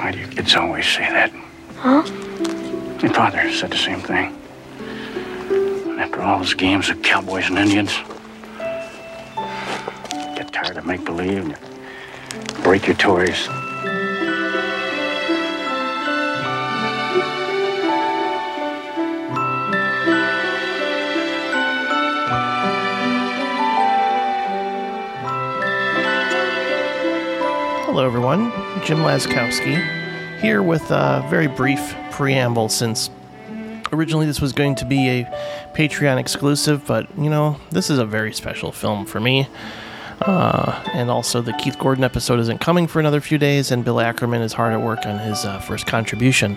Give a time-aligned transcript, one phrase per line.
[0.00, 1.30] Why do you kids always say that?
[1.76, 2.00] Huh?
[3.02, 4.34] My father said the same thing.
[6.00, 7.92] After all those games of cowboys and Indians,
[10.34, 13.46] get tired of make believe, and break your toys.
[27.92, 28.52] Hello, everyone.
[28.84, 33.10] Jim Laczkowski here with a very brief preamble since
[33.92, 35.24] originally this was going to be a
[35.74, 39.48] Patreon exclusive, but you know, this is a very special film for me.
[40.20, 43.98] Uh, and also, the Keith Gordon episode isn't coming for another few days, and Bill
[43.98, 46.56] Ackerman is hard at work on his uh, first contribution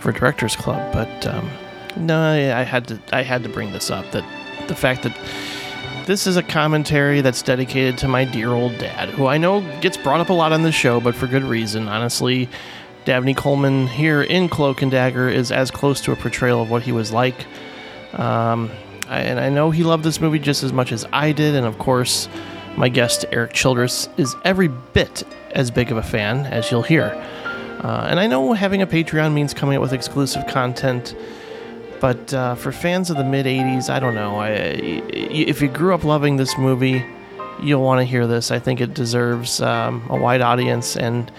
[0.00, 0.92] for Directors Club.
[0.92, 1.48] But um,
[1.96, 5.16] no, I had to I had to bring this up that the fact that
[6.06, 9.96] this is a commentary that's dedicated to my dear old dad, who I know gets
[9.96, 11.88] brought up a lot on the show, but for good reason.
[11.88, 12.48] Honestly,
[13.04, 16.82] Dabney Coleman here in Cloak and Dagger is as close to a portrayal of what
[16.82, 17.46] he was like.
[18.12, 18.70] Um,
[19.08, 21.66] I, and I know he loved this movie just as much as I did, and
[21.66, 22.28] of course,
[22.76, 27.06] my guest Erik Childress is every bit as big of a fan as you'll hear.
[27.82, 31.16] Uh, and I know having a Patreon means coming up with exclusive content
[32.00, 34.36] but uh, for fans of the mid 80s, I don't know.
[34.36, 37.04] I, if you grew up loving this movie,
[37.60, 38.50] you'll want to hear this.
[38.50, 41.30] I think it deserves um, a wide audience, and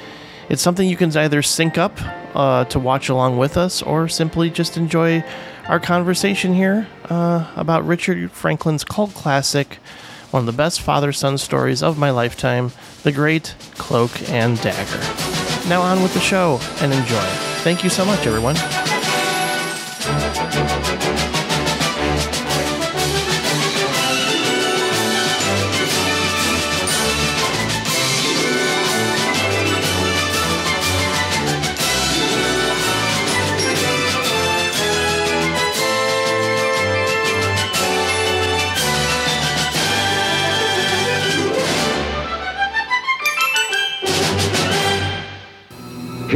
[0.50, 1.98] it's something you can either sync up
[2.36, 5.24] uh, to watch along with us or simply just enjoy
[5.68, 9.76] our conversation here uh, about Richard Franklin's cult classic,
[10.32, 12.72] one of the best father son stories of my lifetime,
[13.04, 15.00] The Great Cloak and Dagger.
[15.68, 17.26] Now on with the show and enjoy.
[17.64, 18.56] Thank you so much, everyone.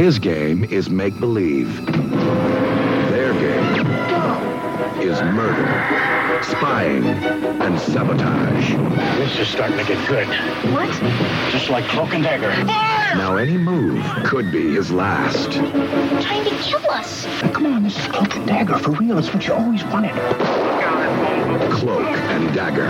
[0.02, 1.86] His game is make believe.
[1.86, 3.86] Their game
[5.00, 8.70] is murder, spying, and sabotage.
[9.18, 10.26] This is starting to get good.
[10.72, 10.90] What?
[11.52, 12.50] Just like Cloak and Dagger.
[12.66, 13.14] Fire!
[13.14, 15.52] Now, any move could be his last.
[15.52, 17.24] Trying to kill us.
[17.54, 18.78] Come on, this is Cloak and Dagger.
[18.78, 20.14] For real, it's what you always wanted.
[21.70, 22.88] Cloak and Dagger.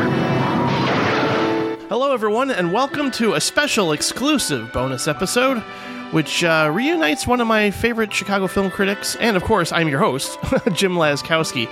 [1.91, 5.63] Hello, everyone, and welcome to a special exclusive bonus episode,
[6.13, 9.99] which uh, reunites one of my favorite Chicago film critics, and of course, I'm your
[9.99, 10.39] host,
[10.75, 11.69] Jim Laczkowski,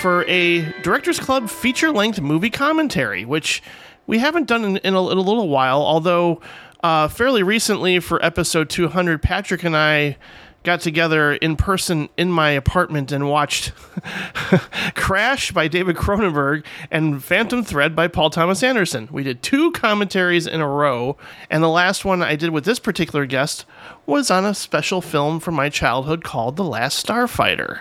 [0.00, 3.62] for a Directors Club feature length movie commentary, which
[4.06, 6.40] we haven't done in, in, a, in a little while, although
[6.82, 10.18] uh, fairly recently for episode 200, Patrick and I
[10.64, 13.72] got together in person in my apartment and watched
[14.94, 19.08] Crash by David Cronenberg and Phantom Thread by Paul Thomas Anderson.
[19.10, 21.16] We did two commentaries in a row,
[21.48, 23.64] and the last one I did with this particular guest
[24.04, 27.80] was on a special film from my childhood called The Last Starfighter.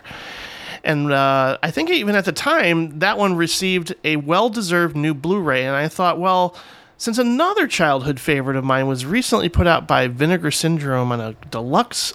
[0.83, 5.13] And uh, I think even at the time, that one received a well deserved new
[5.13, 6.55] Blu ray, and I thought, well,
[6.97, 11.33] since another childhood favorite of mine was recently put out by Vinegar Syndrome on a
[11.51, 12.13] deluxe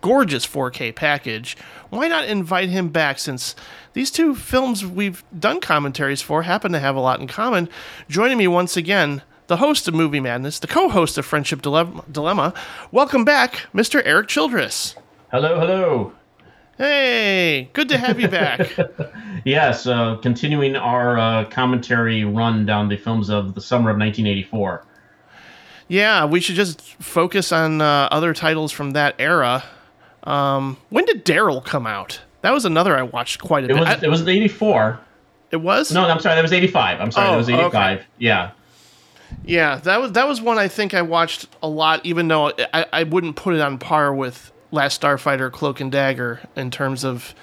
[0.00, 1.56] gorgeous 4K package.
[1.90, 3.54] Why not invite him back since
[3.92, 7.68] these two films we've done commentaries for happen to have a lot in common?
[8.08, 12.04] Joining me once again, the host of Movie Madness, the co host of Friendship Dile-
[12.10, 12.52] Dilemma.
[12.92, 14.00] Welcome back, Mr.
[14.04, 14.94] Erik Childress.
[15.30, 16.12] Hello, hello.
[16.76, 18.70] Hey, good to have you back.
[19.44, 24.84] Yes, uh, continuing our uh, commentary run down the films of the summer of 1984.
[25.86, 29.62] yeah, we should just focus on uh, other titles from that era.
[30.28, 32.20] Um, when did Daryl come out?
[32.42, 33.80] That was another I watched quite a It bit.
[33.80, 35.00] was it was 84.
[35.50, 35.90] it was?
[35.92, 37.00] No, I'm sorry, that was 85.
[37.00, 37.60] I'm sorry, Oh, that was okay.
[37.60, 38.04] 85.
[38.18, 38.50] Yeah.
[39.44, 42.86] Yeah, that was that was one I think I watched a lot, even though I,
[42.92, 47.34] I wouldn't put it on par with Last Starfighter, Cloak and Dagger in terms of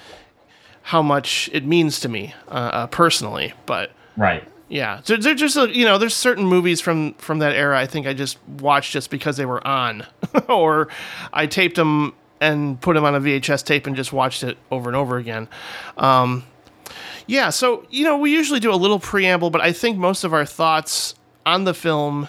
[0.84, 3.54] how much it means to me uh, uh, personally.
[3.66, 4.44] But Right.
[4.70, 7.86] yeah, so they're just uh, you know, there's certain movies from from that era I
[7.86, 10.06] think I just watched just because they were on,
[10.50, 10.88] or
[11.34, 14.90] I taped them and put them on a VHS tape and just watched it over
[14.90, 15.48] and over again.
[15.98, 16.44] Um,
[17.28, 20.34] yeah, so you know, we usually do a little preamble, but I think most of
[20.34, 21.16] our thoughts
[21.46, 22.28] on the film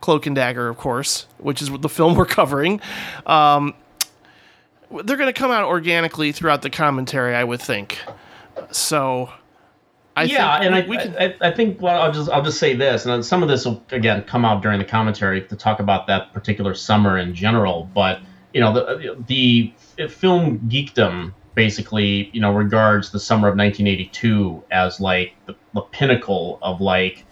[0.00, 2.80] Cloak and Dagger, of course, which is the film we're covering,
[3.26, 3.74] um,
[5.04, 7.98] they're going to come out organically throughout the commentary, I would think.
[8.72, 9.30] So,
[10.16, 11.16] I yeah, think and we, I, we can.
[11.42, 13.82] I, I think well, I'll just I'll just say this, and some of this will
[13.90, 17.88] again come out during the commentary to talk about that particular summer in general.
[17.94, 18.20] But
[18.52, 19.72] you know the the
[20.08, 26.58] film geekdom basically you know regards the summer of 1982 as like the, the pinnacle
[26.62, 27.24] of like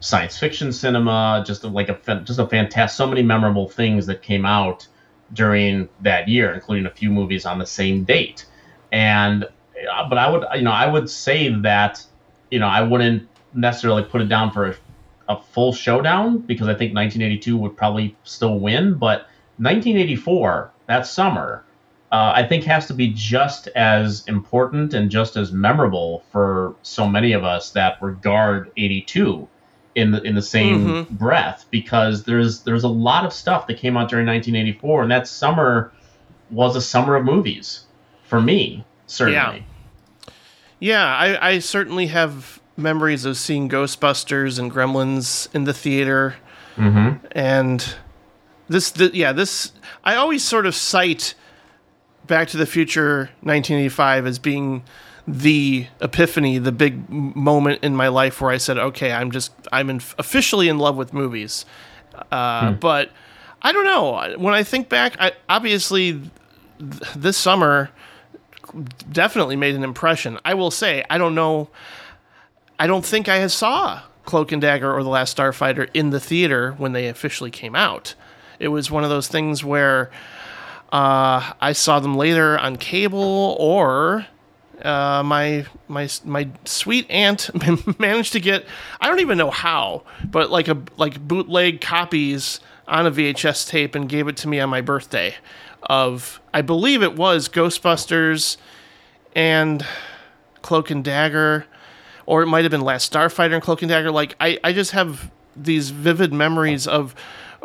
[0.00, 4.44] science fiction cinema just like a just a fantastic so many memorable things that came
[4.44, 4.86] out
[5.32, 8.46] during that year including a few movies on the same date.
[8.90, 12.04] And uh, but i would you know i would say that
[12.50, 14.76] you know i wouldn't necessarily put it down for a,
[15.30, 19.26] a full showdown because i think 1982 would probably still win but
[19.62, 21.64] 1984 that summer
[22.10, 27.08] uh, I think has to be just as important and just as memorable for so
[27.08, 29.48] many of us that regard 82
[29.94, 31.14] in the in the same mm-hmm.
[31.14, 35.26] breath because there's there's a lot of stuff that came out during 1984 and that
[35.26, 35.92] summer
[36.50, 37.84] was a summer of movies
[38.24, 39.64] for me certainly.
[40.20, 40.32] Yeah,
[40.80, 46.36] yeah I, I certainly have memories of seeing Ghostbusters and Gremlins in the theater,
[46.76, 47.24] mm-hmm.
[47.32, 47.94] and
[48.68, 49.72] this the, yeah this
[50.04, 51.34] I always sort of cite
[52.26, 54.84] Back to the Future 1985 as being
[55.26, 59.90] the epiphany, the big moment in my life where I said, "Okay, I'm just I'm
[59.90, 61.64] in, officially in love with movies."
[62.30, 62.78] Uh, hmm.
[62.78, 63.10] But
[63.60, 64.36] I don't know.
[64.38, 66.12] When I think back, I, obviously
[66.78, 67.90] th- this summer
[69.10, 70.38] definitely made an impression.
[70.44, 71.70] I will say, I don't know.
[72.78, 76.72] I don't think I saw Cloak and Dagger or The Last Starfighter in the theater
[76.78, 78.14] when they officially came out.
[78.62, 80.12] It was one of those things where
[80.92, 84.24] uh, I saw them later on cable, or
[84.82, 87.50] uh, my my my sweet aunt
[87.98, 88.64] managed to get
[89.00, 93.96] I don't even know how, but like a like bootleg copies on a VHS tape
[93.96, 95.34] and gave it to me on my birthday.
[95.82, 98.58] Of I believe it was Ghostbusters
[99.34, 99.84] and
[100.62, 101.66] Cloak and Dagger,
[102.26, 104.12] or it might have been Last Starfighter and Cloak and Dagger.
[104.12, 107.16] Like I I just have these vivid memories of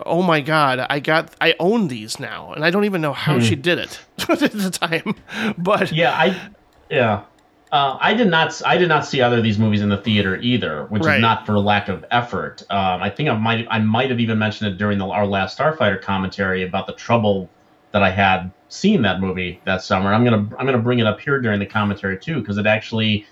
[0.06, 3.36] oh my god, I got I own these now, and I don't even know how
[3.36, 3.40] hmm.
[3.42, 4.00] she did it
[4.30, 5.16] at the time.
[5.58, 6.52] But yeah, I
[6.90, 7.24] yeah.
[7.70, 8.62] Uh, I did not.
[8.66, 11.16] I did not see either of these movies in the theater either, which right.
[11.16, 12.64] is not for lack of effort.
[12.70, 13.68] Um, I think I might.
[13.70, 17.50] I might have even mentioned it during the, our last Starfighter commentary about the trouble
[17.92, 20.14] that I had seeing that movie that summer.
[20.14, 20.50] I'm gonna.
[20.58, 23.26] I'm gonna bring it up here during the commentary too, because it actually,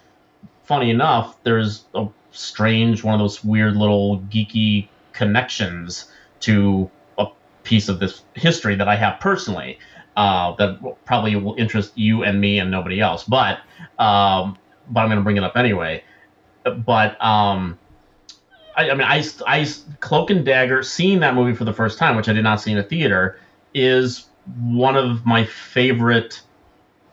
[0.64, 6.12] funny enough, there's a strange one of those weird little geeky connections
[6.46, 7.28] to a
[7.64, 9.80] piece of this history that I have personally
[10.16, 13.24] uh, that probably will interest you and me and nobody else.
[13.24, 13.60] But
[14.00, 14.58] um,
[14.90, 16.04] but I'm going to bring it up anyway.
[16.64, 17.78] But um,
[18.76, 19.68] I, I, mean, I, I
[20.00, 22.72] Cloak and Dagger, seeing that movie for the first time, which I did not see
[22.72, 23.40] in a theater,
[23.74, 24.28] is
[24.60, 26.42] one of my favorite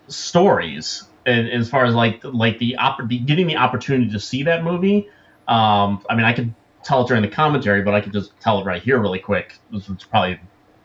[0.09, 1.05] stories.
[1.25, 4.65] And, as far as like like the, opp- the getting the opportunity to see that
[4.65, 5.09] movie,
[5.49, 6.53] um, I mean, I could
[6.83, 9.59] tell it during the commentary, but I can just tell it right here really quick.
[9.71, 10.41] This is probably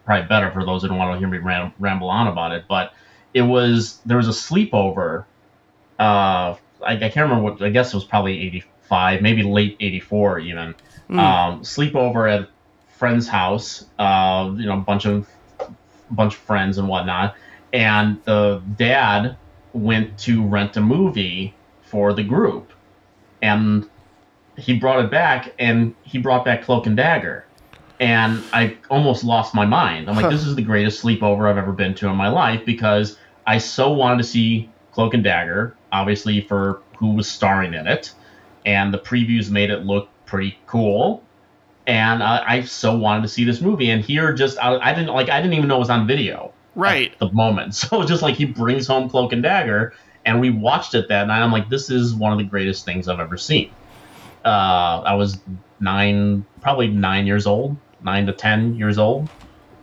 [0.05, 2.65] probably better for those who don't want to hear me ram- ramble on about it.
[2.67, 2.93] But
[3.33, 5.25] it was there was a sleepover.
[5.99, 6.55] Uh,
[6.85, 7.61] I, I, can't remember what.
[7.61, 10.75] I guess it was probably '85, maybe late '84 even.
[11.09, 11.19] Mm.
[11.19, 12.49] Um, sleepover at
[12.97, 13.85] friend's house.
[13.99, 15.27] Uh, you know, a bunch of
[16.11, 17.35] bunch of friends and whatnot,
[17.73, 19.37] and the dad
[19.73, 22.71] went to rent a movie for the group,
[23.41, 23.89] and
[24.57, 27.45] he brought it back and he brought back Cloak and Dagger.
[27.99, 30.09] And I almost lost my mind.
[30.09, 33.17] I'm like, this is the greatest sleepover I've ever been to in my life because
[33.45, 38.13] I so wanted to see Cloak and Dagger, obviously for who was starring in it,
[38.65, 41.23] and the previews made it look pretty cool.
[41.87, 43.89] And uh, I so wanted to see this movie.
[43.89, 46.53] And here, just I, I didn't like, I didn't even know it was on video.
[46.75, 47.11] Right.
[47.13, 47.73] At the moment.
[47.75, 49.93] So just like he brings home Cloak and Dagger,
[50.25, 51.41] and we watched it that night.
[51.41, 53.71] I'm like, this is one of the greatest things I've ever seen
[54.47, 55.39] uh, I was
[55.79, 59.29] nine, probably nine years old, nine to ten years old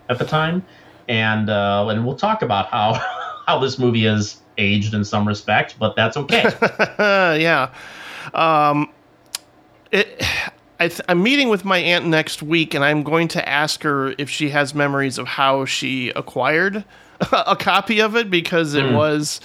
[0.09, 0.64] at the time,
[1.09, 2.94] and uh, and we'll talk about how
[3.47, 6.44] how this movie is aged in some respect, but that's okay.
[6.99, 7.75] yeah.
[8.33, 8.90] Um,
[9.90, 10.23] it.
[10.80, 14.28] I am meeting with my aunt next week, and I'm going to ask her if
[14.28, 16.85] she has memories of how she acquired
[17.33, 18.97] a copy of it because it mm.
[18.97, 19.40] was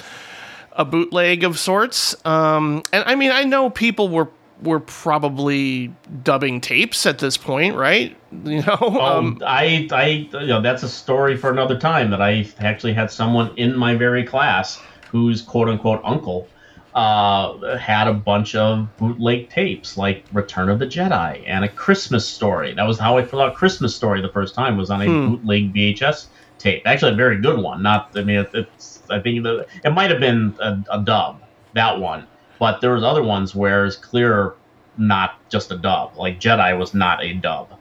[0.72, 2.16] a bootleg of sorts.
[2.26, 4.30] Um, and I mean, I know people were
[4.62, 8.16] we're probably dubbing tapes at this point, right?
[8.32, 10.06] You know, oh, um, I, I,
[10.39, 12.12] you know, that's a story for another time.
[12.12, 16.48] That I actually had someone in my very class whose quote unquote uncle
[16.94, 22.28] uh, had a bunch of bootleg tapes, like Return of the Jedi and A Christmas
[22.28, 22.75] Story.
[22.75, 25.30] That was how I found out Christmas Story the first time was on a hmm.
[25.30, 26.28] bootleg VHS
[26.60, 26.84] tape.
[26.86, 27.82] Actually, a very good one.
[27.82, 31.42] Not, I mean, it's, I think the, it might have been a, a dub
[31.74, 32.25] that one
[32.60, 34.54] but there was other ones where it's clear
[34.98, 36.16] not just a dub.
[36.18, 37.72] Like Jedi was not a dub.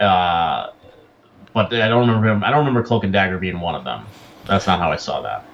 [0.00, 0.70] Uh,
[1.54, 2.44] but I don't remember.
[2.44, 4.04] I don't remember Cloak and Dagger being one of them.
[4.46, 5.44] That's not how I saw that.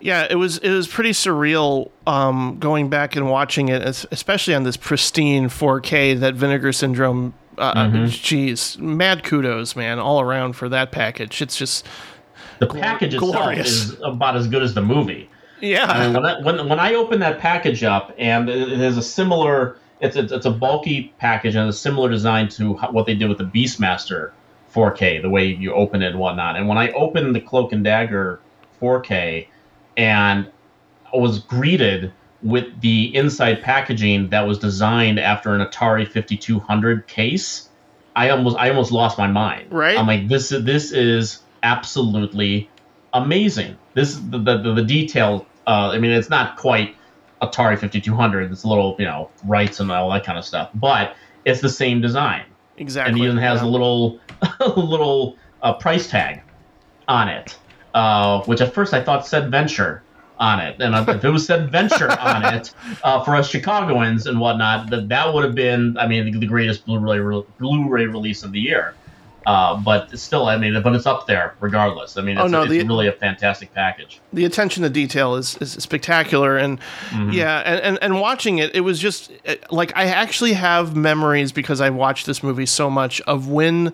[0.00, 4.62] Yeah, it was it was pretty surreal um, going back and watching it, especially on
[4.62, 7.34] this pristine 4K that Vinegar Syndrome.
[7.58, 8.06] Uh, mm-hmm.
[8.06, 11.42] Geez, mad kudos, man, all around for that package.
[11.42, 11.86] It's just
[12.58, 15.28] the package itself is about as good as the movie.
[15.62, 16.06] Yeah.
[16.06, 19.78] Mean, when, I, when when I open that package up, and it has a similar,
[20.00, 23.38] it's a, it's a bulky package and a similar design to what they did with
[23.38, 24.32] the Beastmaster
[24.74, 26.56] 4K, the way you open it and whatnot.
[26.56, 28.40] And when I opened the Cloak and Dagger
[28.80, 29.46] 4K,
[29.96, 30.50] and
[31.12, 37.68] I was greeted with the inside packaging that was designed after an Atari 5200 case,
[38.16, 39.72] I almost I almost lost my mind.
[39.72, 39.96] Right.
[39.96, 42.68] I'm like this this is absolutely
[43.12, 43.78] amazing.
[43.94, 45.46] This the the, the detail.
[45.66, 46.96] Uh, I mean, it's not quite
[47.40, 48.50] Atari 5200.
[48.50, 51.68] It's a little you know rights and all that kind of stuff, but it's the
[51.68, 52.44] same design.
[52.78, 53.12] Exactly.
[53.12, 53.68] And even has yeah.
[53.68, 54.20] a little
[54.60, 56.42] a little uh, price tag
[57.08, 57.56] on it
[57.94, 60.02] uh, which at first I thought said venture
[60.38, 60.80] on it.
[60.80, 65.08] And if it was said venture on it uh, for us Chicagoans and whatnot, that
[65.08, 68.94] that would have been, I mean, the greatest Blu-ray re- Blu-ray release of the year.
[69.46, 72.16] Uh, but still, I mean, but it's up there regardless.
[72.16, 74.20] I mean, it's, oh, no, it's the, really a fantastic package.
[74.32, 77.30] The attention to detail is, is spectacular, and mm-hmm.
[77.30, 79.32] yeah, and, and and watching it, it was just
[79.70, 83.92] like I actually have memories because I watched this movie so much of when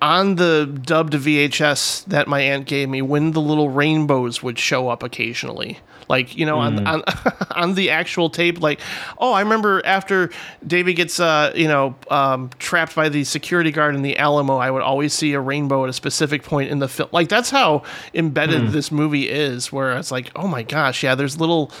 [0.00, 4.88] on the dubbed VHS that my aunt gave me, when the little rainbows would show
[4.88, 6.86] up occasionally, like you know, mm.
[6.86, 7.02] on on
[7.50, 8.80] on the actual tape, like
[9.18, 10.30] oh, I remember after
[10.66, 14.70] David gets uh you know um, trapped by the security guard in the Alamo, I
[14.70, 17.08] would always see a rainbow at a specific point in the film.
[17.12, 17.82] Like that's how
[18.14, 18.72] embedded mm.
[18.72, 21.72] this movie is, where it's like oh my gosh, yeah, there's little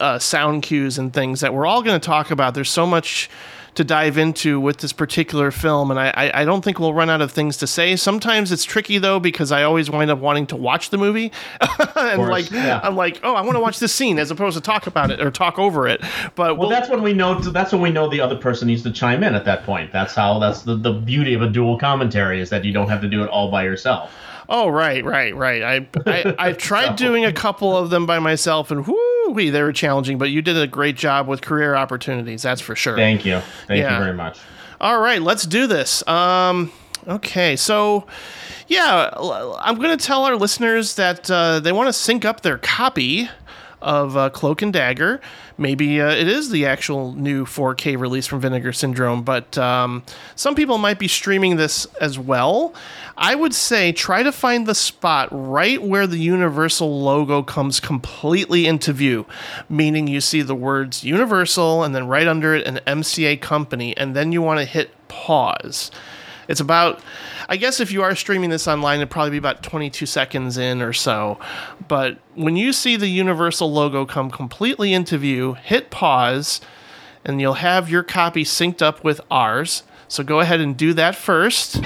[0.00, 2.54] uh, sound cues and things that we're all going to talk about.
[2.54, 3.28] There's so much
[3.74, 7.20] to dive into with this particular film, and I, I don't think we'll run out
[7.20, 7.96] of things to say.
[7.96, 12.16] Sometimes it's tricky though because I always wind up wanting to watch the movie, and
[12.16, 12.80] course, like yeah.
[12.82, 15.20] I'm like, oh, I want to watch this scene as opposed to talk about it
[15.20, 16.00] or talk over it.
[16.34, 17.38] But well, we'll that's when we know.
[17.38, 19.92] That's when we know the other person needs to chime in at that point.
[19.92, 20.38] That's how.
[20.38, 23.22] That's the the beauty of a dual commentary is that you don't have to do
[23.24, 24.12] it all by yourself.
[24.48, 25.62] Oh right, right, right.
[25.62, 29.72] I I, I tried doing a couple of them by myself, and whoo, they were
[29.72, 30.18] challenging.
[30.18, 32.42] But you did a great job with career opportunities.
[32.42, 32.96] That's for sure.
[32.96, 33.40] Thank you.
[33.66, 33.98] Thank yeah.
[33.98, 34.38] you very much.
[34.80, 36.06] All right, let's do this.
[36.06, 36.70] Um,
[37.06, 38.06] okay, so
[38.68, 39.10] yeah,
[39.60, 43.28] I'm going to tell our listeners that uh, they want to sync up their copy
[43.80, 45.20] of uh, Cloak and Dagger.
[45.56, 50.02] Maybe uh, it is the actual new 4K release from Vinegar Syndrome, but um,
[50.34, 52.74] some people might be streaming this as well.
[53.16, 58.66] I would say try to find the spot right where the Universal logo comes completely
[58.66, 59.26] into view,
[59.68, 64.16] meaning you see the words Universal and then right under it an MCA company, and
[64.16, 65.90] then you want to hit pause.
[66.48, 67.00] It's about,
[67.48, 70.82] I guess if you are streaming this online, it'd probably be about 22 seconds in
[70.82, 71.38] or so.
[71.88, 76.60] But when you see the Universal logo come completely into view, hit pause,
[77.24, 79.82] and you'll have your copy synced up with ours.
[80.08, 81.80] So go ahead and do that first.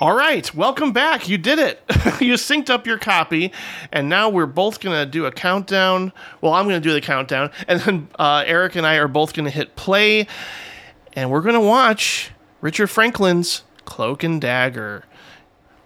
[0.00, 1.28] All right, welcome back.
[1.28, 1.82] You did it.
[2.22, 3.52] you synced up your copy,
[3.92, 6.14] and now we're both going to do a countdown.
[6.40, 9.34] Well, I'm going to do the countdown, and then uh, Eric and I are both
[9.34, 10.26] going to hit play,
[11.12, 12.30] and we're going to watch
[12.62, 15.04] Richard Franklin's Cloak and Dagger.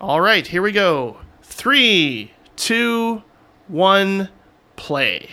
[0.00, 1.16] All right, here we go.
[1.42, 3.24] Three, two,
[3.66, 4.28] one,
[4.76, 5.30] play.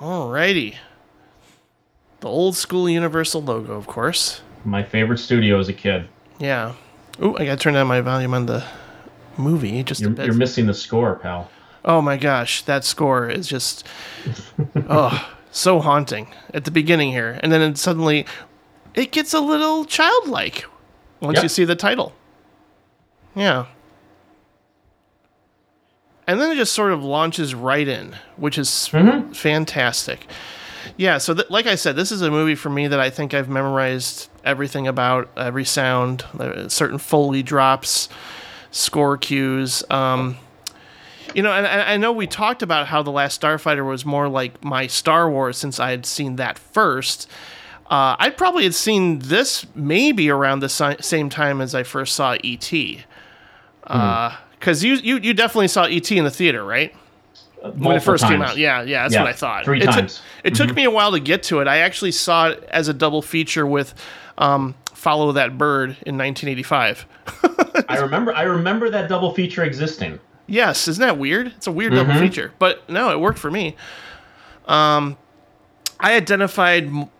[0.00, 0.76] All righty.
[2.18, 6.08] The old school Universal logo, of course my favorite studio as a kid.
[6.38, 6.74] Yeah.
[7.22, 8.64] Ooh, I got to turn down my volume on the
[9.36, 10.26] movie just you're, a bit.
[10.26, 11.50] You're missing the score, pal.
[11.84, 13.86] Oh my gosh, that score is just
[14.88, 18.26] oh so haunting at the beginning here, and then it suddenly
[18.94, 20.64] it gets a little childlike
[21.20, 21.42] once yep.
[21.44, 22.12] you see the title.
[23.34, 23.66] Yeah.
[26.26, 29.32] And then it just sort of launches right in, which is mm-hmm.
[29.32, 30.26] fantastic.
[30.96, 33.34] Yeah, so th- like I said, this is a movie for me that I think
[33.34, 38.08] I've memorized everything about, every sound, uh, certain Foley drops,
[38.70, 39.82] score cues.
[39.90, 40.36] Um,
[41.34, 44.28] you know, and, and, I know we talked about how The Last Starfighter was more
[44.28, 47.28] like my Star Wars since I had seen that first.
[47.86, 52.14] Uh, I probably had seen this maybe around the si- same time as I first
[52.14, 53.02] saw E.T.
[53.82, 54.68] Because mm-hmm.
[54.68, 56.16] uh, you, you, you definitely saw E.T.
[56.16, 56.94] in the theater, right?
[57.72, 58.32] when it first times.
[58.32, 58.56] came out.
[58.56, 59.64] Yeah, yeah, that's yeah, what I thought.
[59.64, 60.16] Three it times.
[60.16, 60.66] Took, it mm-hmm.
[60.66, 61.68] took me a while to get to it.
[61.68, 63.94] I actually saw it as a double feature with
[64.38, 67.06] um, "Follow That Bird" in 1985.
[67.88, 68.34] I remember.
[68.34, 70.20] I remember that double feature existing.
[70.46, 71.48] Yes, isn't that weird?
[71.48, 72.08] It's a weird mm-hmm.
[72.08, 73.76] double feature, but no, it worked for me.
[74.66, 75.16] Um,
[75.98, 77.10] I identified m-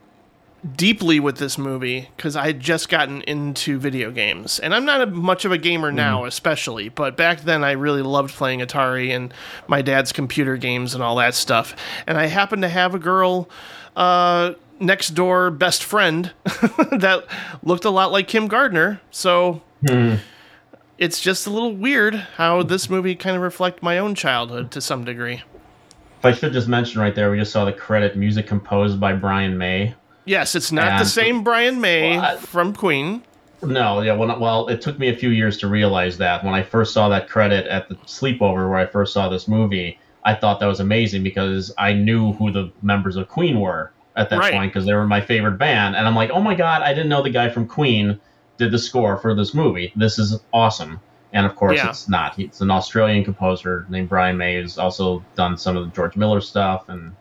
[0.76, 5.00] deeply with this movie because I had just gotten into video games, and I'm not
[5.00, 6.88] a, much of a gamer now, especially.
[6.88, 9.32] But back then, I really loved playing Atari and
[9.68, 11.74] my dad's computer games and all that stuff.
[12.06, 13.48] And I happened to have a girl.
[13.96, 17.24] Uh, next door best friend that
[17.62, 19.00] looked a lot like Kim Gardner.
[19.10, 20.16] So hmm.
[20.98, 24.80] it's just a little weird how this movie kind of reflect my own childhood to
[24.80, 25.42] some degree.
[26.18, 29.12] If I should just mention right there, we just saw the credit music composed by
[29.12, 29.94] Brian May.
[30.24, 33.22] Yes, it's not the same Brian May Well, I- from Queen.
[33.62, 36.44] No, yeah, when, well, it took me a few years to realize that.
[36.44, 39.98] When I first saw that credit at the sleepover where I first saw this movie,
[40.22, 44.30] I thought that was amazing because I knew who the members of Queen were at
[44.30, 44.52] that Right.
[44.52, 45.96] point because they were my favorite band.
[45.96, 48.20] And I'm like, oh my God, I didn't know the guy from Queen
[48.58, 49.92] did the score for this movie.
[49.96, 51.00] This is awesome.
[51.32, 51.88] And of course, Yeah.
[51.88, 52.38] it's not.
[52.38, 56.40] It's an Australian composer named Brian May who's also done some of the George Miller
[56.40, 56.88] stuff.
[56.88, 57.12] And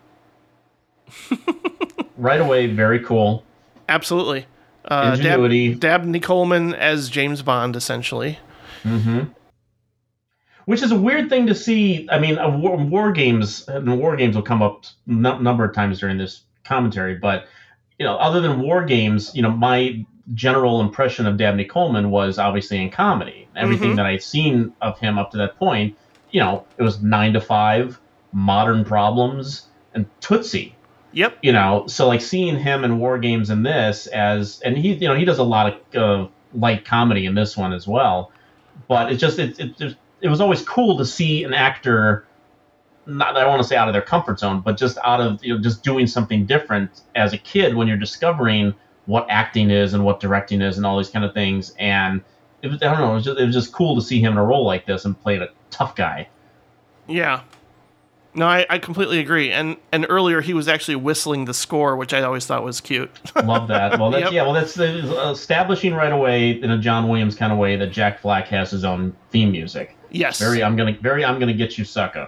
[2.18, 3.44] right away, very cool.
[3.90, 4.46] Absolutely.
[4.86, 5.70] Uh, Ingenuity.
[5.74, 8.38] Dab, Dabney Coleman as James Bond, essentially.
[8.84, 9.22] hmm
[10.66, 12.08] Which is a weird thing to see.
[12.12, 16.00] I mean, war, war games and war games will come up a number of times
[16.00, 17.46] during this commentary, but
[18.00, 22.40] you know, other than war games, you know, my general impression of Dabney Coleman was
[22.40, 23.48] obviously in comedy.
[23.56, 23.96] Everything Mhm.
[23.98, 25.96] that I'd seen of him up to that point,
[26.32, 28.00] you know, it was Nine to Five,
[28.32, 30.76] Modern Problems, and Tootsie
[31.16, 31.38] Yep.
[31.44, 35.08] you know so like seeing him in war games in this as and he you
[35.08, 38.32] know he does a lot of uh, light comedy in this one as well
[38.88, 42.26] but it's just it, it just it was always cool to see an actor
[43.06, 45.44] not I don't want to say out of their comfort zone but just out of
[45.44, 48.74] you know just doing something different as a kid when you're discovering
[49.06, 52.22] what acting is and what directing is and all these kind of things and
[52.62, 54.34] it was, I don't know it was just it was just cool to see him
[54.34, 56.30] in a role like this and play a tough guy
[57.08, 57.42] Yeah.
[58.36, 59.52] No, I, I completely agree.
[59.52, 63.12] And and earlier he was actually whistling the score, which I always thought was cute.
[63.44, 64.00] Love that.
[64.00, 64.34] Well, that's Yep.
[64.34, 64.42] yeah.
[64.42, 68.48] Well, that's establishing right away in a John Williams kind of way that Jack Flack
[68.48, 69.96] has his own theme music.
[70.10, 70.40] yes.
[70.40, 72.28] Very, I'm gonna, very, I'm gonna get you, sucker.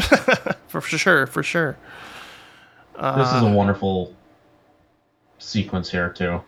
[0.68, 1.76] for sure, for sure.
[2.94, 4.14] This is a wonderful
[5.38, 6.40] sequence here too.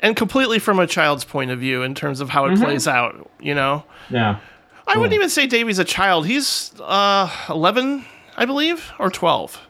[0.00, 3.30] And completely from a child's point of view in terms of how it plays out,
[3.38, 3.84] you know.
[4.08, 4.38] Yeah.
[4.86, 6.26] I wouldn't even say Davey's a child.
[6.26, 8.04] He's uh 11,
[8.36, 9.60] I believe, or 12.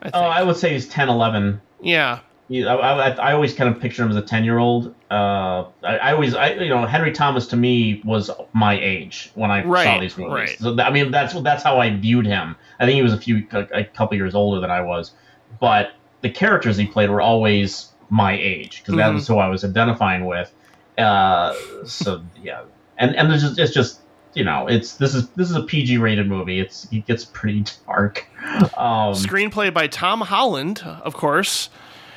[0.00, 0.14] I think.
[0.16, 1.60] Oh, I would say he's 10, 11.
[1.82, 2.20] yeah.
[2.50, 4.94] I, I, I always kind of picture him as a 10 year old.
[5.10, 9.50] Uh, I, I always, I, you know, Henry Thomas to me was my age when
[9.50, 10.32] I saw these movies.
[10.32, 10.58] right.
[10.58, 12.56] So, that, I mean, that's that's how I viewed him.
[12.80, 15.12] I think he was a few, a, a couple years older than I was.
[15.60, 19.14] But the characters he played were always my age because that Mhm.
[19.14, 20.50] was who I was identifying with.
[20.96, 22.62] Uh, so, yeah.
[22.96, 24.00] And, and it's just, it's just,
[24.34, 26.60] you know, it's this is this is a PG rated movie.
[26.60, 28.26] It's it gets pretty dark.
[28.76, 31.68] Um, Screenplay by Tom Holland, of course,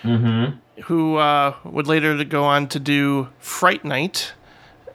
[0.04, 0.58] mhm.
[0.84, 4.34] who uh, would later go on to do Fright Night,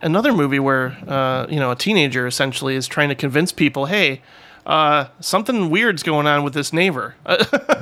[0.02, 4.22] another movie where uh, you know a teenager essentially is trying to convince people, hey,
[4.66, 7.14] uh, something weird's going on with this neighbor.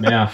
[0.00, 0.30] yeah.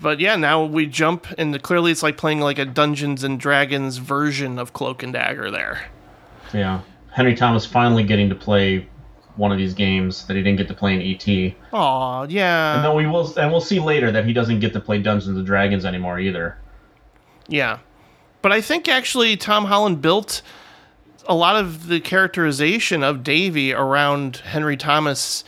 [0.00, 3.98] but yeah, now we jump and clearly it's like playing like a Dungeons and Dragons
[3.98, 5.90] version of Cloak and Dagger there.
[6.54, 6.80] Yeah.
[7.12, 8.86] Henry Thomas finally getting to play
[9.40, 11.54] one of these games that he didn't get to play in ET.
[11.72, 12.76] Oh yeah.
[12.76, 15.36] And then we will and we'll see later that he doesn't get to play Dungeons
[15.36, 16.58] and Dragons anymore either.
[17.48, 17.78] Yeah.
[18.42, 20.42] But I think actually Tom Holland built
[21.26, 25.42] a lot of the characterization of Davy around Henry Thomas,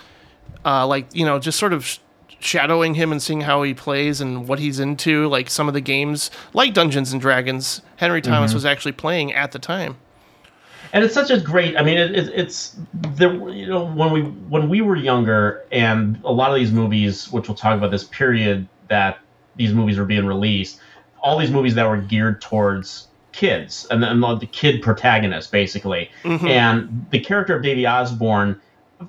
[0.65, 1.99] uh, like, you know, just sort of
[2.41, 5.29] shadowing him and seeing how he plays and what he's into.
[5.29, 9.53] Like some of the games, like Dungeons and Dragons, Henry Thomas was actually playing at
[9.53, 9.97] the time.
[10.93, 11.77] And it's such a great.
[11.77, 16.21] I mean, it, it, it's the you know when we when we were younger, and
[16.25, 19.19] a lot of these movies, which we'll talk about this period that
[19.57, 20.81] these movies were being released,
[21.23, 26.47] all these movies that were geared towards kids and then the kid protagonist basically, mm-hmm.
[26.47, 28.61] and the character of Davy Osborne.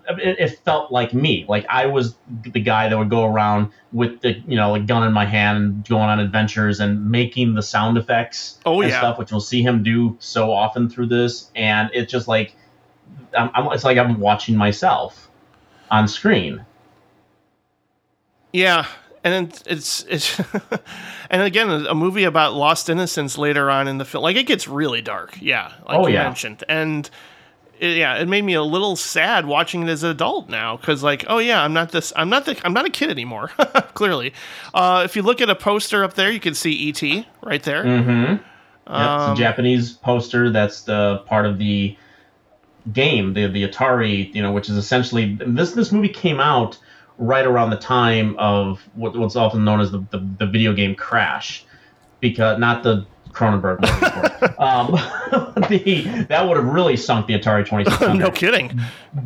[0.10, 2.16] It, it felt like me, like I was
[2.52, 5.58] the guy that would go around with the you know a gun in my hand,
[5.58, 9.00] and going on adventures and making the sound effects Oh, and yeah.
[9.00, 12.56] stuff, which we'll see him do so often through this, and it's just like
[13.38, 15.30] I'm, I'm, it's like I'm watching myself
[15.92, 16.66] on screen.
[18.52, 18.86] Yeah,
[19.24, 20.40] and it- it's it's
[21.30, 24.24] and again a movie about lost innocence later on in the film.
[24.24, 25.38] Like it gets really dark.
[25.42, 26.24] Yeah, like Oh, you yeah.
[26.24, 27.10] mentioned, and
[27.80, 31.04] it, yeah, it made me a little sad watching it as an adult now because
[31.04, 32.14] like oh yeah, I'm not this.
[32.16, 32.60] I'm not the.
[32.66, 33.48] I'm not a kid anymore.
[33.94, 34.34] Clearly,
[34.74, 37.84] uh, if you look at a poster up there, you can see ET right there.
[37.84, 38.32] Mm-hmm.
[38.34, 38.42] Yep,
[38.88, 40.50] Um, it's a Japanese poster.
[40.50, 41.98] That's the part of the
[42.92, 46.78] game, the the Atari, you know, which is essentially this this movie came out
[47.18, 50.96] right around the time of what, what's often known as the, the, the video game
[50.96, 51.64] crash,
[52.20, 53.84] because not the Cronenberg
[54.60, 54.92] um,
[55.70, 58.14] the, that would have really sunk the Atari 2600.
[58.20, 58.80] no kidding.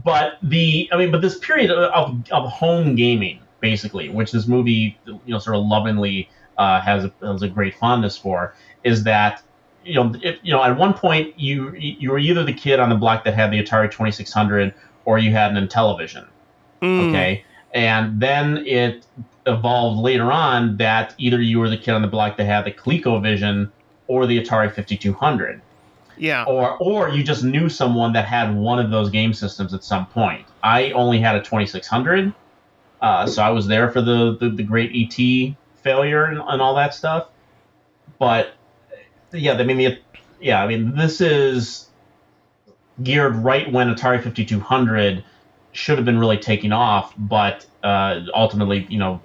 [0.03, 4.97] But the, I mean, but this period of, of home gaming, basically, which this movie,
[5.05, 9.43] you know, sort of lovingly uh, has, a, has a great fondness for, is that
[9.83, 12.89] you know, if, you know, at one point you you were either the kid on
[12.89, 14.73] the block that had the Atari 2600
[15.05, 16.27] or you had an Intellivision.
[16.81, 17.09] Mm.
[17.09, 19.05] Okay, and then it
[19.45, 22.71] evolved later on that either you were the kid on the block that had the
[22.71, 23.71] ColecoVision
[24.07, 25.61] or the Atari 5200.
[26.17, 26.45] Yeah.
[26.45, 30.07] Or or you just knew someone that had one of those game systems at some
[30.07, 30.45] point.
[30.63, 32.33] I only had a 2600,
[33.01, 36.75] uh, so I was there for the the, the great ET failure and, and all
[36.75, 37.27] that stuff.
[38.17, 38.53] But
[39.31, 39.99] yeah, I mean, the,
[40.41, 41.87] yeah, I mean, this is
[43.03, 45.23] geared right when Atari 5200
[45.71, 49.21] should have been really taking off, but uh, ultimately, you know,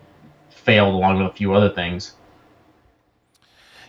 [0.50, 2.12] failed along with a few other things.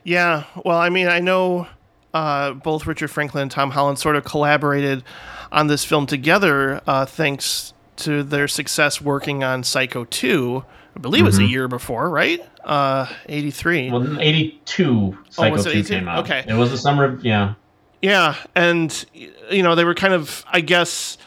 [0.03, 1.67] Yeah, well, I mean, I know
[2.13, 5.03] uh, both Richard Franklin and Tom Holland sort of collaborated
[5.51, 10.63] on this film together, uh, thanks to their success working on Psycho 2.
[10.95, 11.25] I believe mm-hmm.
[11.25, 11.51] it was a mm-hmm.
[11.51, 12.39] year before, right?
[12.63, 13.91] Uh, 83.
[13.91, 15.93] Well, 82, Psycho oh, 2 82?
[15.93, 16.23] came out.
[16.25, 16.43] Okay.
[16.47, 17.53] It was the summer of, yeah.
[18.01, 19.05] Yeah, and,
[19.49, 21.17] you know, they were kind of, I guess,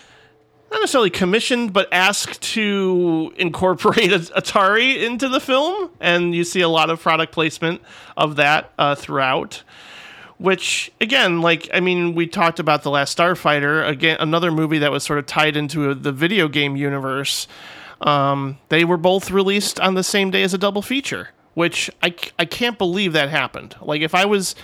[0.71, 6.69] not necessarily commissioned, but asked to incorporate Atari into the film, and you see a
[6.69, 7.81] lot of product placement
[8.17, 9.63] of that uh, throughout.
[10.39, 14.93] Which again, like I mean, we talked about the Last Starfighter, again another movie that
[14.93, 17.49] was sort of tied into the video game universe.
[18.03, 22.15] Um, they were both released on the same day as a double feature, which I,
[22.39, 23.77] I can't believe that happened.
[23.81, 24.55] Like if I was,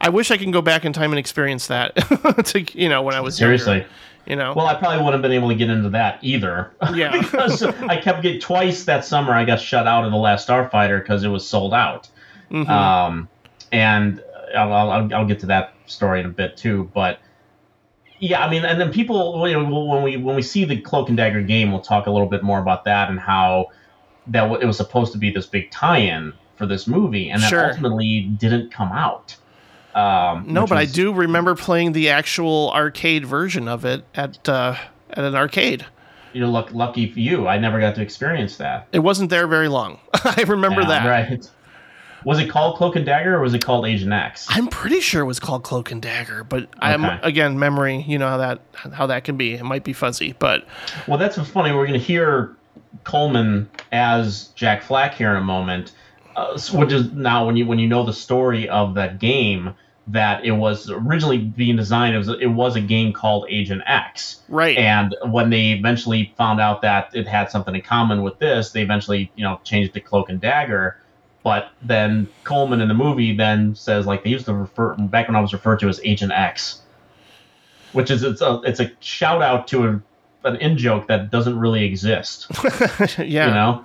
[0.00, 1.94] I wish I can go back in time and experience that.
[2.46, 3.78] to you know when I was seriously.
[3.78, 3.90] Younger
[4.28, 4.52] you know.
[4.54, 6.72] Well, I probably wouldn't have been able to get into that either.
[6.94, 7.16] Yeah.
[7.16, 9.32] because I kept getting twice that summer.
[9.32, 12.08] I got shut out of the last Starfighter because it was sold out.
[12.50, 12.70] Mm-hmm.
[12.70, 13.28] Um,
[13.72, 14.22] and
[14.56, 16.90] I'll, I'll, I'll get to that story in a bit too.
[16.92, 17.20] But
[18.18, 21.08] yeah, I mean, and then people, you know, when we when we see the Cloak
[21.08, 23.68] and Dagger game, we'll talk a little bit more about that and how
[24.28, 27.68] that it was supposed to be this big tie-in for this movie, and that sure.
[27.68, 29.36] ultimately didn't come out.
[29.98, 34.48] Um, no, but was, I do remember playing the actual arcade version of it at
[34.48, 34.76] uh,
[35.10, 35.84] at an arcade.
[36.32, 37.48] You're luck- lucky for you.
[37.48, 38.86] I never got to experience that.
[38.92, 39.98] It wasn't there very long.
[40.24, 41.06] I remember yeah, that.
[41.08, 41.50] Right.
[42.24, 44.46] Was it called Cloak and Dagger or was it called Agent X?
[44.48, 46.70] I'm pretty sure it was called Cloak and Dagger, but okay.
[46.80, 48.04] I'm again memory.
[48.06, 48.60] You know how that
[48.92, 49.54] how that can be.
[49.54, 50.64] It might be fuzzy, but
[51.08, 51.72] well, that's funny.
[51.72, 52.56] We're going to hear
[53.02, 55.92] Coleman as Jack Flack here in a moment,
[56.36, 59.74] uh, which is now when you when you know the story of that game
[60.08, 62.14] that it was originally being designed.
[62.14, 64.40] It was it was a game called Agent X.
[64.48, 64.76] Right.
[64.76, 68.82] And when they eventually found out that it had something in common with this, they
[68.82, 70.96] eventually you know changed to Cloak and Dagger.
[71.44, 75.36] But then Coleman in the movie then says like they used to refer back when
[75.36, 76.80] I was referred to as Agent X,
[77.92, 80.02] which is it's a it's a shout out to a,
[80.48, 82.46] an in joke that doesn't really exist.
[83.18, 83.46] yeah.
[83.46, 83.84] You know.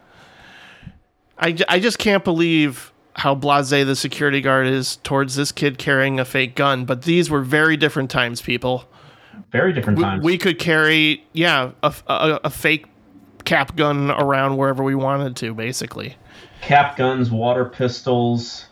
[1.38, 6.20] I, I just can't believe how blasé the security guard is towards this kid carrying
[6.20, 6.86] a fake gun.
[6.86, 8.86] But these were very different times, people.
[9.52, 10.24] Very different times.
[10.24, 12.86] We, we could carry, yeah, a, a, a, fake
[13.46, 16.16] cap gun around wherever we wanted to, basically.
[16.62, 18.66] Cap guns, water pistols.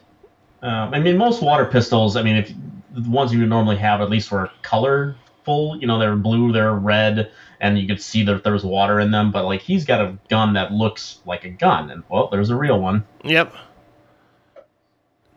[0.62, 2.16] Um, I mean, most water pistols.
[2.16, 2.52] I mean, if
[2.94, 5.78] the ones you would normally have, at least were colorful.
[5.80, 9.12] You know, they're blue, they're red, and you could see that there was water in
[9.12, 9.32] them.
[9.32, 12.56] But like, he's got a gun that looks like a gun, and well, there's a
[12.56, 13.06] real one.
[13.24, 13.54] Yep.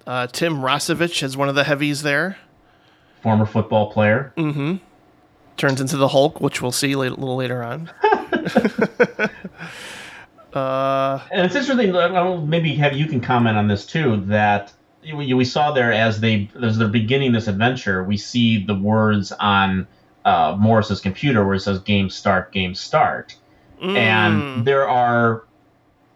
[0.07, 2.37] Uh, Tim Rossovich is one of the heavies there.
[3.23, 4.33] Former football player.
[4.37, 4.77] Mm-hmm.
[5.57, 7.91] Turns into the Hulk, which we'll see a little later on.
[10.53, 11.93] uh, and it's interesting.
[12.49, 14.25] Maybe have you can comment on this too.
[14.27, 14.73] That
[15.13, 19.87] we saw there as they as they're beginning this adventure, we see the words on
[20.25, 23.37] uh, Morris's computer where it says "Game Start, Game Start,"
[23.83, 23.97] mm.
[23.97, 25.45] and there are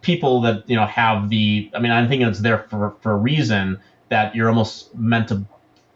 [0.01, 3.17] people that you know have the i mean i think it's there for for a
[3.17, 5.45] reason that you're almost meant to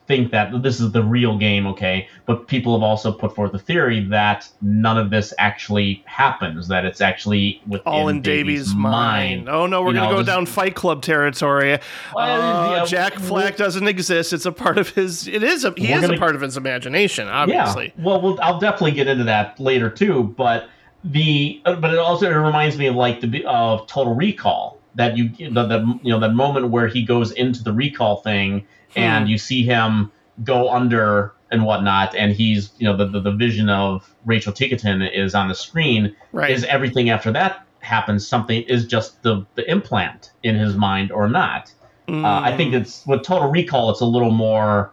[0.06, 2.08] think that this is the real game okay?
[2.26, 6.84] But people have also put forth the theory that none of this actually happens that
[6.84, 9.46] it's actually within all in Davy's, mind.
[9.46, 9.48] mind.
[9.48, 11.78] oh no we're you gonna know, go down fight club territory.
[12.14, 14.32] Well, uh, yeah, jack flack doesn't exist.
[14.32, 16.56] It's a part of his it is a he is gonna, a part of his
[16.56, 17.92] imagination obviously.
[17.96, 20.68] Yeah well, well i'll definitely get into that later too but
[21.04, 25.16] the uh, but it also it reminds me of like the of Total Recall that
[25.16, 28.60] you the, the you know that moment where he goes into the recall thing
[28.92, 28.98] hmm.
[28.98, 30.12] and you see him
[30.44, 35.08] go under and whatnot, and he's you know the the, the vision of Rachel Ticotin
[35.12, 36.16] is on the screen.
[36.32, 36.50] Right.
[36.50, 41.28] Is everything after that happens something is just the the implant in his mind or
[41.28, 41.72] not?
[42.08, 44.92] Uh, I think it's with Total Recall, it's a little more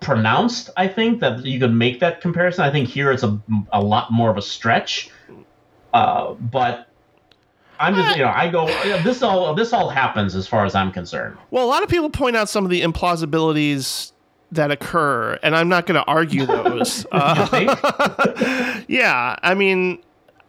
[0.00, 0.70] pronounced.
[0.76, 2.64] I think that you could make that comparison.
[2.64, 3.40] I think here it's a
[3.72, 5.10] a lot more of a stretch.
[5.92, 6.88] Uh, but
[7.80, 8.66] I'm just you know I go
[9.02, 11.36] this all this all happens as far as I'm concerned.
[11.50, 14.12] Well, a lot of people point out some of the implausibilities
[14.52, 17.06] that occur, and I'm not going to argue those.
[17.12, 20.02] uh, yeah, I mean,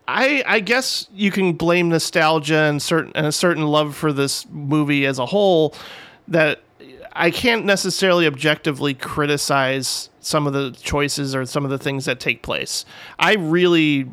[0.08, 4.48] I I guess you can blame nostalgia and certain and a certain love for this
[4.50, 5.76] movie as a whole
[6.28, 6.62] that
[7.20, 12.20] I can't necessarily objectively criticize some of the choices or some of the things that
[12.20, 12.86] take place.
[13.20, 14.10] I really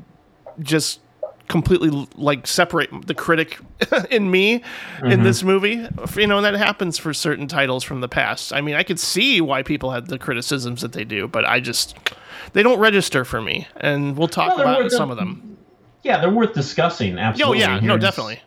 [0.60, 1.00] just
[1.48, 3.58] completely like separate the critic
[4.10, 5.22] in me in mm-hmm.
[5.22, 8.74] this movie you know and that happens for certain titles from the past i mean
[8.74, 11.96] i could see why people had the criticisms that they do but i just
[12.52, 15.56] they don't register for me and we'll talk Well, about worth- some of them
[16.02, 17.16] Yeah, they're worth discussing.
[17.16, 17.86] Oh, absolutely oh Absolutely.
[17.86, 18.40] yeah no definitely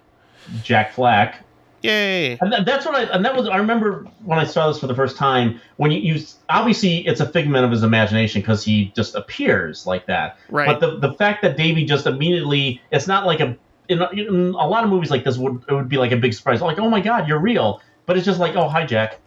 [0.63, 1.43] Jack Flack.
[1.81, 4.79] Yay And that, that's what I and that was I remember when I saw this
[4.79, 8.63] for the first time when you, you obviously it's a figment of his imagination because
[8.63, 10.37] he just appears like that.
[10.49, 10.67] Right.
[10.67, 14.67] But the the fact that Davey just immediately it's not like a in, in a
[14.67, 16.89] lot of movies like this would it would be like a big surprise like oh
[16.89, 19.19] my god you're real but it's just like oh hi Jack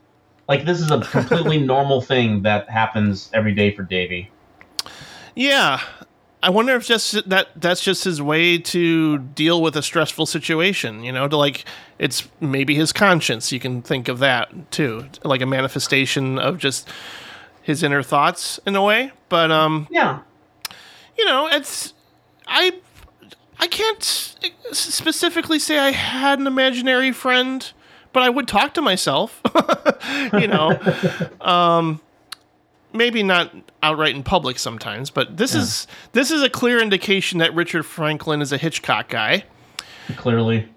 [0.49, 4.31] like this is a completely normal thing that happens every day for Davey.
[5.35, 5.81] Yeah.
[6.43, 11.05] I wonder if just that that's just his way to deal with a stressful situation,
[11.05, 11.65] you know, to like
[11.99, 16.89] it's maybe his conscience, you can think of that too, like a manifestation of just
[17.63, 19.13] his inner thoughts in a way.
[19.29, 20.21] But um, Yeah.
[21.17, 21.95] you know, it's
[22.49, 22.73] I
[23.61, 24.03] I can't
[24.73, 27.71] specifically say I had an imaginary friend,
[28.13, 29.41] but I would talk to myself.
[30.33, 30.77] you know,
[31.41, 32.01] um,
[32.93, 33.53] maybe not
[33.83, 38.41] outright in public sometimes, but this is this is a clear indication that Richard Franklin
[38.43, 39.45] is a Hitchcock guy.
[40.17, 40.69] Clearly,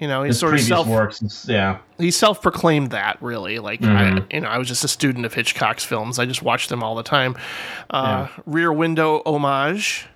[0.00, 1.46] You know, he's his sort of self works.
[1.48, 1.78] Yeah.
[1.98, 5.84] he self-proclaimed that really like I, you know i was just a student of hitchcock's
[5.84, 7.36] films i just watched them all the time
[7.90, 10.06] uh, rear window homage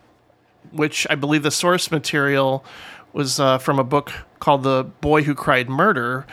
[0.73, 2.65] which i believe the source material
[3.13, 6.27] was uh, from a book called the boy who cried murder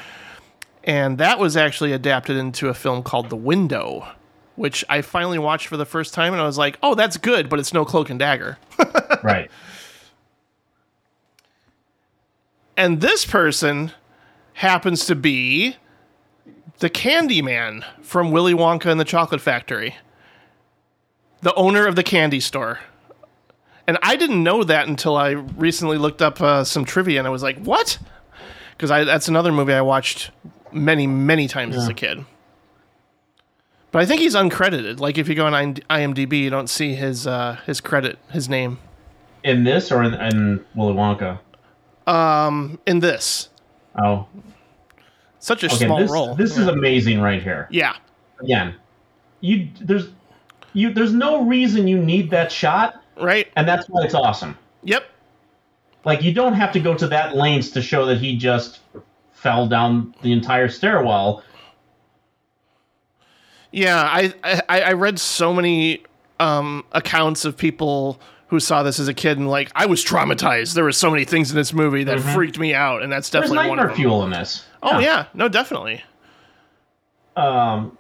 [0.84, 4.08] and that was actually adapted into a film called the window
[4.56, 7.50] which i finally watched for the first time and i was like oh that's good
[7.50, 8.58] but it's no cloak and dagger
[9.24, 9.50] Right.
[12.78, 13.92] and this person
[14.54, 15.76] happens to be
[16.80, 19.96] the candy man from Willy Wonka and the Chocolate Factory,
[21.42, 22.80] the owner of the candy store.
[23.88, 27.30] And I didn't know that until I recently looked up uh, some trivia, and I
[27.32, 27.98] was like, "What?"
[28.72, 30.32] Because that's another movie I watched
[30.74, 32.26] many, many times as a kid.
[33.96, 35.00] But I think he's uncredited.
[35.00, 38.78] Like if you go on IMDb, you don't see his uh, his credit, his name
[39.46, 41.40] In this or in, in Willy Wonka?
[42.06, 43.48] Um, in this.
[43.98, 44.28] Oh,
[45.40, 45.86] Such a okay.
[45.86, 46.36] small this role.
[46.36, 47.70] this is amazing right here.
[47.72, 47.96] yeah.
[48.42, 48.76] Again,
[49.40, 50.10] you there's
[50.74, 53.48] you there's no reason you need that shot, Right.
[53.56, 54.58] and that's why it's awesome.
[54.84, 55.06] Yep.
[56.04, 58.82] Like you don't have to go to that lengths to show that he just
[59.32, 61.46] fell down the entire stairwell.
[63.76, 64.34] Yeah, I
[64.70, 66.02] I, I read so many
[66.40, 70.76] um, accounts of people who saw this as a kid and like I was traumatized.
[70.76, 73.40] There were so many things in this movie that freaked me out, and that's Mm-hmm.
[73.40, 73.96] There's definitely one of them.
[73.98, 74.66] fuel in this.
[74.82, 76.02] Oh yeah, no, definitely.
[77.36, 77.98] Um,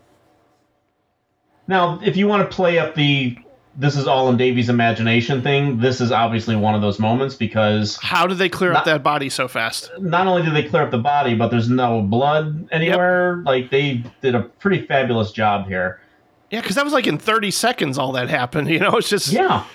[1.68, 3.38] now, if you want to play up the
[3.78, 7.98] this is all in Davy's imagination thing, this is obviously one of those moments because
[8.02, 9.92] How did they clear up that body so fast?
[10.00, 13.38] not only did they clear up the body, but there's no blood anywhere.
[13.46, 16.00] Like they did a pretty fabulous job here.
[16.52, 17.98] Yeah, because that was like in thirty seconds.
[17.98, 18.70] All that happened.
[18.76, 19.66] You know, it's just Yeah.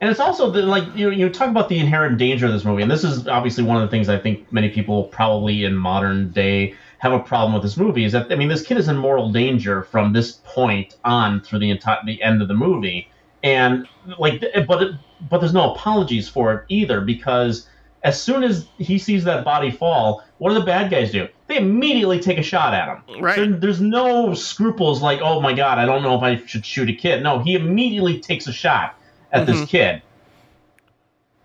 [0.00, 2.82] And it's also the, like you you talk about the inherent danger of this movie,
[2.82, 6.30] and this is obviously one of the things I think many people probably in modern
[6.30, 8.96] day have a problem with this movie is that I mean this kid is in
[8.96, 13.08] moral danger from this point on through the entire the end of the movie,
[13.42, 13.88] and
[14.20, 14.94] like but it,
[15.28, 17.68] but there's no apologies for it either because
[18.04, 21.26] as soon as he sees that body fall, what do the bad guys do?
[21.48, 23.20] They immediately take a shot at him.
[23.20, 23.36] Right.
[23.36, 26.88] There- there's no scruples like, oh my god, I don't know if I should shoot
[26.88, 27.22] a kid.
[27.24, 28.94] No, he immediately takes a shot
[29.32, 29.64] at this mm-hmm.
[29.64, 30.02] kid.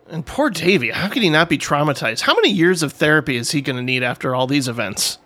[0.08, 2.22] And poor Davy, how could he not be traumatized?
[2.22, 5.17] How many years of therapy is he going to need after all these events?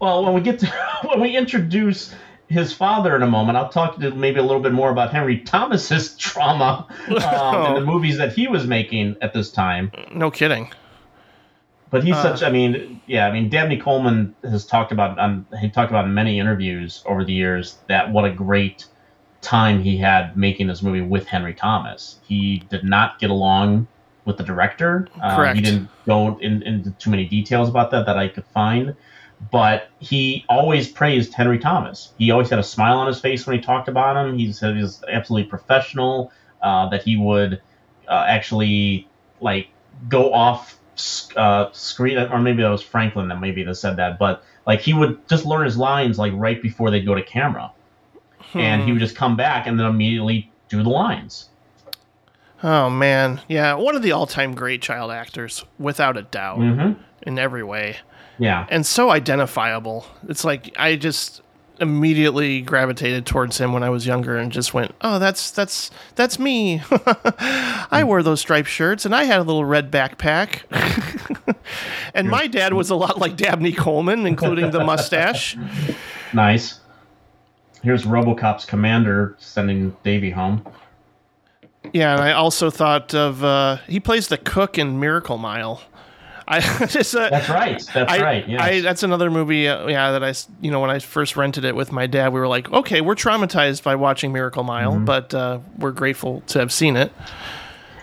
[0.00, 0.66] Well, when we get to
[1.04, 2.14] when we introduce
[2.48, 5.38] his father in a moment, I'll talk to maybe a little bit more about Henry
[5.38, 9.90] Thomas's trauma um, in the movies that he was making at this time.
[10.12, 10.70] No kidding.
[11.90, 12.42] But he's uh, such.
[12.42, 13.26] I mean, yeah.
[13.26, 15.18] I mean, Dabney Coleman has talked about.
[15.18, 18.86] Um, he talked about in many interviews over the years that what a great
[19.40, 22.18] time he had making this movie with Henry Thomas.
[22.26, 23.86] He did not get along
[24.24, 25.06] with the director.
[25.20, 25.52] Correct.
[25.52, 28.96] Uh, he didn't go in, into too many details about that that I could find.
[29.50, 32.12] But he always praised Henry Thomas.
[32.18, 34.38] He always had a smile on his face when he talked about him.
[34.38, 36.32] He said he was absolutely professional.
[36.62, 37.60] Uh, that he would
[38.08, 39.06] uh, actually
[39.42, 39.68] like
[40.08, 40.78] go off
[41.36, 44.94] uh, screen, or maybe that was Franklin that maybe that said that, but like he
[44.94, 47.70] would just learn his lines like right before they'd go to camera,
[48.38, 48.58] hmm.
[48.58, 51.50] and he would just come back and then immediately do the lines.
[52.62, 56.98] Oh man, yeah, one of the all-time great child actors, without a doubt, mm-hmm.
[57.26, 57.98] in every way.
[58.38, 60.06] Yeah, and so identifiable.
[60.28, 61.42] It's like I just
[61.80, 66.38] immediately gravitated towards him when I was younger and just went, "Oh, that's that's that's
[66.38, 66.82] me.
[66.90, 70.62] I wore those striped shirts and I had a little red backpack."
[72.14, 75.56] and my dad was a lot like Dabney Coleman, including the mustache.
[76.32, 76.80] Nice.
[77.84, 80.66] Here's RoboCop's commander sending Davy home.
[81.92, 85.80] Yeah, and I also thought of uh, he plays the cook in Miracle Mile.
[86.46, 87.82] I just uh, that's right.
[87.94, 88.48] That's I, right.
[88.48, 88.60] Yes.
[88.60, 89.68] I, that's another movie.
[89.68, 92.40] Uh, yeah, that I you know when I first rented it with my dad, we
[92.40, 95.04] were like, okay, we're traumatized by watching Miracle Mile, mm-hmm.
[95.04, 97.12] but uh, we're grateful to have seen it.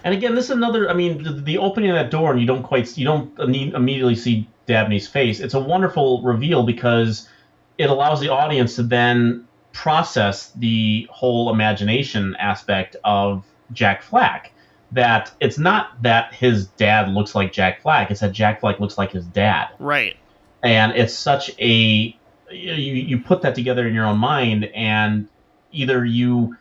[0.04, 0.90] And again, this is another.
[0.90, 4.16] I mean, the, the, opening of that door, and you don't quite, you don't immediately
[4.16, 5.40] see Dabney's face.
[5.40, 7.30] It's a wonderful reveal because
[7.78, 14.52] it allows the audience to then process the whole imagination aspect of Jack Flack
[14.92, 18.98] that it's not that his dad looks like Jack Flack, it's that Jack Flack looks
[18.98, 19.70] like his dad.
[19.80, 20.18] Right.
[20.64, 22.16] And it's such a
[22.52, 25.28] you, you put that together in your own mind and
[25.72, 26.58] either you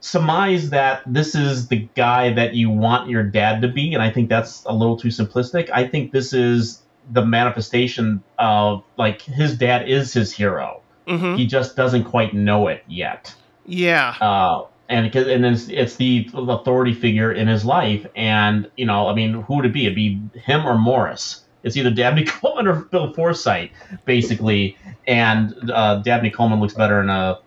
[0.00, 4.10] surmise that this is the guy that you want your dad to be and I
[4.10, 5.70] think that's a little too simplistic.
[5.72, 10.82] I think this is the manifestation of like his dad is his hero.
[11.06, 11.36] Mm-hmm.
[11.36, 13.34] He just doesn't quite know it yet.
[13.64, 14.16] Yeah.
[14.20, 18.06] Uh, and because and it's, it's the authority figure in his life.
[18.14, 19.86] And you know, I mean, who would it be?
[19.86, 21.44] It'd be him or Morris.
[21.62, 23.70] It's either Dabney Coleman or Bill Forsythe,
[24.04, 24.76] basically.
[25.06, 27.38] And uh, Dabney Coleman looks better in a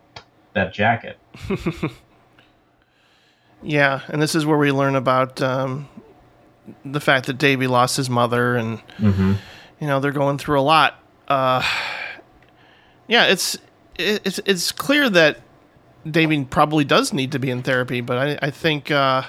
[0.53, 1.19] that jacket.
[3.61, 5.87] yeah, and this is where we learn about um,
[6.83, 9.33] the fact that Davy lost his mother, and mm-hmm.
[9.79, 10.99] you know they're going through a lot.
[11.27, 11.63] Uh,
[13.07, 13.55] yeah, it's
[13.99, 15.41] it's it's clear that
[16.09, 19.23] Damien probably does need to be in therapy, but I, I think uh,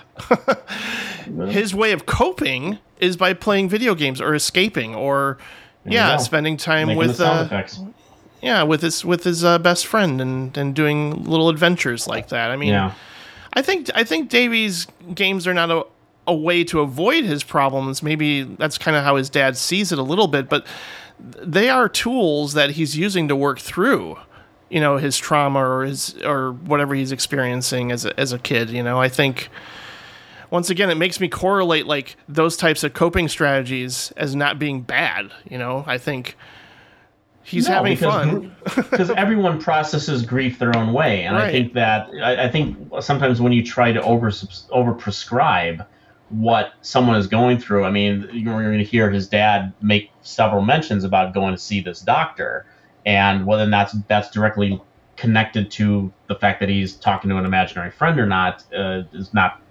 [1.48, 5.38] his way of coping is by playing video games or escaping or
[5.84, 7.64] yeah, spending time Making with uh,
[8.42, 12.50] yeah with his with his uh, best friend and and doing little adventures like that.
[12.50, 12.92] I mean, yeah.
[13.54, 15.86] I think I think Davy's games are not a,
[16.26, 18.02] a way to avoid his problems.
[18.02, 20.66] Maybe that's kind of how his dad sees it a little bit, but
[21.18, 24.18] they are tools that he's using to work through
[24.68, 28.70] you know his trauma or his or whatever he's experiencing as a, as a kid
[28.70, 29.00] you know?
[29.00, 29.48] I think
[30.50, 34.82] once again it makes me correlate like those types of coping strategies as not being
[34.82, 35.84] bad you know?
[35.86, 36.36] I think
[37.46, 38.56] he's no, having because, fun.
[38.90, 41.44] because everyone processes grief their own way and right.
[41.44, 44.32] i think that I, I, think sometimes when you try to over
[44.70, 45.86] over prescribe
[46.28, 50.60] what someone is going through i mean you're going to hear his dad make several
[50.60, 52.66] mentions about going to see this doctor
[53.06, 54.82] and whether that's that's directly
[55.16, 59.32] connected to the fact that he's talking to an imaginary friend or not uh, is
[59.32, 59.62] not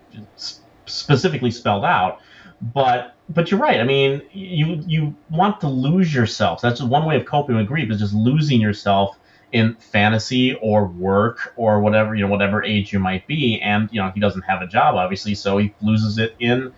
[0.86, 2.19] specifically spelled out.
[2.62, 3.80] But but you're right.
[3.80, 6.62] I mean, you you want to lose yourself.
[6.62, 9.17] That's one way of coping with grief is just losing yourself
[9.52, 13.60] in fantasy or work or whatever you know whatever age you might be.
[13.62, 16.74] And you know he doesn't have a job obviously, so he loses it in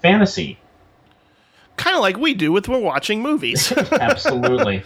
[0.00, 0.58] fantasy.
[1.76, 3.72] Kind of like we do with we're watching movies.
[3.92, 4.84] Absolutely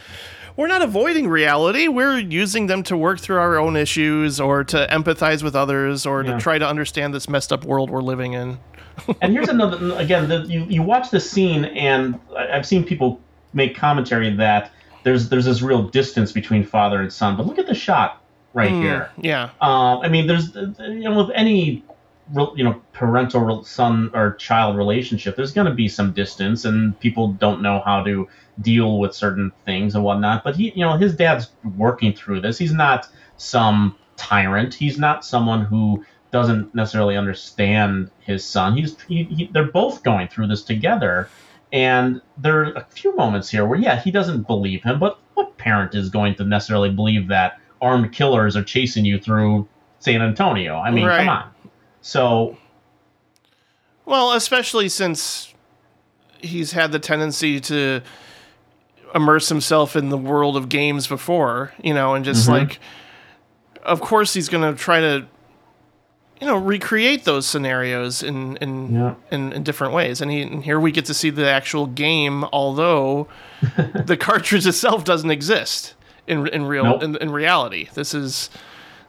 [0.58, 1.86] we're not avoiding reality.
[1.86, 6.24] We're using them to work through our own issues or to empathize with others or
[6.24, 6.32] yeah.
[6.32, 8.58] to try to understand this messed up world we're living in.
[9.22, 13.20] and here's another again, the, you you watch the scene and I've seen people
[13.52, 14.72] make commentary that
[15.04, 18.20] there's there's this real distance between father and son, but look at the shot
[18.52, 19.12] right mm, here.
[19.16, 19.50] Yeah.
[19.62, 21.84] Uh, I mean, there's you know with any
[22.56, 27.28] you know parental son or child relationship there's going to be some distance and people
[27.32, 28.28] don't know how to
[28.60, 32.58] deal with certain things and whatnot but he you know his dad's working through this.
[32.58, 34.74] He's not some tyrant.
[34.74, 38.76] He's not someone who doesn't necessarily understand his son.
[38.76, 41.28] He's he, he, they're both going through this together
[41.72, 45.56] and there are a few moments here where yeah he doesn't believe him but what
[45.58, 49.68] parent is going to necessarily believe that armed killers are chasing you through
[49.98, 50.76] san antonio?
[50.76, 51.18] I mean right.
[51.18, 51.50] come on
[52.08, 52.56] so,
[54.06, 55.52] well, especially since
[56.40, 58.00] he's had the tendency to
[59.14, 62.64] immerse himself in the world of games before, you know, and just mm-hmm.
[62.64, 62.80] like,
[63.82, 65.26] of course, he's going to try to,
[66.40, 69.14] you know, recreate those scenarios in in, Yeah.
[69.30, 70.22] in in different ways.
[70.22, 73.28] And, he, and here we get to see the actual game, although
[74.06, 75.92] the cartridge itself doesn't exist
[76.26, 77.02] in in real Nope.
[77.02, 77.90] in, in reality.
[77.92, 78.48] This is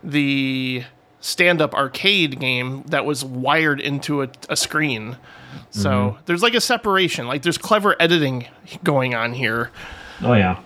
[0.03, 0.83] the
[1.21, 5.17] stand-up arcade game that was wired into a, a screen.
[5.71, 6.21] So Mm-hmm.
[6.25, 7.27] there's like a separation.
[7.27, 8.47] Like there's clever editing
[8.83, 9.71] going on here.
[10.21, 10.59] Oh yeah.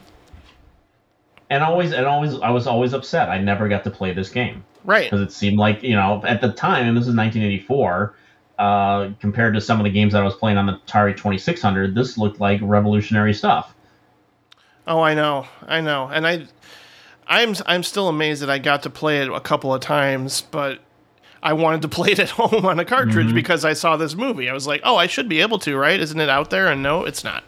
[1.49, 3.29] And always, and always, I was always upset.
[3.29, 5.05] I never got to play this game Right.
[5.09, 8.15] because it seemed like you know at the time, and this is 1984.
[8.59, 11.95] Uh, compared to some of the games that I was playing on the Atari 2600,
[11.95, 13.73] this looked like revolutionary stuff.
[14.85, 15.47] Oh, I know.
[15.67, 16.07] I know.
[16.13, 16.45] And I
[17.27, 20.79] I'm I'm still amazed that I got to play it a couple of times, but
[21.41, 23.35] I wanted to play it at home on a cartridge Mm-hmm.
[23.35, 24.49] because I saw this movie.
[24.49, 25.99] I was like, "Oh, I should be able to, right?
[25.99, 27.43] Isn't it out there?" And no, it's not.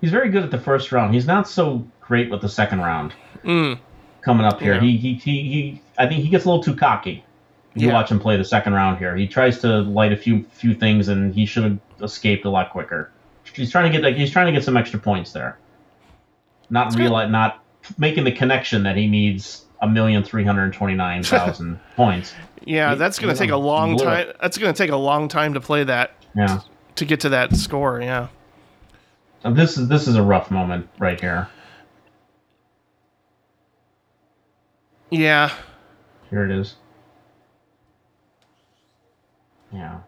[0.00, 1.14] He's very good at the first round.
[1.14, 3.12] He's not so great with the second round.
[3.44, 4.80] Coming up here, Yeah.
[4.80, 5.82] he, he he he.
[5.96, 7.24] I think he gets a little too cocky.
[7.74, 7.94] You Yeah.
[7.94, 9.16] watch him play the second round here.
[9.16, 12.70] He tries to light a few few things, and he should have escaped a lot
[12.70, 13.10] quicker.
[13.58, 15.58] He's trying to get like he's trying to get some extra points there.
[16.70, 17.62] Not realize, not
[17.98, 22.34] making the connection that he needs a million three hundred twenty nine thousand points.
[22.64, 24.32] Yeah, that's going to take a long blew time.
[24.40, 26.60] That's going to take a long time to play that Yeah,
[26.96, 28.28] to get to that score, yeah.
[29.44, 31.48] And this is this is a rough moment right here.
[35.10, 35.52] Yeah.
[36.30, 36.76] Here it is.
[39.72, 40.00] Yeah.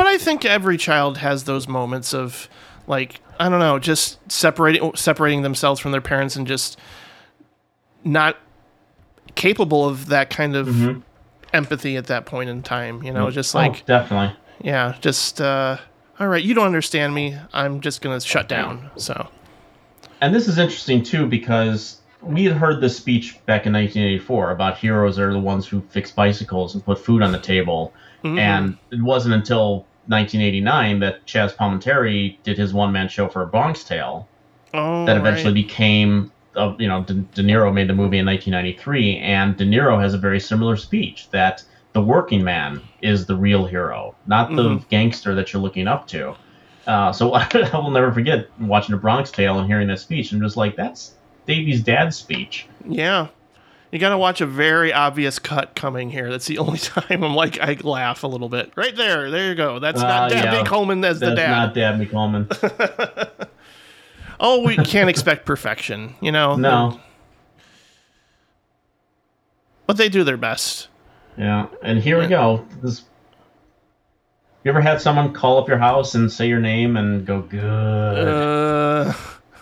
[0.00, 2.48] But I think every child has those moments of
[2.86, 6.78] like I don't know, just separating separating themselves from their parents and just
[8.02, 8.38] not
[9.34, 11.00] capable of that kind of mm-hmm.
[11.52, 13.34] empathy at that point in time, you know, mm-hmm.
[13.34, 14.34] just oh, like oh, definitely.
[14.62, 15.76] yeah, just uh
[16.18, 17.36] all right, you don't understand me.
[17.52, 18.90] I'm just going to shut down.
[18.96, 19.28] So,
[20.22, 24.78] And this is interesting too because we had heard this speech back in 1984 about
[24.78, 27.92] heroes are the ones who fix bicycles and put food on the table,
[28.24, 28.38] mm-hmm.
[28.38, 33.84] and it wasn't until 1989 that Chazz Palminteri did his one-man show for A Bronx
[33.84, 34.28] Tale
[34.74, 35.66] oh, that eventually right.
[35.66, 36.32] became.
[36.56, 40.14] Uh, you know, De, De Niro made the movie in 1993, and De Niro has
[40.14, 44.88] a very similar speech that the working man is the real hero, not the Mm-hmm.
[44.88, 46.34] gangster that you're looking up to.
[46.88, 50.42] Uh, so I will never forget watching A Bronx Tale and hearing that speech, and
[50.42, 51.14] just like that's
[51.46, 52.66] Davy's dad's speech.
[52.84, 53.28] Yeah.
[53.92, 56.30] You got to watch a very obvious cut coming here.
[56.30, 58.70] That's the only time I'm like I laugh a little bit.
[58.76, 59.30] Right there.
[59.30, 59.78] There you go.
[59.80, 60.64] That's Uh, not Dabney yeah.
[60.64, 61.50] Coleman as the dad.
[61.50, 62.48] not Dabney Coleman.
[64.40, 66.56] oh, we can't expect perfection, you know.
[66.56, 67.00] no.
[69.86, 70.86] But they do their best.
[71.36, 72.64] Yeah, and here we go.
[72.82, 73.02] This.
[74.62, 78.28] You ever had someone call up your house and say your name and go good?
[78.28, 79.12] Uh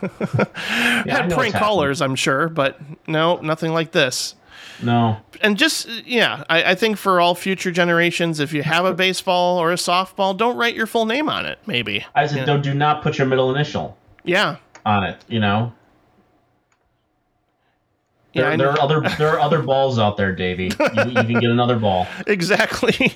[0.03, 4.35] Yeah, had prank callers, I'm sure, but no, nothing like this.
[4.83, 5.17] No.
[5.41, 9.59] And just yeah, I, I think for all future generations, if you have a baseball
[9.59, 11.59] or a softball, don't write your full name on it.
[11.67, 12.05] Maybe.
[12.15, 14.57] I said, don't do not put your middle initial Yeah.
[14.87, 15.25] on it.
[15.29, 15.73] You know.
[18.35, 20.65] Yeah, There, I there are other there are other balls out there, Davey.
[20.65, 22.07] You, you can get another ball.
[22.27, 23.15] Exactly.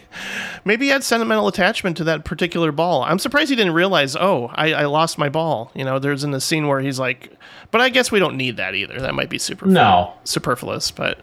[0.64, 3.02] Maybe he had sentimental attachment to that particular ball.
[3.02, 5.70] I'm surprised he didn't realize, oh, I, I lost my ball.
[5.74, 7.32] You know, there's in the scene where he's like,
[7.70, 9.00] but I guess we don't need that either.
[9.00, 11.18] That might be super No, superfluous, but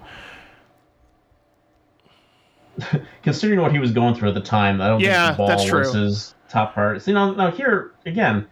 [3.23, 5.47] considering what he was going through at the time, I don't Yeah, think the ball
[5.47, 5.79] that's true.
[5.79, 7.01] was his top part.
[7.01, 8.47] See, now, now here again,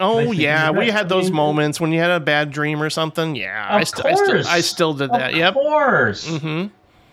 [0.00, 2.90] oh yeah, we had I those mean- moments when you had a bad dream or
[2.90, 3.36] something.
[3.36, 4.46] Yeah, I, st- I still.
[4.48, 5.30] I still did that.
[5.32, 5.54] Of Yep.
[5.54, 6.26] course.
[6.38, 6.66] hmm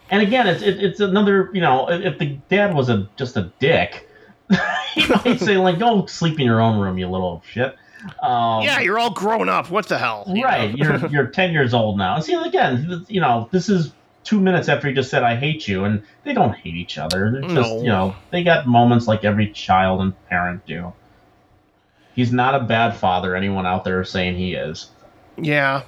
[0.09, 3.51] And again, it's it, it's another you know if the dad was a just a
[3.59, 4.07] dick,
[4.93, 7.75] he might say like go sleep in your own room, you little shit.
[8.23, 9.69] Um, Yeah, you're all grown up.
[9.69, 10.23] What the hell?
[10.27, 10.75] you right.
[10.77, 12.15] You're you're ten years old now.
[12.15, 13.91] And see again, you know this is
[14.23, 17.31] two minutes after he just said I hate you, and they don't hate each other.
[17.31, 17.77] They're just No.
[17.81, 20.93] you know they got moments like every child and parent do.
[22.18, 23.36] He's not a bad father.
[23.36, 24.89] Anyone out there saying he is.
[25.38, 25.84] yeah.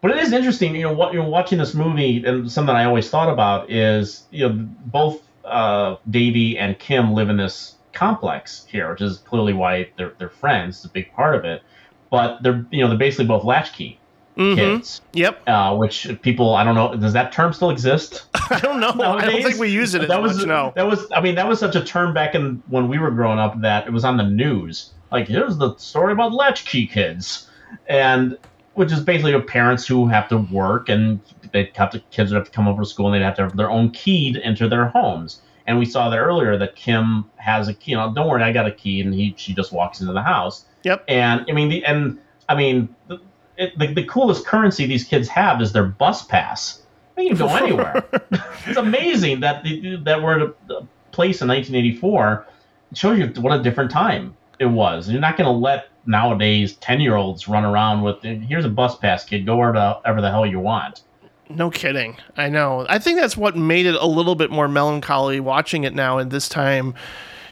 [0.00, 3.10] But it is interesting, you know, what you're watching this movie, and something I always
[3.10, 4.54] thought about is, you know,
[4.86, 10.14] both uh, Davy and Kim live in this complex here, which is clearly why they're
[10.18, 10.76] they're friends.
[10.76, 11.62] It's a big part of it.
[12.10, 13.98] But they're you know they're basically both latchkey.
[14.36, 15.00] Kids.
[15.12, 15.42] Yep.
[15.48, 18.26] Uh, which people, I don't know, does that term still exist?
[18.50, 18.90] I don't know.
[18.90, 20.46] I don't think we use it as that was, much.
[20.46, 20.72] No.
[20.76, 23.38] That was, I mean, that was such a term back in when we were growing
[23.38, 24.92] up that it was on the news.
[25.10, 27.48] Like, here's the story about latchkey kids,
[27.86, 28.36] and
[28.74, 31.20] which is basically parents who have to work and
[31.52, 33.42] they have to kids would have to come over to school and they'd have to
[33.42, 35.40] have their own key to enter their homes.
[35.66, 37.92] And we saw that earlier that Kim has a key.
[37.92, 40.22] You know, don't worry, I got a key, and he she just walks into the
[40.22, 40.66] house.
[40.84, 41.04] Yep.
[41.08, 42.18] And I mean, the and
[42.48, 43.18] I mean, the,
[43.56, 46.82] it, the, the coolest currency these kids have is their bus pass.
[47.14, 48.04] They can go anywhere.
[48.66, 52.46] it's amazing that the, that we're at a, a place in 1984.
[52.92, 55.08] It shows you what a different time it was.
[55.08, 58.96] You're not going to let nowadays 10 year olds run around with here's a bus
[58.96, 59.46] pass, kid.
[59.46, 61.02] Go wherever the hell you want.
[61.48, 62.16] No kidding.
[62.36, 62.86] I know.
[62.88, 66.28] I think that's what made it a little bit more melancholy watching it now in
[66.28, 66.94] this time.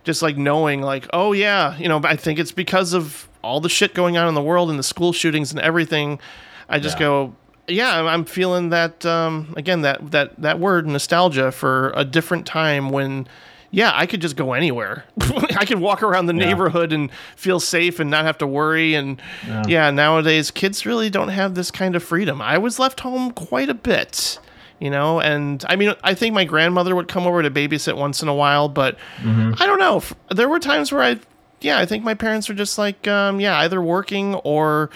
[0.04, 3.68] Just like knowing, like, oh yeah, you know, I think it's because of all the
[3.68, 6.18] shit going on in the world and the school shootings and everything.
[6.68, 7.06] I just Yeah.
[7.06, 7.34] go,
[7.68, 12.90] yeah, I'm- feeling that um, again that that that word nostalgia for a different time
[12.90, 13.26] when.
[13.70, 15.02] Yeah, I could just go anywhere.
[15.56, 16.44] I could walk around the Yeah.
[16.46, 18.94] neighborhood and feel safe and not have to worry.
[18.94, 19.62] And Yeah.
[19.66, 22.40] yeah, nowadays kids really don't have this kind of freedom.
[22.40, 24.38] I was left home quite a bit,
[24.80, 28.22] you know, and I mean, I think my grandmother would come over to babysit once
[28.22, 30.02] in a while, but I don't know.
[30.30, 31.20] There were times where I,
[31.60, 34.90] yeah, I think my parents were just like, um, yeah, either working or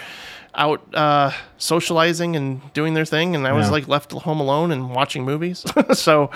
[0.55, 4.91] out uh, socializing and doing their thing, and I was like left home alone and
[4.93, 5.63] watching movies.
[5.93, 6.29] so,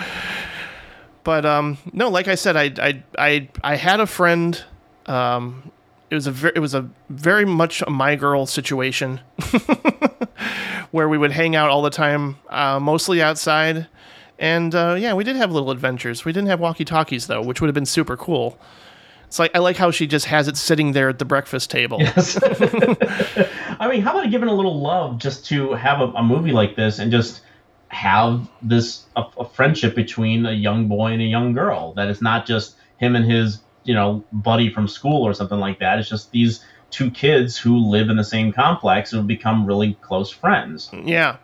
[1.24, 4.64] but um, no, like I said, I I I, I had a friend.
[5.06, 5.73] Um,
[6.14, 9.20] it was a ver- it was a very much a my girl situation
[10.92, 13.88] where we would hang out all the time, uh, mostly outside.
[14.38, 16.24] And uh, yeah, we did have little adventures.
[16.24, 18.60] We didn't have walkie talkies though, which would have been super cool.
[19.26, 21.98] It's like I like how she just has it sitting there at the breakfast table.
[23.80, 26.76] I mean, how about giving a little love just to have a, a movie like
[26.76, 27.42] this and just
[27.88, 32.22] have this a, a friendship between a young boy and a young girl that it's
[32.22, 36.00] not just him and his you know buddy from school or something like that.
[36.00, 40.30] It's just these two kids who live in the same complex who become really close
[40.30, 40.90] friends.
[41.04, 41.38] Yeah,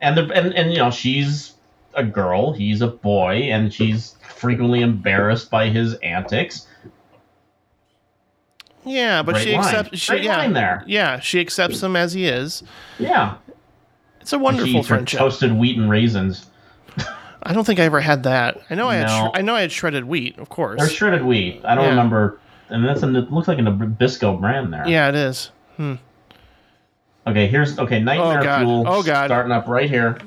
[0.00, 1.54] And the and, and you know she's
[1.94, 6.66] a girl, he's a boy, and she's frequently embarrassed by his antics.
[8.84, 9.64] yeah, but Great she line.
[9.64, 9.98] accepts.
[10.00, 10.82] She, Great yeah, line there.
[10.86, 12.62] yeah, she accepts him as he is.
[12.98, 13.36] Yeah,
[14.20, 15.18] It's a wonderful friendship.
[15.18, 16.46] toasted wheat and raisins.
[17.44, 18.60] I don't think I ever had that.
[18.70, 19.06] I know I had.
[19.08, 19.28] No.
[19.28, 20.80] Sh- I know I had shredded wheat, of course.
[20.80, 21.60] Or shredded wheat.
[21.64, 21.90] I don't Yeah.
[21.90, 22.38] remember.
[22.68, 24.86] And that's a, it looks like a Nabisco brand there.
[24.88, 25.50] yeah, it is.
[27.26, 28.00] Okay, here's okay.
[28.00, 28.58] Nightmare Oh, God.
[28.60, 28.84] Fuel.
[28.86, 29.26] Oh, God.
[29.28, 30.18] Starting up right here.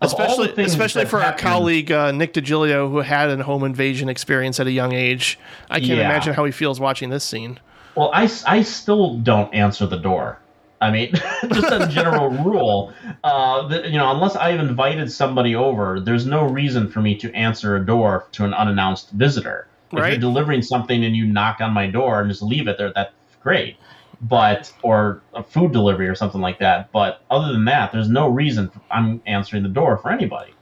[0.00, 3.64] Of all the especially especially for our colleague uh, Nick DiGilio, who had a home
[3.64, 5.38] invasion experience at a young age.
[5.70, 6.04] I can't Yeah.
[6.04, 7.58] imagine how he feels watching this scene.
[7.96, 10.38] Well, I, I still don't answer the door.
[10.80, 11.12] I mean,
[11.52, 12.92] just as a general rule,
[13.24, 17.32] uh, the, you know, unless I've invited somebody over, there's no reason for me to
[17.34, 19.66] answer a door to an unannounced visitor.
[19.90, 22.92] If you're delivering something and you knock on my door and just leave it there,
[22.94, 23.12] that's
[23.42, 23.76] great.
[24.20, 26.92] But or a food delivery or something like that.
[26.92, 30.52] But other than that, there's no reason I'm answering the door for anybody.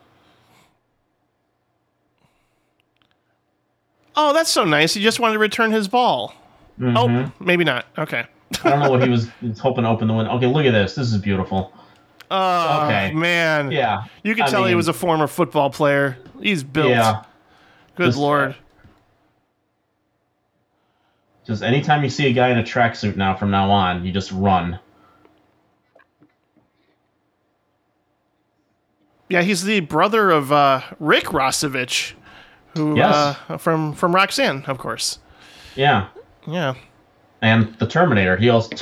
[4.14, 4.94] Oh, that's so nice.
[4.94, 6.34] He just wanted to return his ball.
[6.78, 6.96] Mhm.
[6.96, 7.86] Oh, maybe not.
[7.98, 8.26] Okay.
[8.64, 9.28] I don't know what he was,
[9.60, 10.32] hoping to open the window.
[10.36, 10.94] Okay, look at this.
[10.94, 11.72] This is beautiful.
[12.30, 13.12] Oh Okay.
[13.12, 13.70] man.
[13.70, 14.04] Yeah.
[14.24, 16.16] You can I tell he was a former football player.
[16.40, 16.88] He's built.
[16.90, 17.22] Yeah.
[17.96, 18.54] Good Just- lord.
[21.46, 24.32] Just anytime you see a guy in a tracksuit now from now on, you just
[24.32, 24.80] run.
[29.28, 32.12] Yeah, he's the brother of uh, Rick Rossovich,
[32.74, 33.36] who Yes.
[33.48, 35.18] uh, from from Roxanne, of course.
[35.74, 36.08] Yeah.
[36.46, 36.74] Yeah.
[37.46, 38.36] And the Terminator.
[38.36, 38.70] He also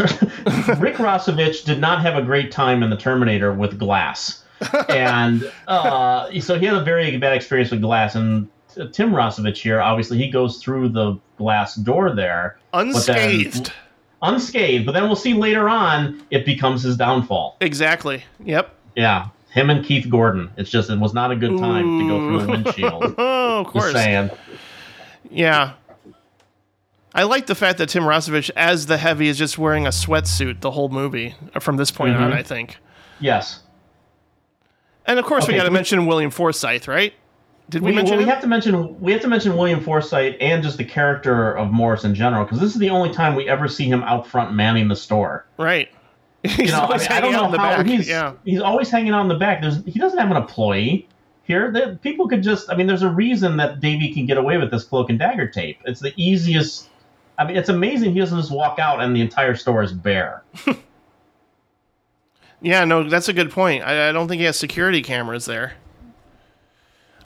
[0.78, 4.42] Rick Rossovich did not have a great time in the Terminator with glass,
[4.88, 8.14] and uh, so he had a very bad experience with glass.
[8.14, 8.48] And
[8.92, 13.70] Tim Rossovich here, obviously, he goes through the glass door there Unscathed.
[14.22, 14.86] unscathed.
[14.86, 17.56] But then we'll see later on, it becomes his downfall.
[17.60, 18.24] Exactly.
[18.44, 18.72] Yep.
[18.96, 20.50] Yeah, him and Keith Gordon.
[20.56, 23.14] It's just it was not a good time to go through the windshield.
[23.18, 23.92] Oh, of Just course.
[23.92, 24.30] saying.
[25.30, 25.72] Yeah.
[27.14, 30.60] I like the fact that Tim Rossovich, as the heavy, is just wearing a sweatsuit
[30.60, 32.32] the whole movie uh, from this point on.
[32.32, 32.34] Mhm.
[32.34, 32.78] I think.
[33.20, 33.60] Yes.
[35.06, 37.12] And of course, we got to mention William Forsythe, right?
[37.70, 40.34] Did we, We, mention well, we have to mention we have to mention William Forsythe
[40.40, 43.48] and just the character of Morris in general because this is the only time we
[43.48, 45.46] ever see him out front manning the store.
[45.58, 45.88] right.
[46.44, 47.86] He's You know, I, always mean, I hanging don't know out in the how back.
[47.86, 48.32] he's yeah.
[48.44, 49.62] he's always hanging out in the back.
[49.62, 51.08] There's he doesn't have an employee
[51.44, 51.70] here.
[51.72, 54.70] That people could just I mean, there's a reason that Davy can get away with
[54.70, 55.78] this cloak and dagger tape.
[55.86, 56.90] It's the easiest
[57.38, 60.42] I mean, it's amazing he doesn't just walk out and the entire store is bare.
[62.60, 63.84] Yeah, no, that's a good point.
[63.84, 65.74] I, I don't think he has security cameras there.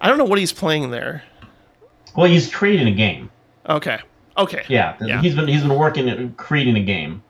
[0.01, 1.23] I don't know what he's playing there.
[2.17, 3.31] Well, he's creating a game.
[3.69, 4.01] Okay.
[4.37, 4.65] Okay.
[4.69, 5.21] Yeah, Yeah.
[5.23, 7.23] he's been he's been working at creating a game.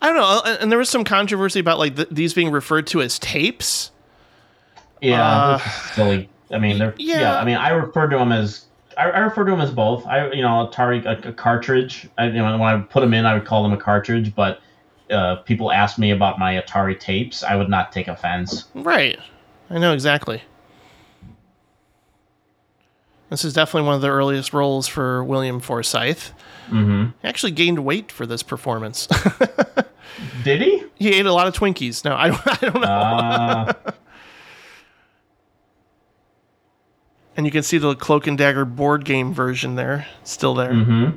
[0.00, 0.24] I don't know.
[0.44, 3.92] uh, And there was some controversy about like th- these being referred to as tapes.
[5.00, 6.28] Yeah, Uh, that's silly.
[6.52, 7.20] I mean, they're yeah.
[7.20, 7.38] yeah.
[7.38, 10.06] I mean, I refer to them as I, I refer to them as both.
[10.06, 12.08] I you know Atari a, a cartridge.
[12.18, 14.34] I, you know when I put them in, I would call them a cartridge.
[14.34, 14.60] But
[15.10, 17.42] uh, people ask me about my Atari tapes.
[17.42, 18.66] I would not take offense.
[18.74, 19.18] Right.
[19.70, 20.42] I know exactly.
[23.30, 26.20] This is definitely one of the earliest roles for William Forsythe.
[26.68, 29.08] hmm He actually gained weight for this performance.
[30.44, 30.84] Did he?
[30.98, 32.04] he ate a lot of Twinkies.
[32.04, 32.86] No, I don't, I don't know.
[32.86, 33.72] Uh,
[37.36, 40.72] and you can see the Cloak and Dagger board game version there, still there.
[40.72, 41.10] hmm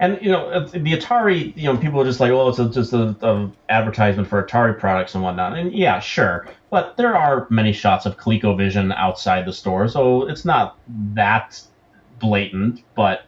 [0.00, 2.92] And you know the Atari, you know, people are just like, "Oh, it's a, just
[2.92, 7.72] a, a advertisement for Atari products and whatnot." And yeah, sure, but there are many
[7.72, 10.76] shots of ColecoVision outside the store, so it's not
[11.14, 11.62] that
[12.18, 12.82] blatant.
[12.96, 13.26] But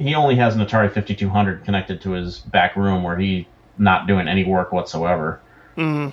[0.00, 3.46] he only has an Atari 5200 connected to his back room, where he
[3.78, 5.40] not doing any work whatsoever.
[5.76, 6.12] Mhm.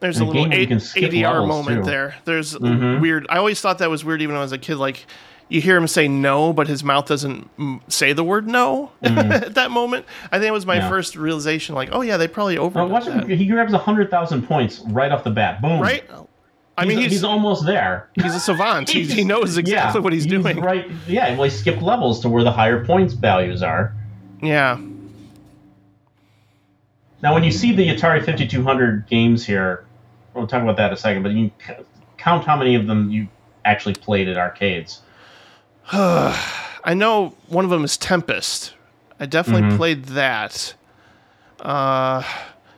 [0.00, 1.90] There's a a little A- ADR moment too.
[1.90, 2.14] there.
[2.24, 3.00] There's Mhm.
[3.00, 3.26] weird.
[3.30, 4.76] I always thought that was weird, even when I was a kid.
[4.76, 5.06] Like,
[5.48, 7.48] you hear him say no, but his mouth doesn't
[7.88, 10.04] say the word no at that moment.
[10.30, 10.82] I think it was my Mm-hmm.
[10.84, 10.88] Yeah.
[10.90, 11.74] first realization.
[11.74, 15.30] Like, oh yeah, they probably watch him, he grabs hundred thousand points right off the
[15.30, 15.62] bat.
[15.62, 15.80] Boom!
[15.80, 16.04] right?
[16.76, 18.08] I mean, he's he's, almost there.
[18.14, 18.88] he's a savant.
[18.90, 20.60] he, He's- he knows exactly yeah, what he's, doing.
[20.60, 20.90] Right?
[21.06, 21.34] Yeah.
[21.34, 23.94] Well, he skipped levels to where the higher points values are.
[24.42, 24.78] Yeah.
[27.22, 29.84] Now, when you see the Atari 5200 games here,
[30.34, 31.22] we'll talk about that in a second.
[31.22, 31.50] But you
[32.18, 33.28] count how many of them you
[33.64, 35.00] actually played at arcades.
[35.92, 38.74] I know one of them is Tempest.
[39.20, 39.76] I definitely Mm-hmm.
[39.76, 40.74] played that.
[41.60, 42.22] Uh,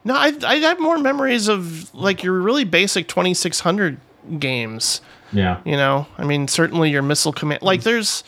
[0.06, 3.98] no, I, I have more memories of like your really basic 2600
[4.38, 5.00] games.
[5.32, 5.60] Yeah.
[5.64, 7.62] You know, I mean, certainly your missile command.
[7.62, 8.22] Like, there's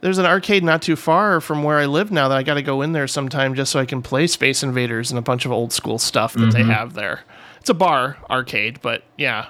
[0.00, 2.62] there's an arcade not too far from where I live now that I got to
[2.62, 5.52] go in there sometime just so I can play Space Invaders and a bunch of
[5.52, 7.24] old school stuff that they have there.
[7.60, 9.48] It's a bar arcade, but yeah,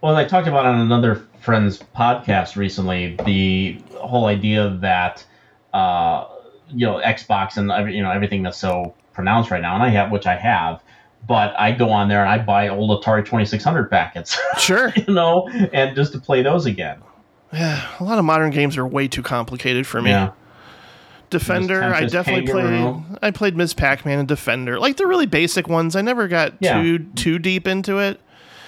[0.00, 5.24] Well, I talked about on another friend's podcast recently the whole idea that
[5.72, 6.26] uh,
[6.70, 9.88] you know Xbox and every, you know everything that's so pronounced right now, and I
[9.90, 10.82] have which I have,
[11.28, 14.92] but I go on there and I buy old Atari Twenty Six Hundred packets, sure.
[14.96, 16.98] you know, and just to play those again.
[17.52, 20.10] yeah, a lot of modern games are way too complicated for me.
[20.10, 20.30] Yeah,
[21.28, 23.04] Defender, I definitely Kangaroo.
[23.08, 23.18] played.
[23.22, 23.74] I played Ms.
[23.74, 25.94] Pac-Man and Defender, like the really basic ones.
[25.94, 26.80] I never got Yeah.
[26.82, 28.18] too too deep into it.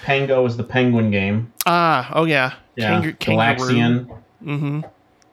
[0.05, 1.51] Pengo is the Penguin game.
[1.65, 3.13] Ah, oh yeah, Yeah, Kangaroo.
[3.15, 4.83] Galaxian.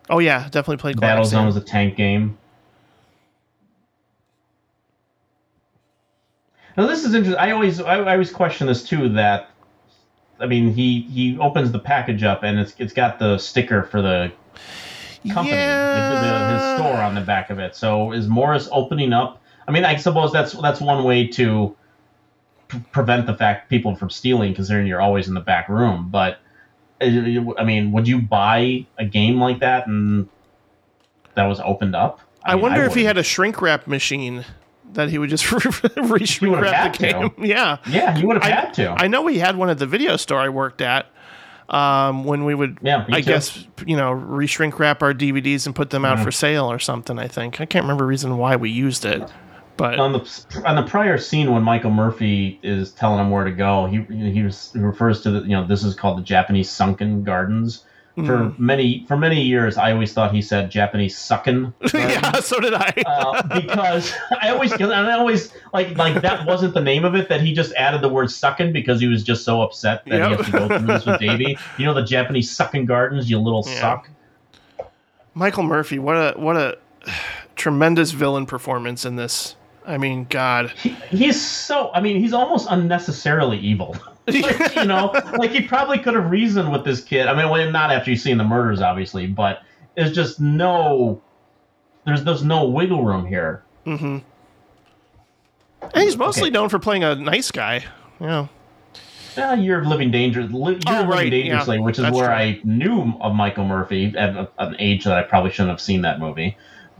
[0.09, 1.49] Oh yeah, definitely played Battlezone Galaxian.
[1.49, 2.37] is a tank game.
[6.77, 7.41] Now this is interesting.
[7.41, 9.09] I always I, I always question this too.
[9.11, 9.51] That
[10.41, 14.01] I mean, he he opens the package up and it's it's got the sticker for
[14.01, 14.33] the
[15.29, 17.77] company, the, the, his store on the back of it.
[17.77, 19.43] So is Morris opening up?
[19.69, 21.77] I mean, I suppose that's that's one way to
[22.69, 26.09] p- prevent the fact people from stealing, considering you're always in the back room.
[26.11, 26.39] But
[27.03, 27.07] uh,
[27.59, 30.29] I mean, would you buy a game like that and
[31.35, 32.21] that was opened up?
[32.43, 34.47] I mean, wonder if he had a shrink wrap machine
[34.95, 35.51] that he would just
[35.97, 37.29] re shrink would've wrap the had to.
[37.31, 37.33] game.
[37.47, 38.91] Yeah, Yeah, you would have I, had to.
[38.91, 41.07] I know we had one at the video store I worked at.
[41.69, 43.27] Um, when we would, Yeah, I too.
[43.27, 46.25] guess you know, re shrink wrap our DVDs and put them out Mhm.
[46.25, 47.17] for sale or something.
[47.17, 49.23] I think I can't remember the reason why we used it,
[49.77, 53.53] but on the on the prior scene when Michael Murphy is telling him where to
[53.53, 54.01] go, he
[54.33, 57.85] he, was, he refers to the you know this is called the Japanese sunken gardens.
[58.27, 61.73] For many for many years, I always thought he said Japanese suckin.
[61.95, 62.93] yeah, so did I.
[63.07, 67.29] uh, because I always and I always like like that wasn't the name of it
[67.29, 70.19] that he just added the word suckin because he was just so upset that he
[70.19, 70.37] Yep.
[70.39, 71.59] has to go through this with Davey.
[71.77, 73.81] You know the Japanese sucking gardens, you little Yeah.
[73.81, 74.11] suck.
[75.35, 76.79] Michael Murphy, what a what a
[77.57, 79.57] tremendous villain performance in this.
[79.91, 80.71] I mean, God.
[80.71, 83.97] He, he's so I mean he's almost unnecessarily evil.
[84.31, 87.27] Like, you know, like he probably could have reasoned with this kid.
[87.27, 89.63] I mean, well, not after you've seen the murders, obviously, but
[89.97, 91.21] there's just no,
[92.07, 93.65] there's there's no wiggle room here.
[93.87, 94.19] Mm-hmm.
[95.83, 96.51] And he's mostly Okay.
[96.51, 97.85] known for playing a nice guy.
[98.21, 98.47] Yeah.
[99.37, 102.03] uh, Year of Living Dangerous, li- Year Oh, of right, Living Dangerously, yeah, which is
[102.05, 102.35] that's where true.
[102.35, 106.03] I knew of Michael Murphy at a- an age that I probably shouldn't have seen
[106.03, 106.57] that movie.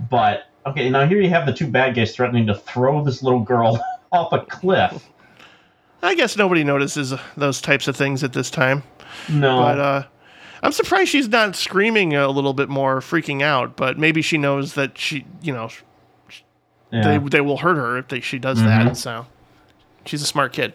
[0.09, 3.41] But okay, now here you have the two bad guys threatening to throw this little
[3.41, 3.81] girl
[4.13, 5.09] off a cliff.
[6.03, 8.83] I guess nobody notices those types of things at this time.
[9.29, 10.03] No, But uh,
[10.63, 13.77] I'm surprised she's not screaming a little bit more, freaking out.
[13.77, 15.69] But maybe she knows that she, you know,
[16.91, 17.03] yeah.
[17.03, 18.97] they they will hurt her if they, she does that.
[18.97, 19.27] So
[20.05, 20.75] she's a smart kid.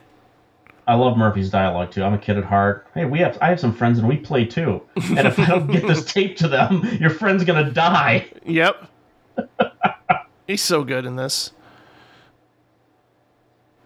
[0.88, 2.04] I love Murphy's dialogue too.
[2.04, 2.88] I'm a kid at heart.
[2.94, 4.82] Hey, we have I have some friends and we play too.
[4.96, 8.28] And if I don't get this tape to them, your friend's gonna die.
[8.46, 8.90] Yep.
[10.48, 11.52] He's so good in this.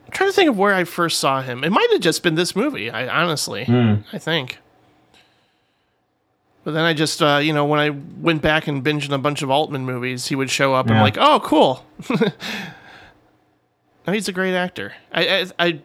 [0.06, 1.64] I'm trying to think of where I first saw him.
[1.64, 2.89] It might have just been this movie.
[2.89, 3.66] I honestly,
[4.12, 4.58] I think.
[6.64, 9.41] But then I just, uh, you know, when I went back and binged a bunch
[9.41, 11.86] of Altman movies, he would show up and I'm like, oh, cool.
[14.06, 14.93] no, he's a great actor.
[15.12, 15.80] I, I, I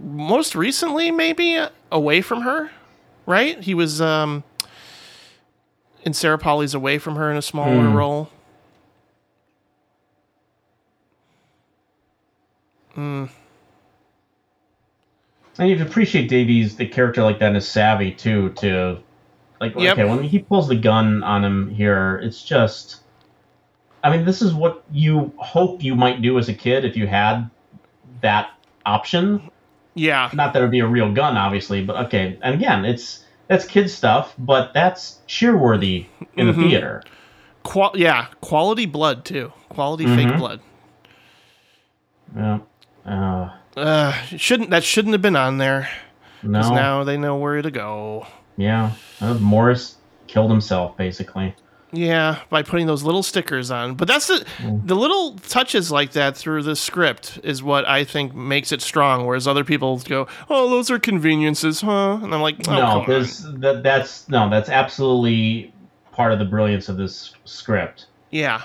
[0.00, 2.70] most recently maybe uh, away from her,
[3.26, 3.58] right?
[3.60, 4.44] He was um,
[6.02, 8.30] in Sarah Polley's Away from Her in a smaller role.
[12.96, 13.28] And
[15.68, 18.50] you appreciate Davies, the character like that, is savvy too.
[18.60, 18.98] To
[19.60, 19.98] like, Yep.
[19.98, 22.98] okay, when he pulls the gun on him here, it's just.
[24.04, 27.06] I mean, this is what you hope you might do as a kid if you
[27.06, 27.48] had
[28.20, 28.50] that
[28.84, 29.48] option.
[29.94, 32.38] Yeah, Not that it'd be a real gun, obviously, but okay.
[32.42, 36.60] And again, it's that's kid stuff, but that's cheerworthy in Mm-hmm.
[36.62, 37.02] the theater.
[37.62, 39.52] Qual- yeah, quality blood too.
[39.68, 40.60] Quality fake blood.
[42.34, 42.58] Yeah.
[43.06, 45.88] Uh, Uh, shouldn't that shouldn't have been on there?
[46.42, 46.60] No.
[46.74, 48.26] now they know where to go.
[48.56, 48.92] Yeah.
[49.20, 49.96] Uh, Morris
[50.26, 51.54] killed himself, basically.
[51.94, 53.94] Yeah, by putting those little stickers on.
[53.96, 54.44] But that's the
[54.84, 59.26] the little touches like that through the script is what I think makes it strong.
[59.26, 63.04] Whereas other people go, "Oh, those are conveniences, huh?" And I'm like, oh, no,
[63.58, 63.82] that.
[63.82, 64.48] That's no.
[64.48, 65.72] That's absolutely
[66.12, 68.06] part of the brilliance of this script.
[68.30, 68.62] yeah,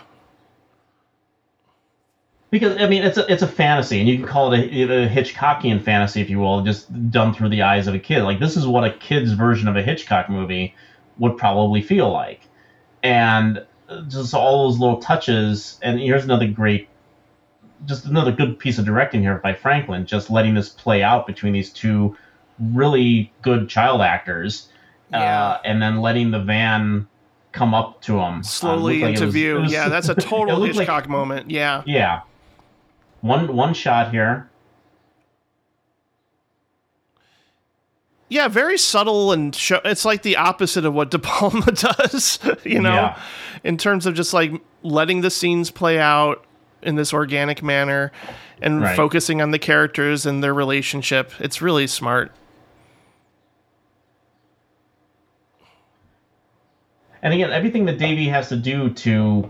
[2.49, 5.09] Because I mean, it's a it's a fantasy, and you can call it a, a
[5.09, 8.23] Hitchcockian fantasy, if you will, just done through the eyes of a kid.
[8.23, 10.73] Like this is what a kid's version of a Hitchcock movie
[11.17, 12.41] would probably feel like,
[13.03, 13.65] and
[14.07, 15.77] just all those little touches.
[15.83, 16.87] And here's another great,
[17.85, 21.51] just another good piece of directing here by Franklin, just letting this play out between
[21.51, 22.15] these two
[22.59, 24.69] really good child actors,
[25.11, 25.19] Yeah.
[25.49, 27.07] uh, and then letting the van
[27.51, 29.63] come up to him slowly into view.
[29.65, 31.51] yeah, that's a total looked like- Hitchcock moment.
[31.51, 32.21] Yeah, yeah.
[33.27, 34.49] One one shot here.
[38.29, 42.39] yeah, very subtle and show, it's like the opposite of what De Palma does.
[42.65, 43.21] you know, Yeah.
[43.63, 44.51] in terms of just like
[44.83, 46.43] letting the scenes play out
[46.81, 48.11] in this organic manner
[48.61, 48.97] and Right.
[48.97, 51.31] focusing on the characters and their relationship.
[51.39, 52.33] It's really smart.
[57.21, 59.49] And again, everything that Davey has to do to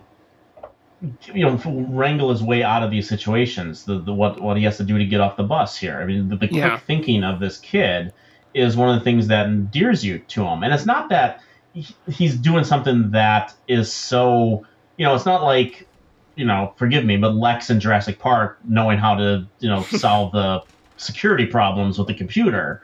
[1.33, 4.77] you know wrangle his way out of these situations, the, the what what he has
[4.77, 5.99] to do to get off the bus here.
[5.99, 6.77] I mean, the, the quick Yeah.
[6.77, 8.13] thinking of this kid
[8.53, 10.63] is one of the things that endears you to him.
[10.63, 11.41] And it's not that
[11.73, 14.65] he- he's doing something that is so
[14.97, 15.87] you know, it's not like
[16.35, 20.31] you know, forgive me, but Lex in Jurassic Park knowing how to you know solve
[20.31, 20.61] the
[20.97, 22.81] security problems with the computer.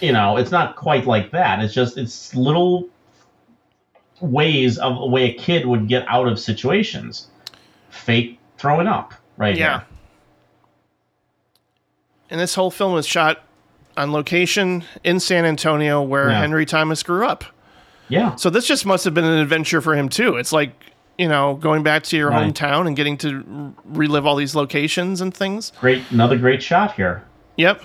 [0.00, 1.60] You know, it's not quite like that.
[1.64, 2.88] It's just it's little
[4.20, 7.28] ways of a way a kid would get out of situations.
[7.96, 9.56] Fake throwing up, right?
[9.56, 9.78] Yeah.
[9.80, 9.86] here.
[12.30, 13.42] And this whole film was shot
[13.96, 16.40] on location in San Antonio where Yeah.
[16.40, 17.44] Henry Thomas grew up.
[18.08, 18.34] Yeah.
[18.36, 20.36] So this just must have been an adventure for him too.
[20.36, 20.72] It's like,
[21.18, 22.52] you know, going back to your Right.
[22.52, 25.72] hometown and getting to relive all these locations and things.
[25.80, 27.22] Great another great shot here.
[27.56, 27.82] Yep.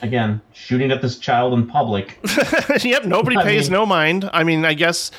[0.00, 2.18] Again, shooting at this child in public.
[2.84, 4.30] yep, nobody I pays mean- no mind.
[4.32, 5.10] I mean, I guess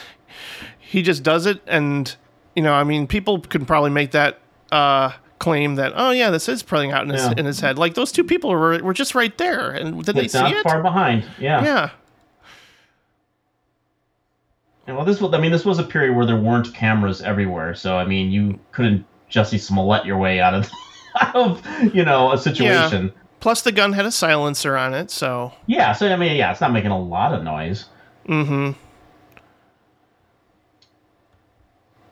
[0.80, 2.16] he just does it and
[2.60, 4.40] you know, I mean, people could probably make that
[4.70, 7.34] uh claim that oh yeah, this is playing out in his Yeah.
[7.38, 7.78] in his head.
[7.80, 10.64] Like those two people were were just right there and did they see it?
[10.64, 11.24] far behind.
[11.40, 11.64] Yeah.
[11.64, 11.90] Yeah.
[14.88, 15.34] And, Well, this was.
[15.34, 18.60] I mean, this was a period where there weren't cameras everywhere, so I mean, you
[18.74, 20.70] couldn't Jussie Smollett your way out of,
[21.22, 23.14] out of you know, a situation.
[23.40, 25.94] Plus the gun had a silencer on it, so Yeah.
[25.94, 27.86] So I mean, yeah, it's not making a lot of noise.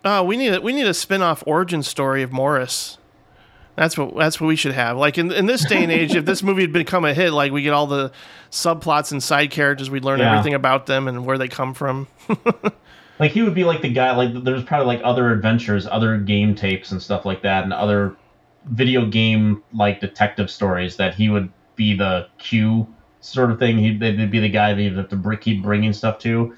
[0.10, 2.98] Oh, we need a, we need a spin-off origin story of Morris.
[3.76, 4.96] That's what that's what we should have.
[4.98, 7.52] Like in in this day and age, if this movie had become a hit, like
[7.52, 8.12] we get all the
[8.50, 10.32] subplots and side characters, we'd learn Yeah.
[10.32, 12.08] everything about them and where they come from.
[13.20, 14.16] Like he would be like the guy.
[14.16, 18.16] Like there's probably like other adventures, other game tapes and stuff like that, and other
[18.66, 22.88] video game like detective stories that he would be the Q
[23.22, 23.80] sort of thing.
[23.80, 26.56] He'd, they'd be the guy that you'd have to keep bringing stuff to,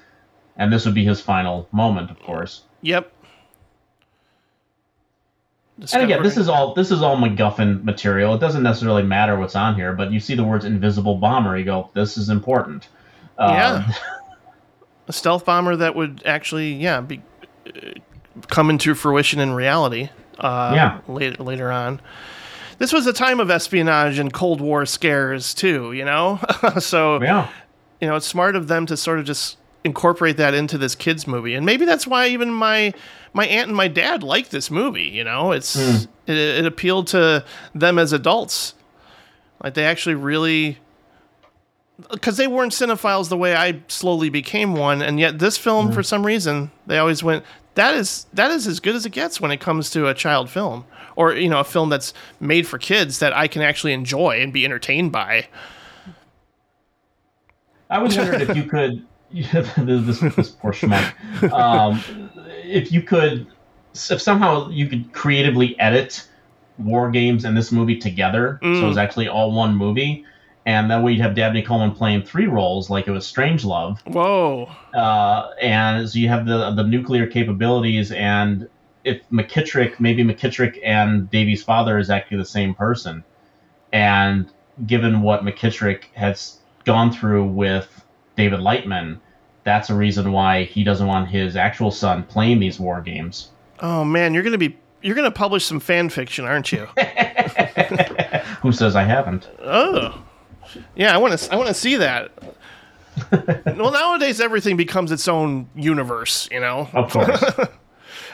[0.58, 2.64] and this would be his final moment, of course.
[2.82, 3.10] Yep.
[5.92, 8.34] And again, this is all this is all MacGuffin material.
[8.34, 11.64] It doesn't necessarily matter what's on here, but you see the words "invisible bomber," you
[11.64, 12.88] go, "This is important."
[13.38, 13.84] Yeah.
[13.86, 13.94] Um,
[15.08, 17.22] a stealth bomber that would actually, yeah, be
[17.66, 17.92] uh,
[18.48, 20.10] come into fruition in reality.
[20.38, 21.00] Uh, Yeah.
[21.08, 22.00] Later, later on,
[22.78, 25.92] this was a time of espionage and Cold War scares too.
[25.92, 26.40] You know,
[26.78, 27.48] so yeah.
[28.00, 31.26] you know it's smart of them to sort of just incorporate that into this kids
[31.26, 32.92] movie, and maybe that's why even my
[33.32, 35.04] my aunt and my dad like this movie.
[35.04, 38.74] You know, it's it, it appealed to them as adults.
[39.62, 40.78] Like they actually really
[42.10, 46.02] because they weren't cinephiles the way I slowly became one, and yet this film, for
[46.02, 47.44] some reason, they always went.
[47.74, 50.50] That is that is as good as it gets when it comes to a child
[50.50, 50.84] film,
[51.16, 54.52] or you know, a film that's made for kids that I can actually enjoy and
[54.52, 55.48] be entertained by.
[57.88, 61.12] I was wondering if you could, this, this poor schmuck,
[61.52, 62.30] um,
[62.70, 63.46] if you could,
[63.92, 66.26] if somehow you could creatively edit
[66.78, 70.24] War Games and this movie together, so it's actually all one movie,
[70.64, 74.70] and that way you'd have Dabney Coleman playing three roles, like it was Strangelove, Whoa,
[74.94, 78.68] uh, and so you have the the nuclear capabilities, and
[79.04, 83.24] if McKittrick, maybe McKittrick and Davy's father is actually the same person,
[83.92, 84.48] and
[84.86, 88.04] given what McKittrick has gone through with
[88.36, 89.20] David Lightman,
[89.64, 93.50] that's a reason why he doesn't want his actual son playing these war games.
[93.80, 96.86] oh man, you're gonna be you're gonna publish some fan fiction, aren't you?
[98.62, 99.48] Who says I haven't?
[99.62, 100.22] oh,
[100.94, 102.30] yeah, I want to I want to see that.
[103.76, 106.48] well, nowadays everything becomes its own universe.
[106.52, 107.42] You know, Of course.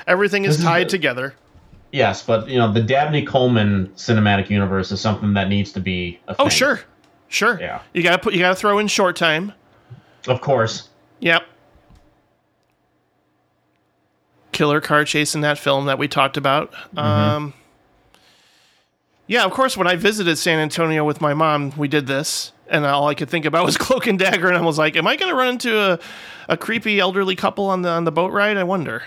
[0.06, 1.34] everything is This is tied the- together.
[1.92, 6.20] yes, but you know the Dabney Coleman cinematic universe is something that needs to be.
[6.38, 6.80] Oh, sure,
[7.28, 7.58] sure.
[7.60, 7.80] Yeah.
[7.94, 9.52] You gotta put you gotta throw in short time.
[10.28, 10.88] Of course.
[11.20, 11.44] Yep.
[14.56, 16.72] Killer car chase in that film that we talked about.
[16.96, 17.52] Um,
[19.26, 19.76] yeah, of course.
[19.76, 23.28] When I visited San Antonio with my mom, we did this, and all I could
[23.28, 25.48] think about was Cloak and Dagger, and I was like, "Am I going to run
[25.48, 25.98] into a,
[26.48, 29.02] a creepy elderly couple on the on the boat ride?" I wonder.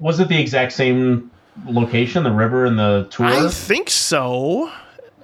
[0.00, 1.30] Was it the exact same
[1.66, 3.26] location, the river and the tour?
[3.26, 4.70] I think so.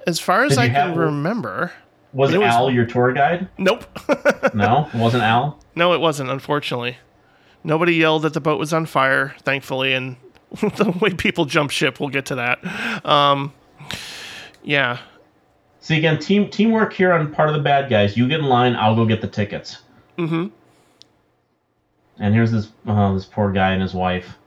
[0.07, 1.71] As far as Did I can have- remember.
[2.13, 3.47] was it was- Al your tour guide?
[3.59, 3.85] Nope.
[4.53, 5.59] No, it wasn't Al.
[5.75, 6.97] No, it wasn't, unfortunately.
[7.67, 10.15] Nobody yelled that the boat was on fire, thankfully, and
[10.61, 13.05] the way people jump ship, we'll get to that.
[13.05, 13.53] Um,
[14.63, 14.99] yeah.
[15.81, 18.15] See again, team teamwork here on part of the bad guys.
[18.15, 19.79] You get in line, I'll go get the tickets.
[20.17, 20.47] Mm-hmm.
[22.19, 24.37] And here's this uh, this poor guy and his wife,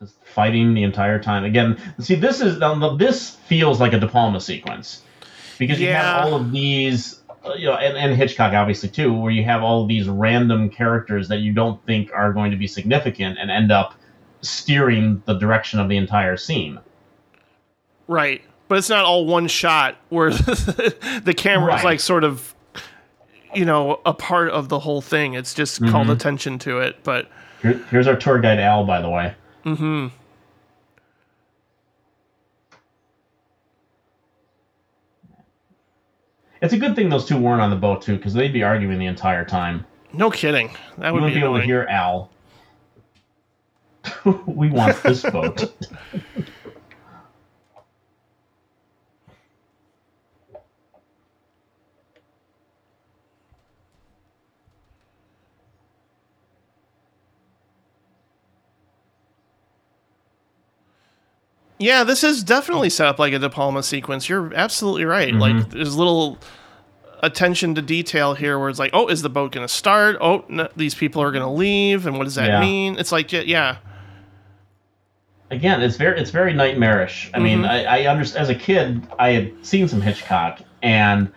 [0.00, 1.44] just fighting the entire time.
[1.44, 2.58] Again, see this is
[2.98, 5.02] this feels like a De Palma sequence
[5.58, 6.02] because you Yeah.
[6.02, 7.21] have all of these,
[7.56, 11.38] you know, and, and Hitchcock obviously too, where you have all these random characters that
[11.40, 13.94] you don't think are going to be significant and end up
[14.42, 16.78] steering the direction of the entire scene.
[18.08, 18.42] Right.
[18.68, 21.84] But it's not all one shot where the camera's Right.
[21.84, 22.54] like sort of,
[23.54, 25.34] you know, a part of the whole thing.
[25.34, 26.10] It's just called Mm-hmm.
[26.10, 26.96] attention to it.
[27.04, 27.28] But
[27.60, 29.34] Here, here's our tour guide Al, by the way.
[29.64, 30.08] mm-hmm.
[36.62, 38.98] It's a good thing those two weren't on the boat too, because they'd be arguing
[38.98, 39.84] the entire time.
[40.12, 40.70] no kidding.
[40.98, 42.30] That You would wouldn't be be able to hear Al.
[44.46, 45.72] we want this boat.
[61.82, 64.28] Yeah, this is definitely set up like a De Palma sequence.
[64.28, 65.30] You're absolutely right.
[65.34, 65.38] Mm-hmm.
[65.40, 66.38] Like, there's little
[67.22, 70.16] attention to detail here where it's like, oh, is the boat going to start?
[70.20, 72.60] Oh, no, these people are going to leave, and what does that Yeah.
[72.60, 72.98] mean?
[72.98, 73.76] It's like, yeah,
[75.50, 77.30] Again, it's very it's very nightmarish.
[77.34, 77.68] I mean, Mhm.
[77.68, 78.42] I, I understand.
[78.42, 81.30] As a kid, I had seen some Hitchcock, and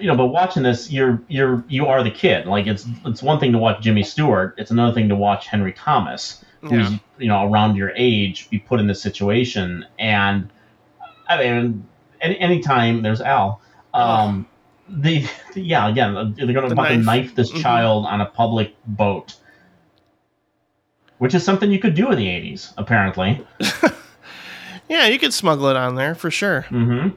[0.00, 2.46] you know, but watching this, you're you're you are the kid.
[2.46, 4.56] Like it's it's one thing to watch Jimmy Stewart.
[4.58, 6.98] It's another thing to watch Henry Thomas, who's Yeah.
[7.18, 9.84] you know around your age, be put in this situation.
[9.98, 10.48] And
[11.28, 11.86] I mean,
[12.20, 13.60] any anytime there's Al,
[13.94, 14.46] um,
[14.88, 17.04] the yeah, again, they're going to The to knife.
[17.04, 17.62] knife this Mhm.
[17.62, 19.36] child on a public boat.
[21.18, 23.44] Which is something you could do in the 80s, apparently.
[24.88, 25.06] yeah.
[25.06, 26.62] You could smuggle it on there for sure.
[26.70, 27.10] Mm-hmm.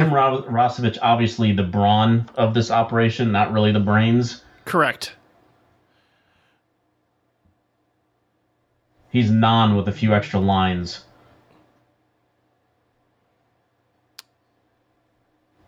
[0.00, 4.42] Tim Rossovich, obviously the brawn of this operation, not really the brains.
[4.64, 5.14] Correct.
[9.10, 11.04] He's non with a few extra lines.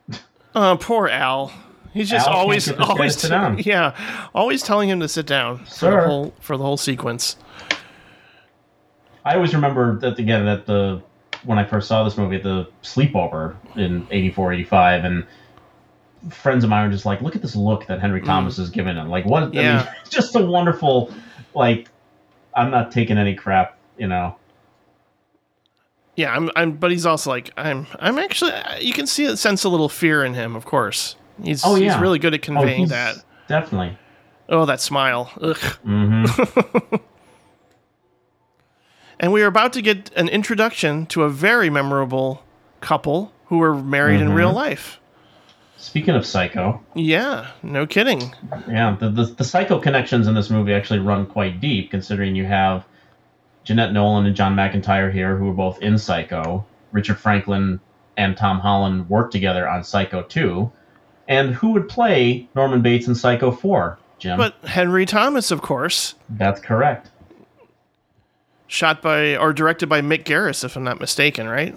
[0.55, 1.51] Uh, poor Al.
[1.95, 5.27] He's just Al always, get this guy to always, yeah, always telling him to sit
[5.27, 6.07] down for the Sir.
[6.07, 7.37] whole for the whole sequence.
[9.25, 11.03] I always remember that again that the
[11.45, 15.27] when I first saw this movie at the sleepover in 84, 85, and
[16.31, 18.97] friends of mine were just like, "Look at this look that Henry Thomas is giving
[18.97, 19.43] him." Like, what?
[19.45, 19.77] I Yeah.
[19.85, 21.13] mean, just a wonderful,
[21.55, 21.89] like,
[22.55, 24.37] I'm not taking any crap, you know.
[26.15, 28.53] Yeah, I'm, I'm, but he's also like, I'm, I'm actually.
[28.81, 30.55] You can see, sense a little fear in him.
[30.55, 31.93] Of course, he's, Oh, yeah.
[31.93, 33.17] he's really good at Oh, conveying he's that.
[33.49, 33.97] definitely.
[34.49, 35.33] Oh, that smile.
[35.41, 35.57] Ugh.
[35.83, 36.25] hmm
[39.23, 42.43] And we are about to get an introduction to a very memorable
[42.81, 44.57] couple who were married in real mm-hmm.
[44.57, 44.99] life.
[45.77, 48.35] Speaking of Psycho, Yeah, no kidding.
[48.69, 52.47] yeah, the, the the Psycho connections in this movie actually run quite deep, considering you
[52.47, 52.85] have
[53.65, 56.65] Jeanette Nolan and John McIntire here, who are both in Psycho.
[56.91, 57.81] Richard Franklin
[58.17, 60.71] and Tom Holland worked together on Psycho 2.
[61.29, 64.37] And who would play Norman Bates in Psycho 4, Jim?
[64.37, 67.11] But Henry Thomas, of course, That's correct.
[68.73, 71.77] Shot by or directed by Mick Garris, if I'm not mistaken, right?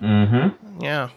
[0.00, 0.80] Mm-hmm.
[0.82, 1.10] Yeah,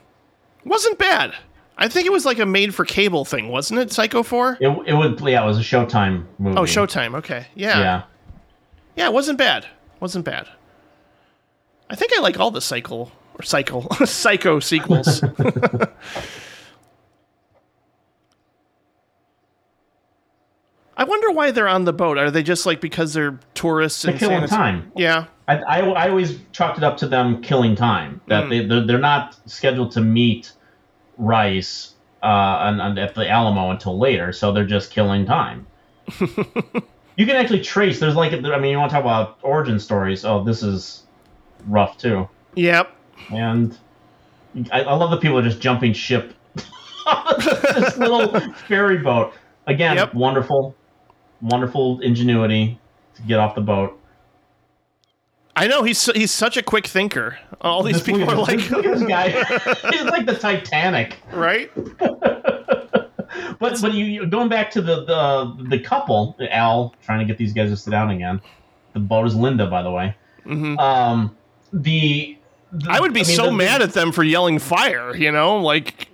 [0.65, 1.33] wasn't bad.
[1.77, 3.91] I think it was like a made-for-cable thing, wasn't it?
[3.91, 4.57] Psycho Four.
[4.61, 6.57] It, it would, yeah, it was a Showtime movie.
[6.57, 7.15] Oh, Showtime.
[7.15, 7.79] Okay, yeah.
[7.79, 8.03] Yeah.
[8.95, 9.65] Yeah, it wasn't bad.
[9.99, 10.47] Wasn't bad.
[11.89, 15.23] I think I like all the cycle or cycle psycho sequels.
[20.97, 22.17] I wonder why they're on the boat.
[22.17, 24.91] Are they just like because they're tourists They're killing time.
[24.95, 25.25] Yeah.
[25.47, 28.21] I, I, I always chalked it up to them killing time.
[28.27, 30.51] That they they're, they're not scheduled to meet
[31.17, 31.93] Rice
[32.23, 35.67] uh, on, on, at the Alamo until later, so they're just killing time.
[36.19, 37.99] you can actually trace.
[37.99, 40.25] There's like I mean, you want to talk about origin stories?
[40.25, 41.03] Oh, this is
[41.67, 42.27] rough too.
[42.55, 42.89] Yep.
[43.31, 43.77] And
[44.71, 46.33] I, I love the people just jumping ship.
[46.55, 49.33] this little ferry boat
[49.67, 49.97] again.
[49.97, 50.13] Yep.
[50.13, 50.75] Wonderful,
[51.45, 52.79] wonderful ingenuity
[53.15, 53.99] to get off the boat.
[55.55, 57.37] I know he's he's such a quick thinker.
[57.61, 59.29] All these This- people look are like, this guy.
[59.91, 61.17] He's like the Titanic.
[61.31, 61.71] right?
[63.59, 67.53] But but you, going back to the, the the couple, Al trying to get these
[67.53, 68.41] guys to sit down again.
[68.93, 70.15] The boat is Linda, by the way.
[70.45, 71.35] Um,
[71.73, 72.37] the, the-
[72.73, 72.89] Mm-hmm.
[72.91, 75.15] I would be mean, so the- mad at them for yelling fire.
[75.15, 76.09] You know, like.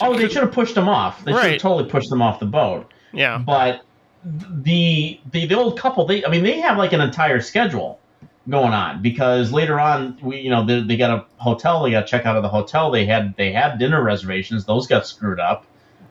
[0.00, 1.22] Oh, they should have pushed them off.
[1.24, 2.90] They should have totally pushed them off the boat.
[3.12, 3.38] Yeah.
[3.38, 3.82] But
[4.24, 8.00] the the the old couple, they I mean, they have like an entire schedule
[8.48, 12.02] going on because later on, we you know they, they got a hotel, they got
[12.02, 12.90] to check out of the hotel.
[12.90, 15.66] They had they had dinner reservations, those got screwed up,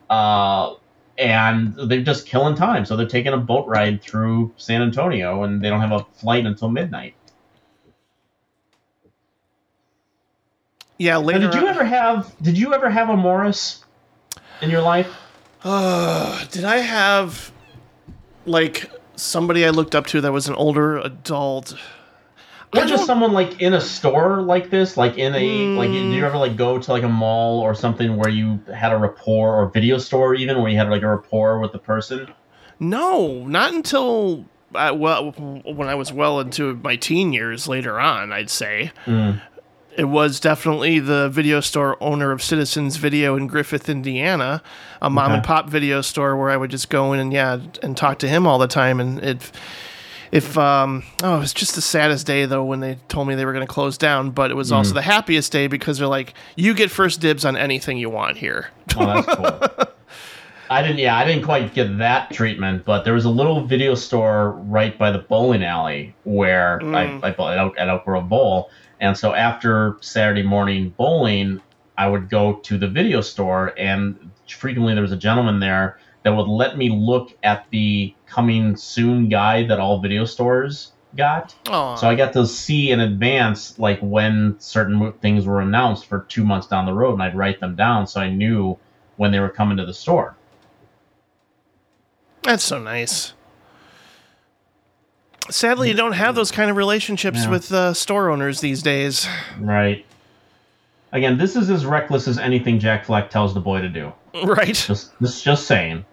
[0.09, 0.75] uh,
[1.17, 2.85] and they're just killing time.
[2.85, 6.45] So they're taking a boat ride through San Antonio, and they don't have a flight
[6.45, 7.15] until midnight.
[10.97, 11.13] Yeah.
[11.13, 11.39] Now, Later.
[11.41, 13.83] did you on- ever have Did you ever have a Morris
[14.61, 15.07] in your life?
[15.63, 17.51] Did I have
[18.47, 21.75] like somebody I looked up to that was an older adult?
[22.75, 25.89] Or just someone like in a store like this, like in a like.
[25.89, 28.97] Did you ever like go to like a mall or something where you had a
[28.97, 32.27] rapport or video store even where you had like a rapport with the person?
[32.79, 34.45] No, not until
[34.75, 37.69] uh, well when I was well into my teen years.
[37.69, 38.91] Later on, I'd say
[39.97, 44.61] it was definitely the video store owner of Citizens Video in Griffith, Indiana,
[45.01, 47.97] a mom and pop video store where I would just go in and yeah and
[47.97, 48.99] talk to him all the time.
[48.99, 49.51] And it,
[50.31, 53.45] if um oh, it was just the saddest day though when they told me they
[53.45, 54.29] were going to close down.
[54.29, 57.57] But it was also the happiest day because they're like, you get first dibs on
[57.57, 58.69] anything you want here.
[58.99, 59.87] Oh, that's cool.
[60.69, 60.97] I didn't.
[60.97, 64.97] Yeah, I didn't quite get that treatment, but there was a little video store right
[64.97, 68.69] by the bowling alley where I, I bought at Elk, at Elk Grove Bowl,
[68.99, 71.61] and so after Saturday morning bowling,
[71.97, 76.35] I would go to the video store, and frequently there was a gentleman there that
[76.35, 81.55] would let me look at the coming soon guide that all video stores got.
[81.67, 81.95] Aw.
[81.95, 86.43] So I got to see in advance, like when certain things were announced for two
[86.43, 88.77] months down the road, and I'd write them down so I knew
[89.15, 90.35] when they were coming to the store.
[92.43, 93.33] That's so nice.
[95.49, 97.49] Sadly, you don't have those kind of relationships Yeah.
[97.49, 99.27] with uh, store owners these days.
[99.59, 100.05] Right.
[101.13, 104.11] Again, this is as reckless as anything Jack Flack tells the boy to do.
[104.43, 104.75] Right?
[104.75, 106.05] Just, just, just saying.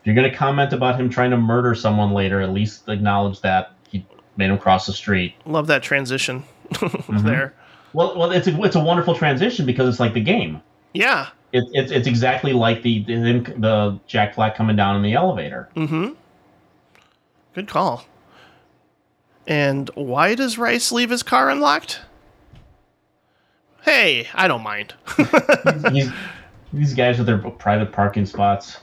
[0.00, 3.72] If you're gonna comment about him trying to murder someone later, at least acknowledge that
[3.90, 4.04] he
[4.36, 5.34] made him cross the street.
[5.44, 6.42] Love that transition
[6.72, 7.26] Mm-hmm.
[7.26, 7.54] there.
[7.92, 10.62] Well, well, it's a, it's a wonderful transition because it's like the game.
[10.94, 11.28] Yeah.
[11.52, 15.68] It, it's it's exactly like the, the the Jack Flack coming down in the elevator.
[17.54, 18.04] Good call.
[19.46, 22.00] And why does Rice leave his car unlocked?
[23.82, 24.94] Hey, I don't mind.
[25.92, 26.10] He's,
[26.72, 28.78] these guys with their private parking spots.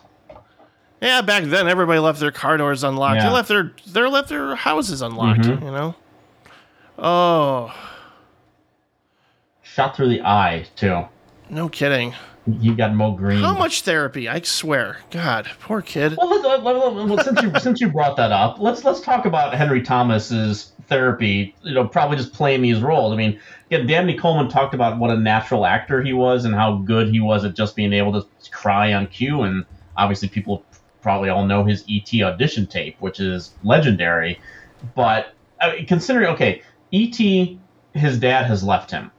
[1.01, 3.21] yeah, back then everybody left their car doors unlocked.
[3.21, 5.41] They left their they left their houses unlocked.
[5.41, 5.61] Mhm.
[5.63, 5.95] You know.
[6.97, 7.73] Oh,
[9.61, 11.03] Shot through the eye too.
[11.49, 12.15] no kidding.
[12.61, 13.41] He got Moe Greene.
[13.41, 14.29] How much therapy?
[14.29, 14.97] I swear.
[15.11, 16.15] God, poor kid.
[16.17, 19.25] Well, let, let, let- well, since you since you brought that up, let's let's talk
[19.25, 21.53] about Henry Thomas's therapy.
[21.63, 23.13] You know, probably just playing these roles.
[23.13, 23.39] I mean,
[23.69, 27.19] again, Dabney Coleman talked about what a natural actor he was and how good he
[27.19, 29.41] was at just being able to cry on cue.
[29.41, 29.65] And
[29.97, 30.63] obviously, people
[31.01, 34.39] probably all know his ET audition tape, which is legendary.
[34.95, 36.61] But I mean, considering, okay,
[36.93, 37.17] ET,
[37.93, 39.11] his dad has left him,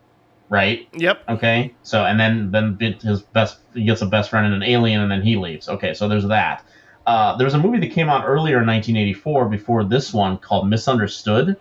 [0.49, 0.89] right?
[0.95, 1.23] Yep.
[1.29, 5.01] Okay, so and then then his best he gets a best friend and an alien,
[5.01, 5.69] and then he leaves.
[5.69, 6.65] Okay, so there's that.
[7.07, 10.69] Uh, there was a movie that came out earlier in 1984 before this one called
[10.69, 11.57] Misunderstood.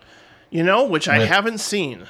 [0.50, 2.04] You know, which I With- haven't seen.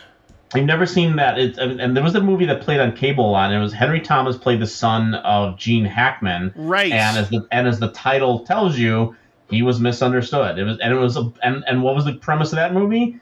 [0.54, 1.38] I've never seen that.
[1.38, 3.62] It, and and there was a movie that played on cable a lot, and it
[3.62, 6.90] was Henry Thomas played the son of Gene Hackman, Right.
[6.90, 9.14] and as the and as the title tells you,
[9.50, 10.58] he was misunderstood.
[10.58, 13.20] It was and it was a, and and what was the premise of that movie?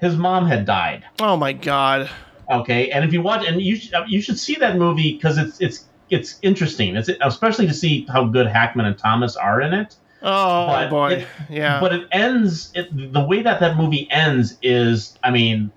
[0.00, 1.04] His mom had died.
[1.20, 2.08] Oh my god.
[2.50, 5.60] Okay, and if you watch, and you sh- you should see that movie because it's
[5.60, 6.96] it's it's interesting.
[6.96, 9.94] It's especially to see how good Hackman and Thomas are in it.
[10.22, 11.12] Oh But boy.
[11.12, 11.78] it- yeah.
[11.80, 12.72] But it ends.
[12.74, 15.70] It, the way that that movie ends is, I mean,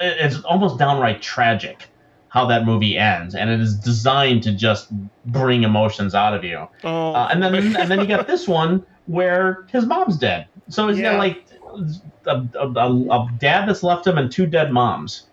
[0.00, 1.88] it- it's almost downright tragic
[2.28, 4.88] how that movie ends, and it is designed to just
[5.26, 6.66] bring emotions out of you.
[6.84, 7.12] oh.
[7.12, 10.46] Uh, and then and then you got this one where his mom's dead.
[10.68, 11.12] So he's Yeah.
[11.12, 11.44] got like
[12.26, 15.24] a, a, a, a dad that's left him and two dead moms.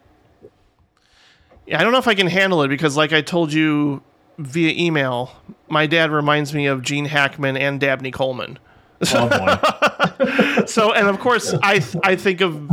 [1.69, 4.01] Yeah, I don't know if I can handle it because, like I told you
[4.39, 5.31] via email,
[5.67, 8.57] my dad reminds me of Gene Hackman and Dabney Coleman.
[9.13, 10.65] Oh boy.
[10.65, 12.69] So, and of course, I I think of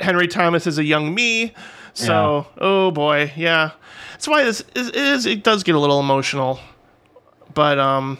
[0.00, 1.54] Henry Thomas as a young me.
[1.94, 3.70] So, oh boy, yeah.
[4.12, 5.26] That's why this is, it is.
[5.26, 6.58] It does get a little emotional,
[7.54, 8.18] but um,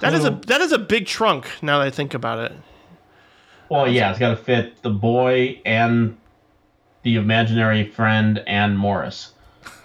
[0.00, 1.46] that is a that is a big trunk.
[1.62, 2.52] Now that I think about it.
[3.70, 6.18] Well, yeah, it's got to fit the boy and
[7.02, 9.32] the imaginary friend and Morris.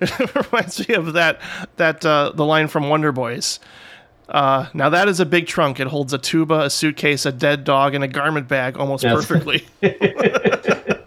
[0.00, 1.40] it reminds me of that
[1.76, 3.60] that uh, the line from Wonder Boys.
[4.28, 5.78] Uh, now that is a big trunk.
[5.80, 9.14] It holds a tuba, a suitcase, a dead dog, and a garment bag almost Yes.
[9.26, 9.66] perfectly.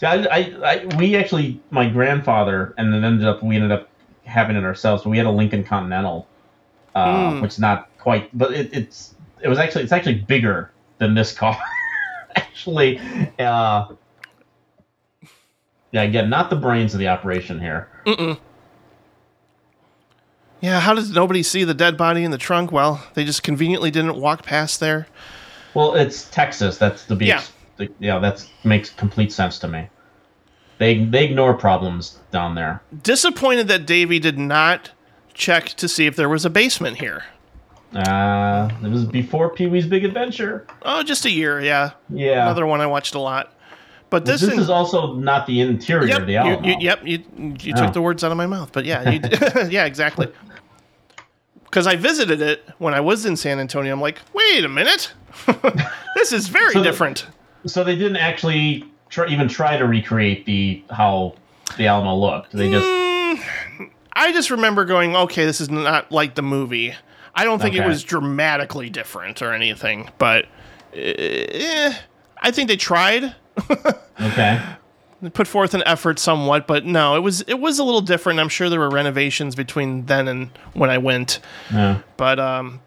[0.00, 3.88] So I, I, I, we actually, my grandfather, and then ended up, we ended up
[4.24, 5.02] having it ourselves.
[5.02, 6.28] But we had a Lincoln Continental,
[6.94, 7.40] uh, Hmm.
[7.40, 11.32] which is not quite, but it, it's, it was actually, it's actually bigger than this
[11.32, 11.58] car.
[12.38, 12.98] Actually,
[13.38, 13.88] uh,
[15.92, 17.88] yeah, again, not the brains of the operation here.
[20.60, 22.72] yeah, how does nobody see the dead body in the trunk?
[22.72, 25.06] Well, they just conveniently didn't walk past there.
[25.74, 26.78] Well, it's Texas.
[26.78, 27.28] That's the big.
[27.28, 27.42] Yeah.
[27.76, 29.88] The, yeah, that makes complete sense to me.
[30.78, 32.82] They they ignore problems down there.
[33.02, 34.90] Disappointed that Davy did not
[35.34, 37.24] check to see if there was a basement here.
[37.94, 40.66] Uh, it was before Pee Wee's Big Adventure.
[40.82, 41.92] Oh, just a year, yeah.
[42.10, 42.42] Yeah.
[42.42, 43.54] Another one I watched a lot.
[44.10, 46.66] But this, this in- is also not the interior yep, of the you, Alamo.
[46.68, 47.22] you, yep, you,
[47.60, 47.84] you Oh.
[47.84, 48.72] took the words out of my mouth.
[48.72, 49.20] But yeah, you,
[49.70, 50.28] yeah, exactly.
[51.64, 53.92] Because I visited it when I was in San Antonio.
[53.92, 55.12] I'm like, wait a minute,
[56.14, 57.26] this is very So different.
[57.66, 61.34] So they didn't actually try, even try to recreate the how
[61.76, 62.52] the Alamo looked.
[62.52, 62.86] They just
[64.14, 66.94] I just remember going, okay, this is not like the movie.
[67.34, 70.46] I don't think it was dramatically different or anything, but
[70.94, 71.94] eh,
[72.40, 73.34] I think they tried.
[74.20, 74.62] okay.
[75.20, 78.38] They put forth an effort somewhat, but no, it was it was a little different.
[78.38, 81.40] I'm sure there were renovations between then and when I went.
[81.72, 82.02] Yeah.
[82.16, 82.80] But um,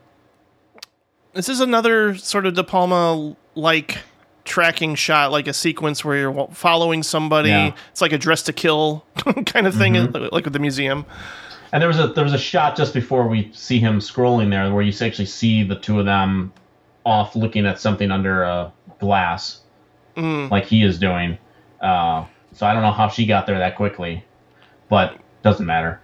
[1.34, 3.97] this is another sort of De Palma like
[4.45, 7.49] tracking shot, like a sequence where you're following somebody.
[7.49, 7.73] Yeah.
[7.91, 9.05] It's like a Dressed to Kill
[9.45, 11.05] kind of thing, like with the museum.
[11.73, 14.73] And there was a there was a shot just before we see him scrolling there
[14.73, 16.52] where you actually see the two of them
[17.06, 19.61] off looking at something under a glass,
[20.15, 21.38] like he is doing.
[21.81, 24.23] Uh, so I don't know how she got there that quickly,
[24.89, 25.99] but doesn't matter.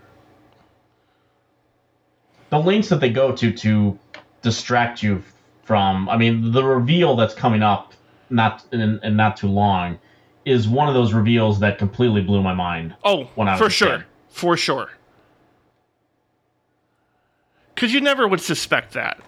[2.49, 3.99] The lengths that they go to to
[4.41, 5.21] distract you
[5.65, 7.93] from, I mean, the reveal that's coming up,
[8.29, 9.99] not in, in not too long,
[10.45, 12.95] is one of those reveals that completely blew my mind.
[13.03, 14.05] Oh, When I for sure, kid.
[14.29, 14.89] for sure.
[17.77, 19.19] Because you never would suspect that.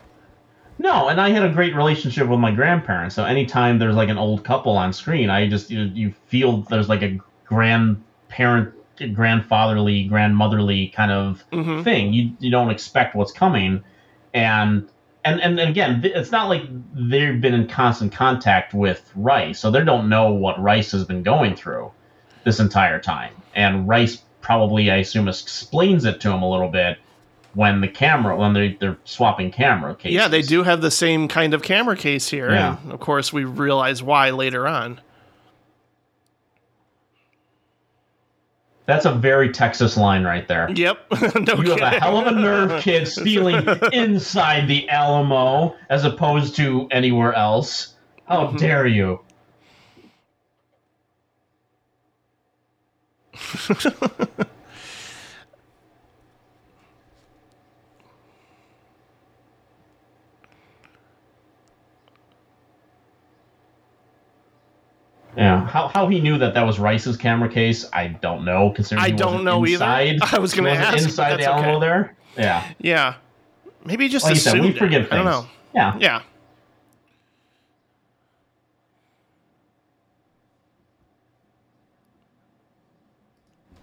[0.79, 3.13] No, and I had a great relationship with my grandparents.
[3.13, 6.89] So anytime there's like an old couple on screen, I just you, you feel there's
[6.89, 8.73] like a grandparent,
[9.13, 11.83] grandfatherly, grandmotherly kind of mm-hmm.
[11.83, 12.11] thing.
[12.11, 13.83] You you don't expect what's coming,
[14.33, 14.89] and
[15.23, 16.63] and, and and again, it's not like
[16.95, 21.21] they've been in constant contact with Rice, so they don't know what Rice has been
[21.21, 21.91] going through
[22.45, 23.35] this entire time.
[23.53, 26.97] And Rice probably, I assume, explains it to him a little bit
[27.53, 30.15] when the camera when they they're swapping camera cases.
[30.15, 32.51] Yeah, they do have the same kind of camera case here.
[32.51, 32.77] Yeah.
[32.83, 35.01] And of course, we realize why later on.
[38.85, 40.67] That's a very Texas line right there.
[40.71, 40.97] Yep.
[41.47, 43.63] no You have a hell of a nerve, kid, stealing
[43.93, 47.93] inside the Alamo as opposed to anywhere else.
[48.27, 48.57] How Mm-hmm.
[48.57, 49.19] dare you?
[65.39, 68.71] Yeah, how, how he knew that that was Rice's camera case, I don't know.
[68.71, 69.73] Considering I he don't wasn't know either.
[69.73, 71.79] inside, I was gonna ask, but inside that's the Alamo okay.
[71.85, 72.15] there.
[72.37, 73.15] Yeah, Yeah.
[73.85, 74.77] Maybe just like you said, assumed we it.
[74.77, 75.13] forgive things.
[75.13, 75.47] I don't know.
[75.73, 76.21] Yeah, Yeah.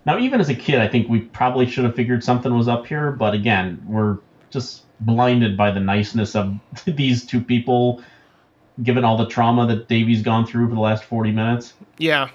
[0.05, 2.87] Now, even as a kid, I think we probably should have figured something was up
[2.87, 3.11] here.
[3.12, 4.19] But again, we're
[4.51, 6.55] just blinded by the niceness of
[6.87, 8.03] these two people,
[8.82, 11.74] given all the trauma that Davey's gone through for the last 40 minutes.
[11.98, 12.28] Yeah.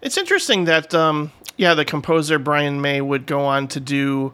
[0.00, 4.32] It's interesting that, um, yeah, the composer Brian May would go on to do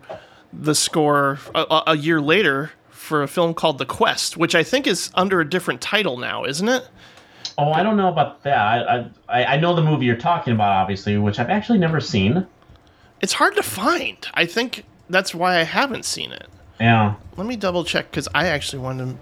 [0.53, 4.63] the score a, a- a year later for a film called The Quest, which I
[4.63, 6.87] think is under a different title now, isn't it?
[7.57, 8.59] Oh, I don't know about that.
[8.89, 12.47] I, I, I know the movie you're talking about, obviously, which I've actually never seen.
[13.21, 14.17] It's hard to find.
[14.35, 16.49] I think that's why I haven't seen it.
[16.81, 17.15] Yeah.
[17.37, 19.17] Let me double check because I actually wanted to.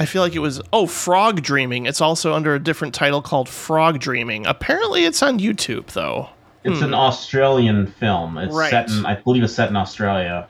[0.00, 1.86] I feel like it was oh Frog Dreaming.
[1.86, 4.46] It's also under a different title called Frog Dreaming.
[4.46, 6.28] Apparently, it's on YouTube though.
[6.64, 8.36] It's an Australian film.
[8.36, 8.58] It's Hmm.
[8.58, 8.70] Right.
[8.70, 10.46] set in, I believe it's set in Australia.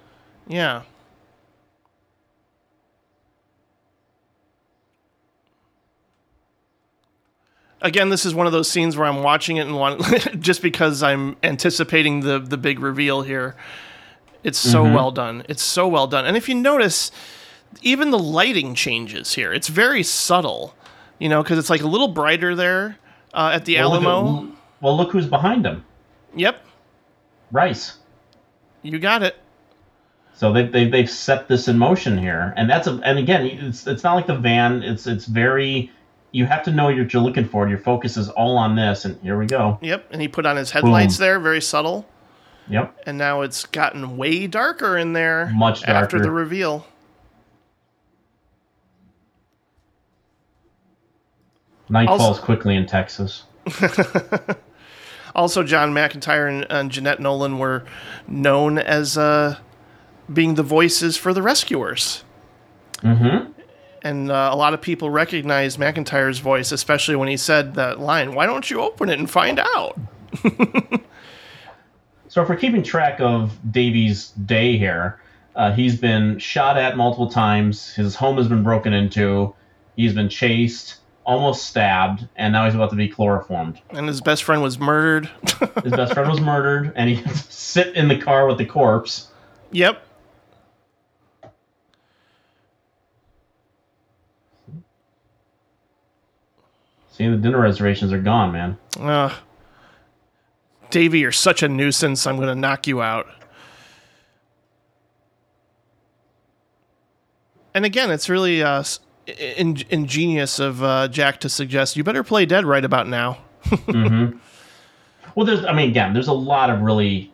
[0.48, 0.82] Yeah.
[7.80, 10.02] Again, this is one of those scenes where I'm watching it and want
[10.40, 13.54] just because I'm anticipating the the big reveal here.
[14.44, 15.44] It's so well done.
[15.48, 16.24] It's so well done.
[16.24, 17.10] And if you notice,
[17.82, 19.52] even the lighting changes here.
[19.52, 20.74] It's very subtle,
[21.18, 22.96] you know, because it's like a little brighter there
[23.34, 24.52] uh, at the Well, look at- Alamo.
[24.80, 25.84] well, look who's behind him
[26.34, 26.62] Yep,
[27.50, 27.98] Rice.
[28.82, 29.36] you got it.
[30.34, 33.86] So they they they've set this in motion here, and that's a and again, it's
[33.88, 34.82] it's not like the van.
[34.84, 35.90] It's it's very.
[36.30, 37.68] You have to know what you're looking for.
[37.68, 39.78] Your focus is all on this, and here we go.
[39.80, 41.24] Yep, and he put on his headlights Boom.
[41.24, 42.06] there, very subtle.
[42.70, 43.00] Yep.
[43.06, 45.92] and now it's gotten way darker in there Much darker.
[46.04, 46.86] after the reveal.
[51.88, 53.44] Night Also- falls quickly in Texas.
[55.34, 57.84] Also, John McIntire and, and Jeanette Nolan were
[58.26, 59.56] known as uh,
[60.32, 62.24] being the voices for the rescuers.
[63.02, 63.52] Mm-hmm.
[64.02, 68.34] And uh, a lot of people recognize McIntire's voice, especially when he said that line,
[68.34, 69.96] Why don't you open it and find out?
[72.28, 75.18] So if we're keeping track of Davy's day here,
[75.56, 77.92] uh, he's been shot at multiple times.
[77.94, 79.54] His home has been broken into.
[79.96, 83.80] He's been chased, almost stabbed, and now he's about to be chloroformed.
[83.90, 85.26] And his best friend was murdered.
[85.82, 89.28] His best friend was murdered, and he sit in the car with the corpse.
[89.72, 90.04] yep.
[97.10, 98.78] See, the dinner reservations are gone, man.
[98.96, 99.34] Uh,
[100.90, 102.26] Davey, you're such a nuisance.
[102.26, 103.26] I'm going to knock you out.
[107.74, 108.82] And again, it's really uh,
[109.56, 113.38] in- ingenious of uh, Jack to suggest you better play dead right about now.
[115.34, 117.30] Well, there's, I mean, again, there's a lot of really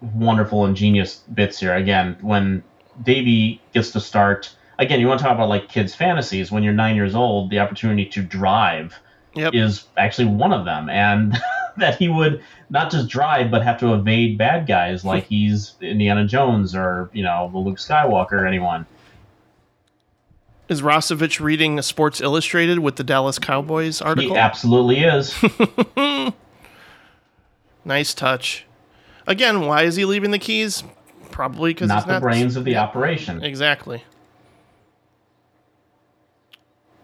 [0.00, 1.74] wonderful, ingenious bits here.
[1.74, 2.62] Again, when
[3.02, 6.52] Davy gets to start, again, you want to talk about like kids' fantasies.
[6.52, 8.94] When you're nine years old, the opportunity to drive
[9.34, 9.52] Yep.
[9.52, 11.36] is actually one of them, and
[11.78, 16.26] that he would not just drive, but have to evade bad guys like he's Indiana
[16.26, 18.86] Jones or you know the Luke Skywalker or anyone.
[20.66, 24.32] Is Rossovich reading Sports Illustrated with the Dallas Cowboys article?
[24.32, 25.34] He absolutely is.
[27.84, 28.64] Nice touch.
[29.26, 30.82] Again, why is he leaving the keys?
[31.30, 33.42] Probably because not the brains of the operation.
[33.42, 34.04] Exactly.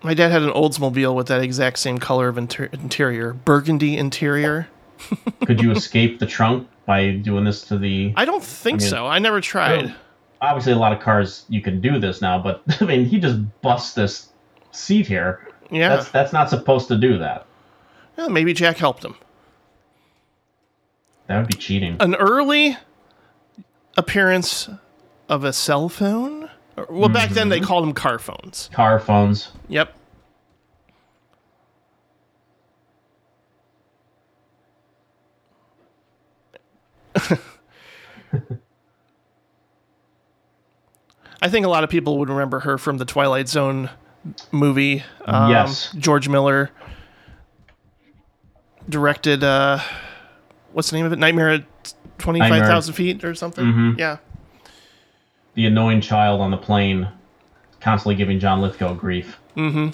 [0.02, 4.68] My dad had an Oldsmobile with that exact same color of inter- interior, burgundy interior.
[5.46, 8.12] Could you escape the trunk by doing this to the?
[8.16, 9.06] I don't think I mean- so.
[9.06, 9.94] I never tried.
[10.42, 13.38] Obviously, a lot of cars you can do this now, but I mean, he just
[13.60, 14.28] busts this
[14.72, 15.46] seat here.
[15.70, 15.90] Yeah.
[15.96, 17.46] That's that's not supposed to do that.
[18.16, 19.16] Well, maybe Jack helped him.
[21.26, 21.96] That would be cheating.
[22.00, 22.76] An early
[23.96, 24.68] appearance
[25.28, 26.39] of a cell phone.
[26.88, 28.70] Well, back then they called them car phones.
[28.72, 29.50] Car phones.
[29.68, 29.94] Yep.
[41.42, 43.90] I think a lot of people would remember her from the Twilight Zone
[44.52, 45.02] movie.
[45.24, 45.92] Um, Yes.
[45.98, 46.70] George Miller
[48.88, 49.78] directed, uh,
[50.72, 51.18] what's the name of it?
[51.18, 53.64] Nightmare at 25,000 feet or something?
[53.64, 53.98] Mhm.
[53.98, 54.18] Yeah.
[55.54, 57.08] The annoying child on the plane,
[57.80, 59.38] constantly giving John Lithgow grief.
[59.56, 59.90] Mm-hmm.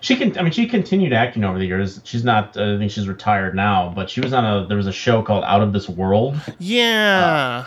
[0.00, 0.36] She can.
[0.36, 2.00] I mean, she continued acting over the years.
[2.04, 2.56] She's not.
[2.56, 3.90] Uh, I think she's retired now.
[3.94, 4.66] But she was on a.
[4.66, 7.66] There was a show called Out of This World, Yeah.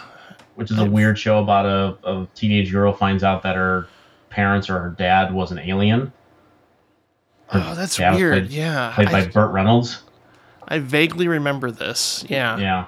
[0.55, 3.87] which is a weird show about a, a teenage girl finds out that her
[4.29, 6.13] parents or her dad was an alien.
[7.53, 8.43] oh, that's yeah, it was weird.
[8.43, 8.91] played- yeah.
[8.93, 10.03] Played by Burt Reynolds.
[10.67, 12.23] I vaguely remember this.
[12.29, 12.57] Yeah.
[12.59, 12.85] Yeah.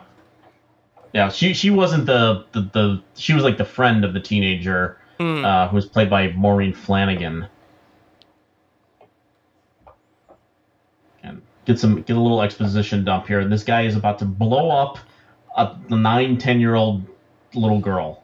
[1.14, 1.30] Yeah.
[1.30, 5.44] She she wasn't the the, the she was like the friend of the teenager Mm.
[5.44, 7.45] uh, who was played by Maureen Flanagan.
[11.23, 13.44] And get some get a little exposition dump here.
[13.45, 14.98] This guy is about to blow up
[15.57, 17.03] a nine ten year old
[17.53, 18.23] little girl.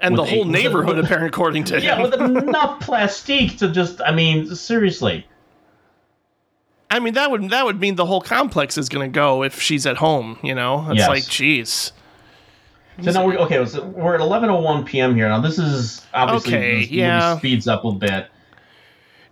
[0.00, 2.02] and the whole a- neighborhood, apparently, according to Yeah, him.
[2.10, 2.14] with
[2.46, 5.26] enough plastique to just I mean seriously.
[6.90, 9.60] I mean, that would that would mean the whole complex is going to go if
[9.60, 10.38] she's at home.
[10.42, 11.08] You know, it's Yes.
[11.08, 11.92] like, geez.
[13.02, 13.64] So now we're okay.
[13.66, 15.14] So we're at eleven oh one p.m.
[15.14, 15.28] here.
[15.28, 17.36] Now this is obviously Okay, this movie yeah.
[17.38, 18.28] speeds up a bit.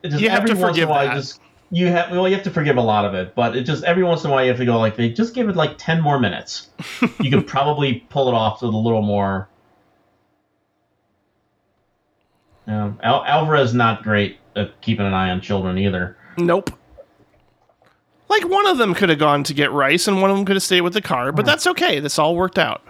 [0.03, 1.15] It just You have every to once in a forgive while, that.
[1.15, 1.41] just
[1.71, 4.03] you have well, you have to forgive a lot of it, but it just every
[4.03, 6.03] once in a while you have to go like they just give it like ten
[6.03, 6.69] more minutes.
[7.21, 9.49] you could probably pull it off with a little more.
[12.67, 16.17] Yeah, Al- Alvarez not great at keeping an eye on children either.
[16.37, 16.71] Nope.
[18.41, 20.57] Like one of them could have gone to get rice, and one of them could
[20.57, 22.01] have stayed with the car, but that's okay.
[22.01, 22.83] This all worked out.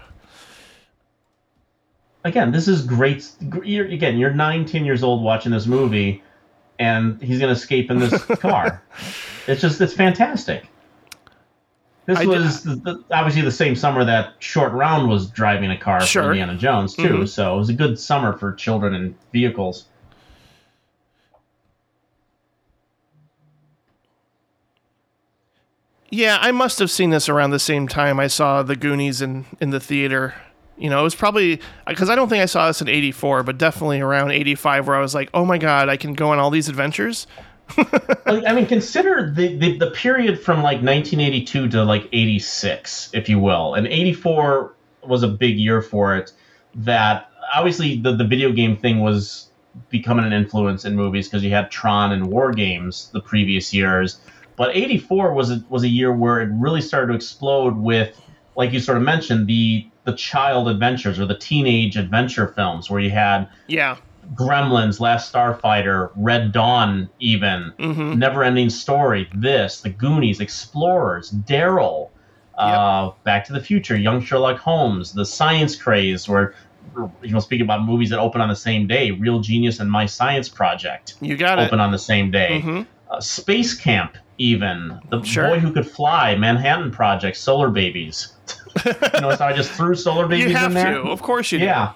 [2.24, 3.30] again, this is great.
[3.62, 6.22] You're, again, you're nine, ten years old watching this movie,
[6.78, 8.82] and he's going to escape in this car.
[9.46, 10.66] It's just, it's fantastic.
[12.06, 15.76] This I- was the, the, obviously the same summer that Short Round was driving a
[15.76, 16.22] car Sure.
[16.24, 17.02] for Indiana Jones too.
[17.20, 17.28] Mhm.
[17.28, 19.86] So it was a good summer for children and vehicles.
[26.14, 29.46] Yeah, I must have seen this around the same time I saw the Goonies in
[29.60, 30.34] in the theater.
[30.78, 33.58] You know, it was probably because I don't think I saw this in '84, but
[33.58, 36.50] definitely around '85, where I was like, "Oh my god, I can go on all
[36.50, 37.26] these adventures."
[38.26, 43.40] I mean, consider the, the the period from like 1982 to like 86, if you
[43.40, 43.74] will.
[43.74, 44.72] And 84
[45.02, 46.30] was a big year for it.
[46.76, 49.48] That obviously the the video game thing was
[49.88, 54.20] becoming an influence in movies because you had Tron and War Games the previous years.
[54.56, 58.20] But 84 was a, was a year where it really started to explode with,
[58.56, 63.00] like you sort of mentioned, the the child adventures or the teenage adventure films where
[63.00, 63.96] you had Yeah,
[64.34, 72.10] Gremlins, Last Starfighter, Red Dawn, even hmm Never Ending Story, this, The Goonies, Explorers, Daryl,
[72.56, 76.54] uh, Back to the Future, Young Sherlock Holmes, The Science Craze, where
[77.22, 80.06] you know speaking about movies that open on the same day, Real Genius and My
[80.06, 81.62] Science Project you got it.
[81.62, 82.82] open on the same day, hmm
[83.16, 85.48] uh, Space Camp, even The Sure.
[85.48, 88.32] Boy Who Could Fly, Manhattan Project, Solar Babies.
[88.84, 90.94] you know, so I just threw Solar Babies You have in there.
[90.94, 91.64] to, of course you do.
[91.64, 91.92] Yeah.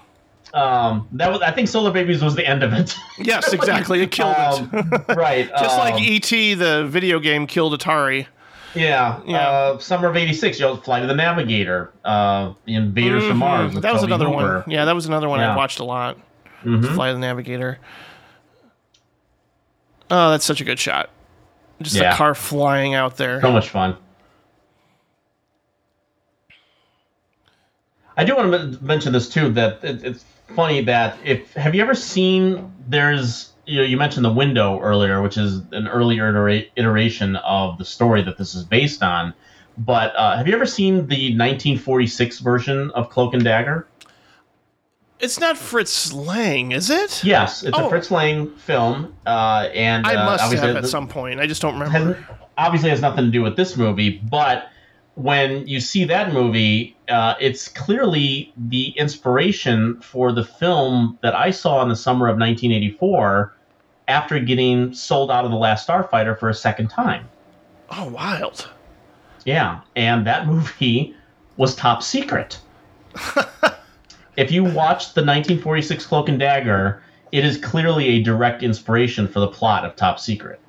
[0.53, 1.41] Um, that was.
[1.41, 2.95] I think Solar Babies was the end of it.
[3.19, 4.01] Yes, exactly.
[4.01, 5.15] It killed Um, it.
[5.15, 5.47] right.
[5.59, 8.25] Just like um, E.T., the video game killed Atari.
[8.73, 9.37] Yeah, Yeah.
[9.47, 10.59] Uh, summer of '86.
[10.59, 13.73] You know, Flight of the Navigator, uh, Invaders from Mars.
[13.73, 13.81] Mhm.
[13.81, 14.59] That was Tobe another Hooper.
[14.61, 14.63] one.
[14.67, 16.17] Yeah, that was another one I watched a lot.
[16.63, 16.95] Mhm.
[16.95, 17.77] Fly the Navigator.
[20.11, 21.09] Oh, that's such a good shot.
[21.81, 22.13] Just Yeah.
[22.13, 23.41] a car flying out there.
[23.41, 23.95] So much fun.
[28.17, 29.49] I do want to mention this too.
[29.51, 30.25] That it, it's
[30.55, 32.73] funny that if have you ever seen?
[32.87, 36.27] There's you know you mentioned the window earlier, which is an earlier
[36.75, 39.33] iteration of the story that this is based on.
[39.77, 43.87] But uh, have you ever seen the 1946 version of Cloak and Dagger?
[45.19, 47.23] It's not Fritz Lang, is it?
[47.23, 47.87] Yes, it's Oh.
[47.87, 51.39] a Fritz Lang film, uh, and I uh, must have at the- some point.
[51.41, 52.25] I just don't has, remember.
[52.57, 54.69] obviously has nothing to do with this movie, but
[55.15, 61.51] when you see that movie, uh, it's clearly the inspiration for the film that I
[61.51, 63.53] saw in the summer of 1984
[64.07, 67.27] after getting sold out of The Last Starfighter for a second time.
[67.91, 68.69] Oh, wild.
[69.45, 71.13] Yeah, and that movie
[71.57, 72.59] was top secret.
[74.39, 79.39] if you watch the 1946 Cloak and Dagger, it is clearly a direct inspiration for
[79.39, 80.59] the plot of Top Secret.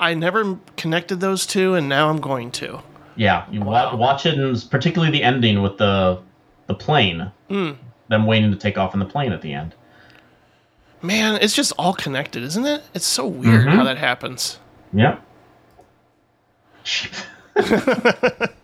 [0.00, 2.80] I never connected those two, and now I'm going to.
[3.16, 6.20] Yeah, you wa- watch it, and particularly the ending with the
[6.66, 7.30] the plane.
[7.48, 7.76] Mm.
[8.08, 9.74] Them waiting to take off in the plane at the end.
[11.02, 12.82] Man, it's just all connected, isn't it?
[12.94, 13.74] It's so weird Mhm.
[13.74, 14.58] how that happens.
[14.92, 15.22] Yep.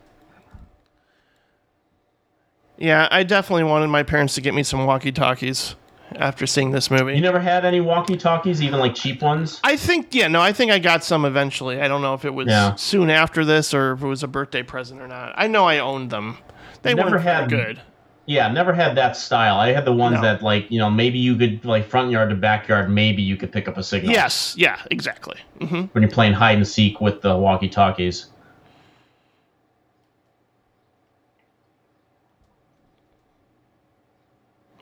[2.79, 5.77] Yeah, I definitely wanted my parents to get me some walkie talkies
[6.17, 7.15] after seeing this movie.
[7.15, 9.61] You never had any walkie talkies, even like cheap ones?
[9.65, 11.81] I think, yeah, no, I think I got some eventually.
[11.81, 12.75] I don't know if it was Yeah.
[12.75, 15.33] soon after this or if it was a birthday present or not.
[15.37, 16.39] I know I owned them.
[16.83, 17.81] They Never weren't had- good.
[18.25, 19.57] Yeah, never had that style.
[19.57, 20.21] I had the ones No.
[20.23, 22.89] that like you know maybe you could like front yard to backyard.
[22.89, 24.13] Maybe you could pick up a signal.
[24.13, 25.37] Yes, yeah, exactly.
[25.61, 28.27] hmm When you're playing hide and seek with the walkie talkies.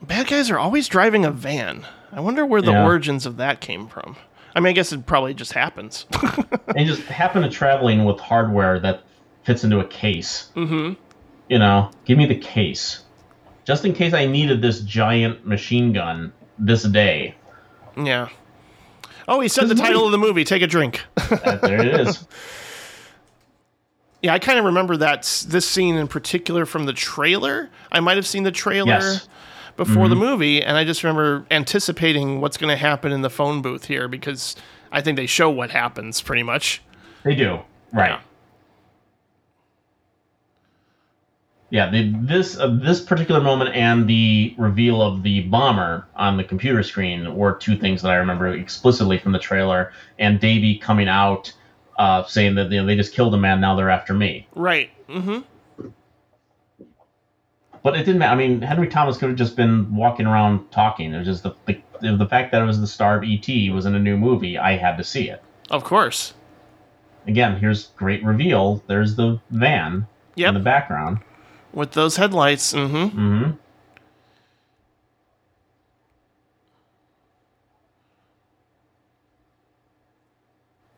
[0.03, 1.87] Bad guys are always driving a van.
[2.13, 2.85] I wonder where the Yeah.
[2.85, 4.17] origins of that came from.
[4.55, 6.07] I mean, I guess it probably just happens.
[6.77, 9.03] and just happen to traveling with hardware that
[9.45, 10.51] fits into a case.
[10.57, 10.95] mm-hmm.
[11.49, 13.03] You know, give me the case,
[13.65, 17.35] just in case I needed this giant machine gun this day.
[17.97, 18.29] Yeah.
[19.27, 20.45] Oh, he said the title of the movie.
[20.45, 21.03] Take a drink.
[21.63, 22.25] There it is.
[24.23, 27.71] Yeah, I kind of remember that this scene in particular from the trailer.
[27.91, 29.29] I might have seen the trailer Yes.
[29.85, 30.19] Before the Mhm.
[30.19, 34.09] movie, and I just remember anticipating what's going to happen in the phone booth here
[34.09, 34.55] because
[34.93, 36.83] I think they show what happens pretty much.
[37.25, 38.21] They do right.
[41.71, 46.45] Yeah, the, this uh, this particular moment and the reveal of the bomber on the
[46.45, 49.93] computer screen were two things that I remember explicitly from the trailer.
[50.19, 51.53] And Davey coming out
[51.99, 54.47] uh, saying that you know, they just killed a man, now they're after me.
[54.55, 54.91] Right.
[55.09, 55.39] Mm-hmm.
[57.83, 58.33] But it didn't matter.
[58.33, 61.15] I mean, Henry Thomas could have just been walking around talking.
[61.15, 61.81] It was just the, the
[62.17, 64.59] the fact that it was the star of ET was in a new movie.
[64.59, 65.43] I had to see it.
[65.71, 66.35] Of course.
[67.27, 68.83] Again, here's great reveal.
[68.87, 70.49] There's the van Yep.
[70.49, 71.19] in the background.
[71.73, 72.73] With those headlights.
[72.73, 72.97] Mm-hmm.
[73.19, 73.51] Mm-hmm.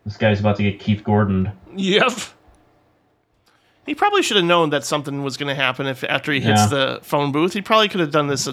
[0.04, 1.52] This guy's about to get Keith Gordon.
[1.76, 2.12] Yep.
[3.86, 6.66] He probably should have known that something was going to happen if after he hits
[6.66, 7.52] the phone booth.
[7.52, 8.52] He probably could have done this uh,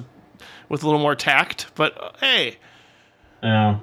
[0.69, 1.67] with a little more tact.
[1.75, 2.57] But uh, hey,
[3.43, 3.79] Yeah.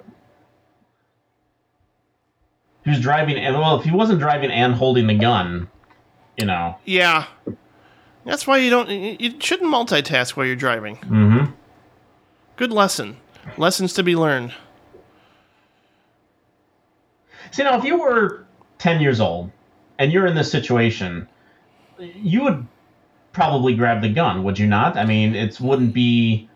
[2.85, 5.69] He was driving, and well, if he wasn't driving and holding the gun,
[6.37, 6.77] you know.
[6.85, 7.27] yeah,
[8.25, 8.89] that's why you don't.
[8.89, 10.97] You shouldn't multitask while you're driving.
[10.99, 11.51] Mm-hmm.
[12.57, 13.17] Good lesson.
[13.57, 14.55] Lessons to be learned.
[17.51, 18.45] See, now, if you were
[18.79, 19.51] 10 years old
[19.99, 21.29] and you're in this situation,
[21.99, 22.67] you would
[23.33, 24.97] probably grab the gun, would you not?
[24.97, 26.49] I mean, it wouldn't be,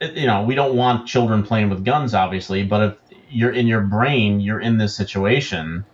[0.00, 3.80] you know, we don't want children playing with guns, obviously, but if you're in your
[3.80, 5.84] brain, you're in this situation,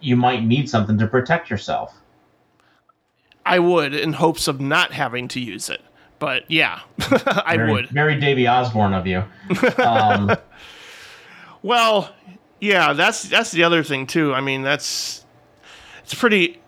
[0.00, 1.94] you might need something to protect yourself.
[3.46, 5.82] I would in hopes of not having to use it.
[6.18, 6.80] But yeah,
[7.44, 7.88] I Very, would.
[7.90, 9.24] Very Davy Osborne of you.
[9.82, 10.30] Um,
[11.64, 12.14] Well,
[12.60, 14.34] yeah, that's that's the other thing too.
[14.34, 15.24] I mean, that's
[16.02, 16.60] it's pretty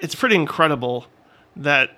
[0.00, 1.06] it's pretty incredible
[1.56, 1.90] that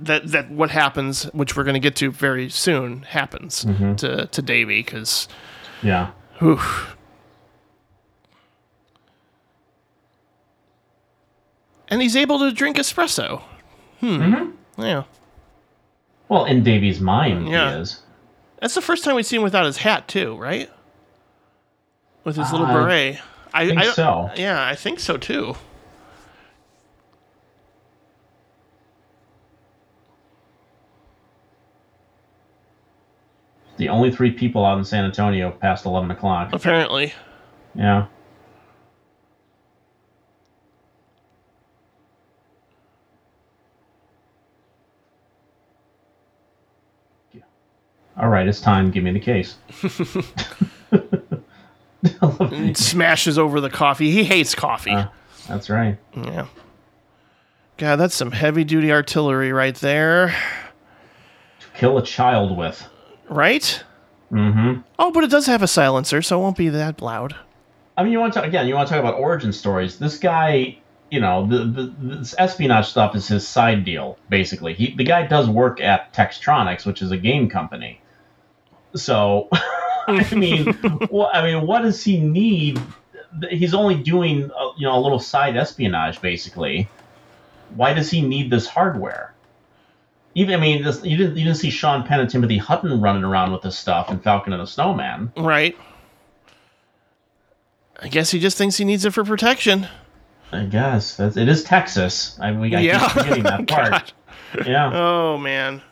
[0.00, 3.96] that that what happens, which we're going to get to very soon, happens Mhm.
[3.98, 5.28] to to Davy because
[5.82, 6.10] yeah.
[11.88, 13.42] and he's able to drink espresso.
[14.00, 14.06] Hmm.
[14.20, 14.52] Mhm.
[14.78, 15.02] Yeah,
[16.28, 17.74] Well, in Davy's mind, Yeah.
[17.76, 18.02] he is.
[18.60, 20.68] that's the first time we see him without his hat too, right?
[22.24, 23.18] With his little I beret.
[23.52, 24.30] I think so.
[24.34, 25.54] Yeah, I think so too.
[33.76, 36.50] The only three people out in San Antonio past 11 o'clock.
[36.52, 37.12] Apparently.
[37.74, 38.06] Yeah.
[48.16, 48.92] All right, it's time.
[48.92, 49.56] Give me the case.
[52.74, 54.12] smashes over the coffee.
[54.12, 54.92] He hates coffee.
[54.92, 55.08] Uh,
[55.48, 55.98] that's right.
[56.16, 56.46] yeah.
[57.76, 60.28] God, that's some heavy duty artillery right there.
[60.28, 62.86] To kill a child with.
[63.28, 63.82] Right?
[64.32, 64.80] Mm-hmm.
[64.98, 67.36] Oh, but it does have a silencer, so it won't be that loud.
[67.96, 68.66] I mean, you want to again?
[68.66, 69.98] You want to talk about origin stories?
[69.98, 70.78] This guy,
[71.10, 74.18] you know, the, the this espionage stuff is his side deal.
[74.28, 78.00] Basically, he the guy does work at Textronics, which is a game company.
[78.96, 79.48] So,
[80.08, 80.72] I mean,
[81.10, 82.80] what I mean, what does he need?
[83.50, 86.88] He's only doing, uh, you know, a little side espionage, basically.
[87.74, 89.33] Why does he need this hardware?
[90.36, 93.22] Even I mean, this, you didn't you didn't see Sean Penn and Timothy Hutton running
[93.24, 95.32] around with this stuff in Falcon and the Snowman.
[95.36, 95.76] Right?
[98.02, 99.86] I guess he just thinks he needs it for protection.
[100.50, 102.36] I guess that's it is Texas.
[102.40, 102.98] I, we, I Yeah.
[103.00, 104.12] keep forgetting that part.
[104.66, 104.90] Yeah.
[104.92, 105.82] Oh man.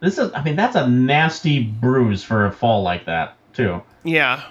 [0.00, 0.32] This is.
[0.34, 3.82] I mean, that's a nasty bruise for a fall like that too.
[4.02, 4.42] Yeah.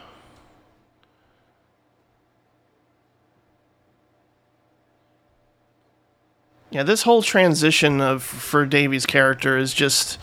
[6.74, 10.18] Yeah, this whole transition of for Davy's character is just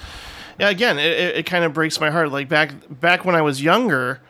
[0.58, 2.32] yeah, again, it, it, it kind of breaks my heart.
[2.32, 4.20] Like back back when I was younger,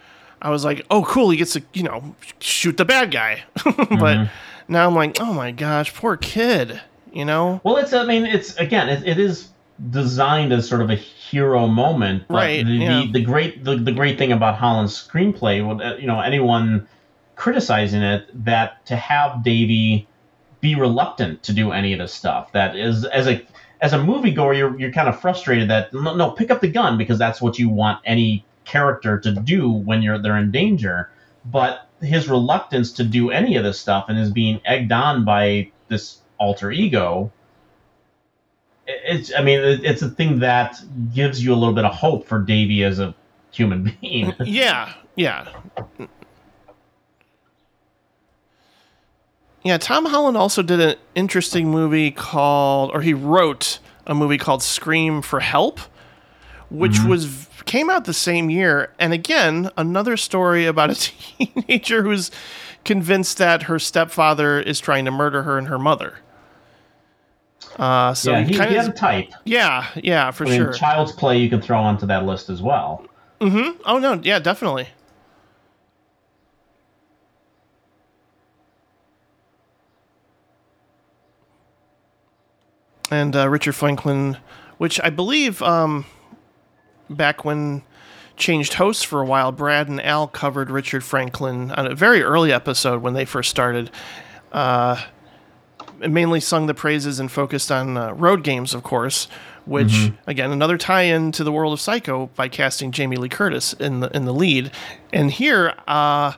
[0.41, 4.29] I was like, "Oh, cool, he gets to, you know, shoot the bad guy." but
[4.69, 6.81] now I'm like, "Oh my gosh, poor kid."
[7.13, 7.61] You know?
[7.65, 7.93] Well, it's.
[7.93, 8.89] I mean, it's again.
[8.89, 9.49] It, it is
[9.89, 12.25] designed as sort of a hero moment.
[12.29, 13.01] But Right, The, yeah.
[13.07, 16.87] the, the great the, the great thing about Holland's screenplay, well, uh, you know, anyone
[17.35, 20.07] criticizing it, that to have Davy
[20.61, 23.45] be reluctant to do any of this stuff, that is as a
[23.81, 26.99] as a moviegoer, you're you're kind of frustrated that no, no, pick up the gun
[26.99, 31.11] because that's what you want any character to do when you're they're in danger.
[31.45, 35.71] But his reluctance to do any of this stuff and is being egged on by
[35.89, 37.31] this alter ego
[38.87, 40.81] it's i mean it- it's a thing that
[41.15, 43.15] gives you a little bit of hope for davy as a
[43.53, 45.49] human being Yeah, yeah.
[49.63, 54.63] Yeah, Tom Holland also did an interesting movie called, or he wrote a movie called
[54.63, 55.81] Scream for Help,
[56.71, 58.93] which was came out the same year.
[58.99, 60.95] And again, another story about a
[61.39, 62.31] teenager who's
[62.85, 66.19] convinced that her stepfather is trying to murder her and her mother.
[67.77, 70.73] Uh, so yeah he, he had a type yeah, yeah, for i mean sure.
[70.73, 73.07] child's play you can throw onto that list as well
[73.41, 73.81] Mm-hmm.
[73.87, 74.89] Oh no, yeah, definitely.
[83.11, 84.37] And uh, Richard Franklin,
[84.79, 86.07] which I believe um,
[87.09, 87.83] back when
[88.37, 92.53] changed hosts for a while, Brad and Al covered Richard Franklin on a very early
[92.53, 93.91] episode when they first started.
[94.53, 95.05] Uh,
[96.09, 99.29] mainly sung the praises and focused on uh, road games, of course.
[99.67, 104.01] Which again, another tie-in to the world of Psycho by casting Jamie Lee Curtis in
[104.01, 104.73] the in the lead.
[105.13, 106.33] And here, uh,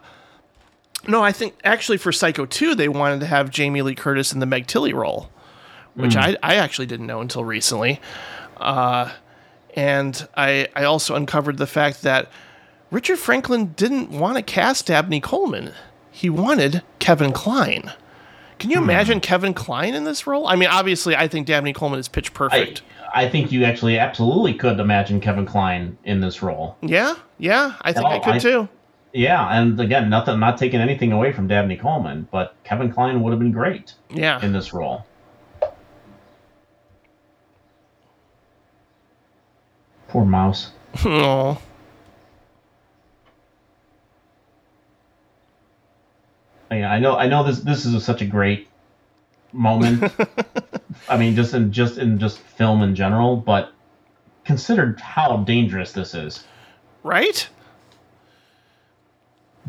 [1.07, 4.41] no, I think actually for Psycho 2, they wanted to have Jamie Lee Curtis in
[4.41, 5.31] the Meg Tilly role,
[5.95, 8.01] which I, I actually didn't know until recently.
[8.57, 9.11] Uh,
[9.75, 12.29] and I, I also uncovered the fact that
[12.91, 15.73] Richard Franklin didn't want to cast Dabney Coleman.
[16.11, 17.93] He wanted Kevin Kline.
[18.59, 20.47] Can you imagine Kevin Kline in this role?
[20.47, 22.83] I mean, obviously, I think Dabney Coleman is pitch perfect.
[23.15, 27.93] I think you actually absolutely could imagine kevin kline in this role yeah, yeah, I
[27.93, 28.69] think I could I- too.
[29.13, 33.29] yeah and again nothing not taking anything away from dabney coleman but kevin kline would
[33.31, 34.43] have been great Yeah.
[34.43, 35.05] in this role
[40.13, 40.71] poor mouse
[41.07, 41.59] Oh,
[46.71, 47.17] Yeah, I know.
[47.17, 47.61] I know this.
[47.61, 48.69] This is such a great
[49.53, 50.11] moment.
[51.09, 53.73] I mean, just in just in just film in general, but
[54.45, 56.45] consider how dangerous this is.
[57.03, 57.47] right?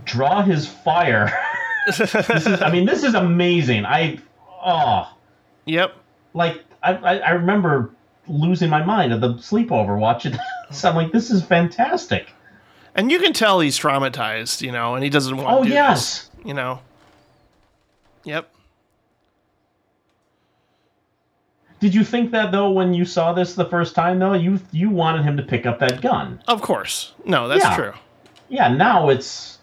[0.05, 1.31] Draw his fire.
[1.87, 1.99] this
[2.45, 2.61] is.
[2.61, 3.85] I mean, this is amazing.
[3.85, 4.19] I.
[4.65, 5.13] Oh,
[5.65, 5.93] Yep.
[6.33, 6.93] like I.
[6.95, 7.91] I, I remember
[8.27, 10.33] losing my mind at the sleepover watching
[10.69, 10.83] this.
[10.85, 12.29] I'm like, this is fantastic.
[12.95, 15.73] And you can tell he's traumatized, you know, and he doesn't want Oh to do
[15.73, 16.29] yes.
[16.29, 16.79] this, you know.
[18.23, 18.49] Yep.
[21.79, 24.33] Did you think that though when you saw this the first time though?
[24.33, 26.41] You you wanted him to pick up that gun.
[26.47, 27.13] Of course.
[27.25, 27.75] No, that's Yeah.
[27.75, 27.93] true.
[28.47, 29.57] yeah, now it's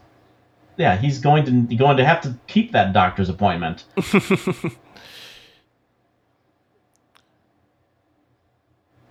[0.76, 3.84] yeah, he's going to going to have to keep that doctor's appointment.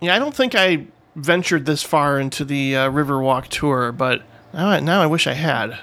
[0.02, 0.86] Yeah, I don't think I
[1.16, 4.22] ventured this far into the uh, Riverwalk tour, but
[4.54, 5.78] now I, now I wish I had.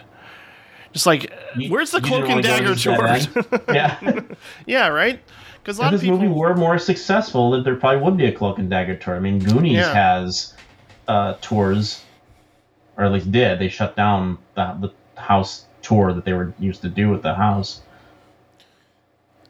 [0.93, 3.61] Just like, You- where's the Cloak and Dagger to tour?
[3.75, 4.21] yeah,
[4.67, 5.21] yeah, right?
[5.63, 6.19] Because a lot if of this people.
[6.19, 9.17] movie were more successful, then there probably would be a Cloak and Dagger tour.
[9.17, 9.93] I mean, Goonies Yeah.
[9.93, 10.55] has
[11.09, 12.03] uh, tours,
[12.97, 13.59] or at least did.
[13.59, 17.35] They shut down the, the house tour that they were used to do with the
[17.35, 17.83] house.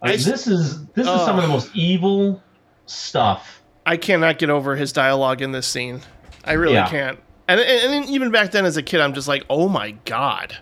[0.02, 2.42] I I mean, s- this is this is some of the most evil
[2.86, 3.62] stuff.
[3.86, 6.02] I cannot get over his dialogue in this scene.
[6.44, 6.88] I really Yeah.
[6.88, 7.20] can't.
[7.48, 10.58] And, and, and even back then as a kid, I'm just like, oh my god.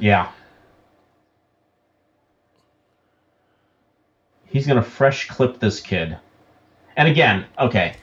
[0.00, 0.28] Yeah.
[4.46, 6.18] He's gonna fresh clip this kid.
[6.96, 7.94] And again, okay.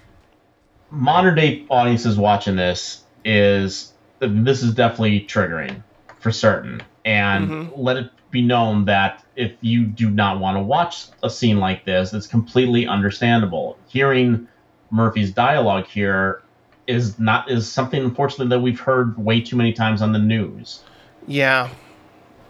[0.90, 5.84] Modern day audiences watching this is this is definitely triggering
[6.20, 6.82] for certain.
[7.04, 7.82] And mm-hmm.
[7.82, 11.84] let it be known that if you do not want to watch a scene like
[11.86, 13.78] this, it's completely understandable.
[13.88, 14.48] Hearing
[14.92, 16.44] Murphy's dialogue here
[16.88, 20.82] is not is something unfortunately that we've heard way too many times on the news.
[21.28, 21.70] Yeah,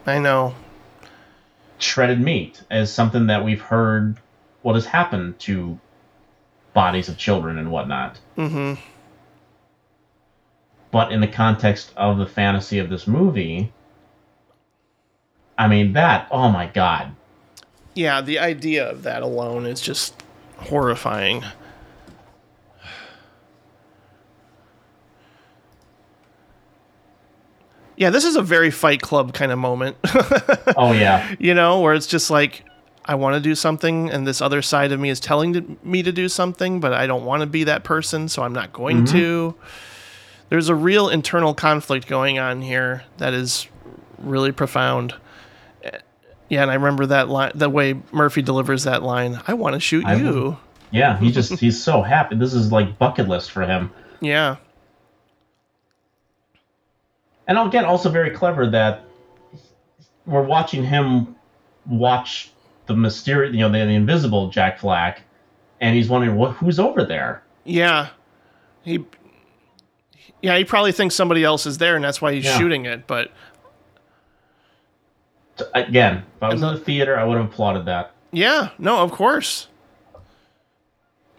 [0.05, 0.55] I know.
[1.77, 4.17] Shredded meat is something that we've heard
[4.61, 5.79] what has happened to
[6.73, 8.19] bodies of children and whatnot.
[8.37, 8.81] Mm-hmm.
[10.91, 13.71] But in the context of the fantasy of this movie,
[15.57, 16.27] I mean that.
[16.31, 17.15] Oh my god.
[17.93, 20.23] Yeah, the idea of that alone is just
[20.57, 21.43] horrifying.
[28.01, 29.95] Yeah, this is a very Fight Club kind of moment.
[30.75, 31.35] oh yeah.
[31.37, 32.65] You know, where it's just like
[33.05, 36.01] I want to do something, and this other side of me is telling to, me
[36.01, 39.03] to do something, but I don't want to be that person, so I'm not going
[39.03, 39.17] mm-hmm.
[39.17, 39.55] to.
[40.49, 43.67] There's a real internal conflict going on here that is
[44.17, 45.13] really profound.
[46.49, 49.39] Yeah, and I remember that line, the way Murphy delivers that line.
[49.45, 50.57] I want to shoot I you.
[50.89, 52.35] Yeah, he just he's so happy.
[52.35, 53.91] This is like bucket list for him.
[54.21, 54.55] Yeah.
[57.47, 59.03] And again, also very clever that
[60.25, 61.35] we're watching him
[61.85, 62.51] watch
[62.85, 65.21] the mysterious, you know, the, the invisible Jack Flack,
[65.79, 67.43] and he's wondering what who's over there.
[67.63, 68.09] Yeah,
[68.83, 69.05] he.
[70.41, 72.57] Yeah, he probably thinks somebody else is there, and that's why he's yeah.
[72.57, 73.05] shooting it.
[73.05, 73.31] But
[75.75, 78.13] again, if I was in the theater, I would have applauded that.
[78.31, 79.67] Yeah, no, of course.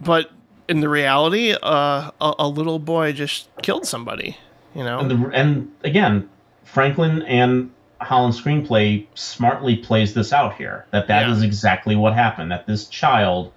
[0.01, 0.31] But
[0.69, 4.37] in the reality, uh, a, a, little boy just killed somebody.
[4.75, 6.29] You know, and, the, and again,
[6.65, 7.71] Franklin and
[8.01, 10.87] Holland screenplay smartly plays this out here.
[10.91, 11.33] That that yeah.
[11.33, 12.51] is exactly what happened.
[12.51, 13.53] That this child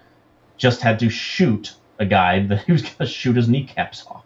[0.57, 4.25] just had to shoot a guy that he was going to shoot his kneecaps off.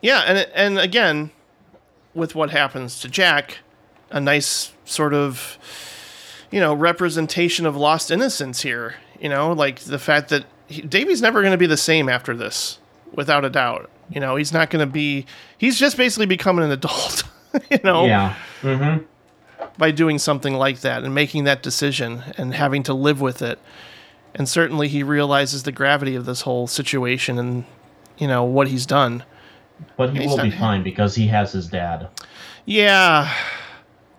[0.00, 1.30] Yeah, and and again,
[2.14, 3.58] with what happens to Jack,
[4.10, 5.58] a nice sort of
[6.50, 8.96] you know representation of lost innocence here.
[9.20, 12.36] You know, like the fact that he, Davy's never going to be the same after
[12.36, 12.78] this,
[13.12, 13.90] without a doubt.
[14.10, 15.26] You know, he's not going to be.
[15.56, 17.24] He's just basically becoming an adult.
[17.70, 18.06] you know.
[18.06, 18.34] Yeah.
[18.62, 19.04] Mm-hmm.
[19.76, 23.58] By doing something like that and making that decision and having to live with it,
[24.34, 27.64] and certainly he realizes the gravity of this whole situation and
[28.18, 29.24] you know what he's done.
[29.96, 32.08] But he will not, be fine because he has his dad.
[32.64, 33.32] Yeah,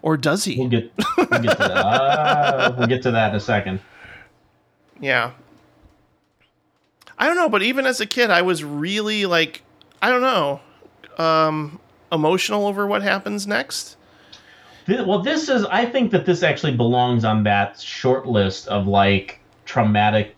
[0.02, 0.57] or does he?
[0.57, 1.70] We'll get, we'll get to that.
[2.60, 3.80] Uh, we'll get to that in a second.
[4.99, 5.32] Yeah.
[7.18, 9.61] I don't know, but even as a kid, I was really like,
[10.02, 10.60] I don't know,
[11.18, 11.80] um,
[12.12, 13.98] emotional over what happens next.
[14.88, 15.66] Well, this is.
[15.66, 20.36] I think that this actually belongs on that short list of like traumatic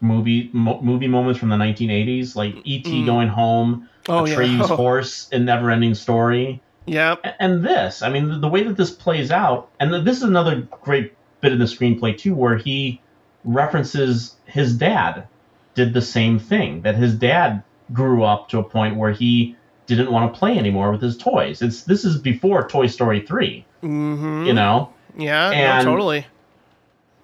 [0.00, 2.90] movie mo- movie moments from the 1980s, like E.T.
[2.90, 3.06] Mm.
[3.06, 4.66] going home, oh, Atreyu' yeah.
[4.76, 6.60] horse, in Never Ending Story.
[6.86, 7.16] Yeah.
[7.40, 10.60] And this, I mean, the, the way that this plays out, and this is another
[10.82, 13.00] great bit in the screenplay too, where he
[13.44, 15.26] references his dad
[15.74, 16.82] did the same thing.
[16.82, 19.56] That his dad grew up to a point where he
[19.86, 21.62] didn't want to play anymore with his toys.
[21.62, 24.44] It's this is before Toy Story 3 mm-hmm.
[24.44, 24.92] You know.
[25.16, 25.50] Yeah.
[25.50, 26.26] And, no, totally.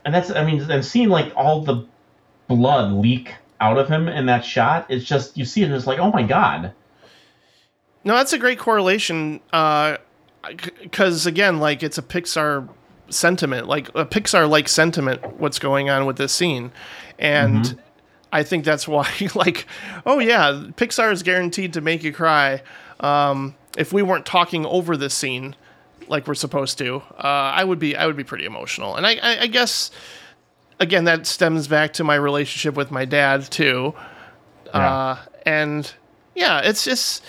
[0.05, 1.87] And that's, I mean, and seeing like all the
[2.49, 5.87] blood leak out of him in that shot, it's just you see it and it's
[5.87, 6.73] like, oh my god
[8.05, 9.41] no, that's a great correlation.
[9.51, 12.69] Because uh, again, like it's a Pixar
[13.09, 15.39] sentiment, like a Pixar like sentiment.
[15.39, 16.73] What's going on with this scene,
[17.19, 17.81] and mm-hmm.
[18.33, 19.67] I think that's why, like,
[20.07, 22.63] oh yeah, Pixar is guaranteed to make you cry.
[23.01, 25.55] Um, if we weren't talking over this scene
[26.09, 28.97] like we're supposed to, uh, I would be I would be pretty emotional.
[28.97, 29.91] And I, I, I, guess
[30.79, 33.95] again that stems back to my relationship with my dad too.
[34.67, 34.73] Yeah.
[34.73, 35.93] Uh, and
[36.35, 37.23] yeah, it's just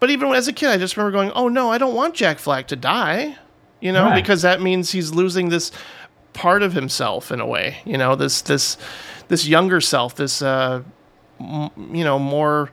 [0.00, 2.38] but even as a kid, I just remember going, "Oh no, I don't want Jack
[2.38, 3.36] Flack to die,"
[3.80, 4.14] you know, right.
[4.14, 5.70] because that means he's losing this
[6.32, 7.76] part of himself in a way.
[7.84, 8.78] You know, this this
[9.30, 10.82] this younger self, this uh,
[11.40, 12.70] m- you know more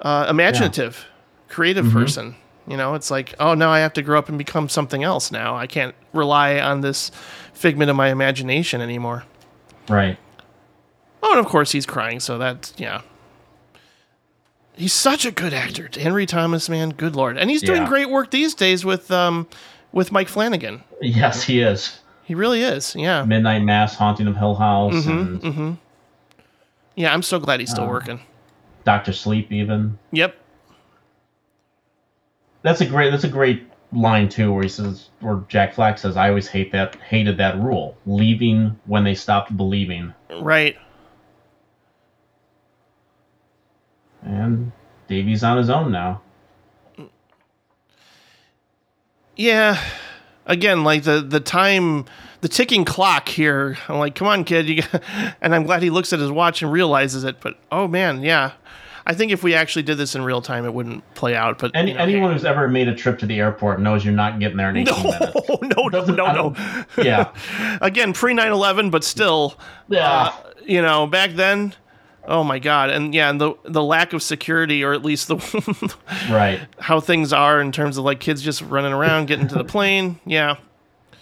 [0.00, 1.54] uh, imaginative, yeah.
[1.54, 1.98] creative mm-hmm.
[1.98, 2.34] person.
[2.66, 5.30] You know, it's like, oh, now I have to grow up and become something else.
[5.30, 7.10] Now I can't rely on this
[7.54, 9.24] figment of my imagination anymore.
[9.88, 10.18] Right.
[11.22, 13.02] Oh, and of course he's crying, so that's yeah,
[14.78, 16.68] He's such a good actor, Henry Thomas.
[16.68, 17.88] Man, good lord, and he's doing yeah.
[17.88, 19.48] great work these days with um,
[19.90, 20.84] with Mike Flanagan.
[21.02, 21.98] Yes, he is.
[22.28, 22.94] He really is.
[22.94, 23.24] Yeah.
[23.24, 24.94] Midnight Mass, Haunting of Hill House.
[24.94, 25.72] Mm-hmm, and, mm-hmm.
[26.94, 28.20] Yeah, I'm so glad he's still uh, working.
[28.84, 29.98] Doctor Sleep, even.
[30.12, 30.36] Yep.
[32.60, 33.10] That's a great.
[33.10, 36.70] That's a great line too, where he says, where Jack Flack says, "I always hate
[36.72, 40.76] that, hated that rule, leaving when they stopped believing." Right.
[44.22, 44.70] and
[45.08, 46.20] Davy's on his own now.
[49.36, 49.82] Yeah,
[50.48, 52.06] again, like the the time,
[52.40, 53.76] the ticking clock here.
[53.88, 54.82] I'm like, come on, kid, you.
[54.82, 55.02] Got,
[55.40, 57.36] and I'm glad he looks at his watch and realizes it.
[57.40, 58.52] But oh man, yeah,
[59.06, 61.58] I think if we actually did this in real time, it wouldn't play out.
[61.58, 64.14] But Any, you know, anyone who's ever made a trip to the airport knows you're
[64.14, 65.48] not getting there in 18 no, minutes.
[65.48, 66.82] no, no, no, no.
[67.02, 67.32] Yeah.
[67.80, 69.56] Again, pre 9/11, but still,
[69.88, 70.08] Yeah.
[70.10, 70.32] uh,
[70.66, 71.74] you know, back then.
[72.28, 72.90] Oh my God!
[72.90, 75.96] And yeah, and the the lack of security, or at least the
[76.30, 76.60] Right.
[76.78, 80.20] how things are in terms of like kids just running around, getting to the plane.
[80.26, 80.56] Yeah,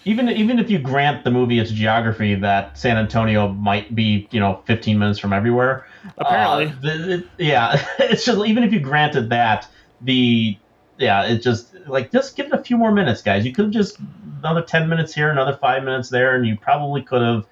[0.05, 4.41] Even even if you grant the movie its geography that San Antonio might be, you
[4.41, 5.87] know, 15 minutes from everywhere.
[6.19, 6.67] Apparently.
[6.67, 9.69] uh, the, it- yeah, it's just even if you granted that
[10.01, 10.59] the
[10.99, 13.47] yeah, it just like just give it a few more minutes, guys.
[13.47, 13.99] You could have just
[14.41, 17.47] another 10 minutes here, another 5 minutes there and you probably could have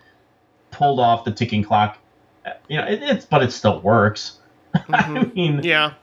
[0.72, 1.98] pulled off the ticking clock.
[2.68, 4.38] You know, it, it's but it still works.
[4.88, 5.94] I mean, yeah.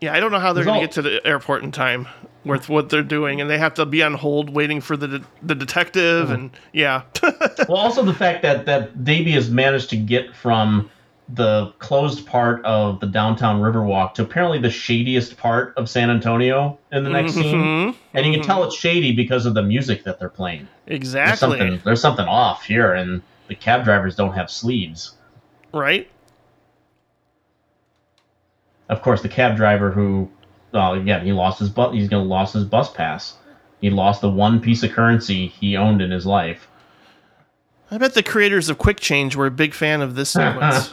[0.00, 2.08] Yeah, I don't know how they're going to get to the airport in time
[2.42, 5.24] with what they're doing, and they have to be on hold waiting for the de-
[5.42, 6.34] the detective, Mm-hmm.
[6.34, 7.02] and yeah,
[7.68, 10.90] Well, also the fact that that Davy has managed to get from
[11.34, 16.78] the closed part of the downtown Riverwalk to apparently the shadiest part of San Antonio
[16.92, 17.98] in the next scene, mm-hmm.
[18.14, 18.46] and you can mm-hmm.
[18.46, 20.66] tell it's shady because of the music that they're playing.
[20.86, 25.14] There's exactly something there's something off here, and the cab drivers don't have sleeves.
[25.72, 26.08] right.
[28.88, 30.28] Of course, the cab driver who,
[30.72, 31.94] well, again, he lost his bus.
[31.94, 33.36] He's gonna lost his bus pass.
[33.80, 36.68] He lost the one piece of currency he owned in his life.
[37.90, 40.92] I bet the creators of Quick Change were a big fan of this sequence.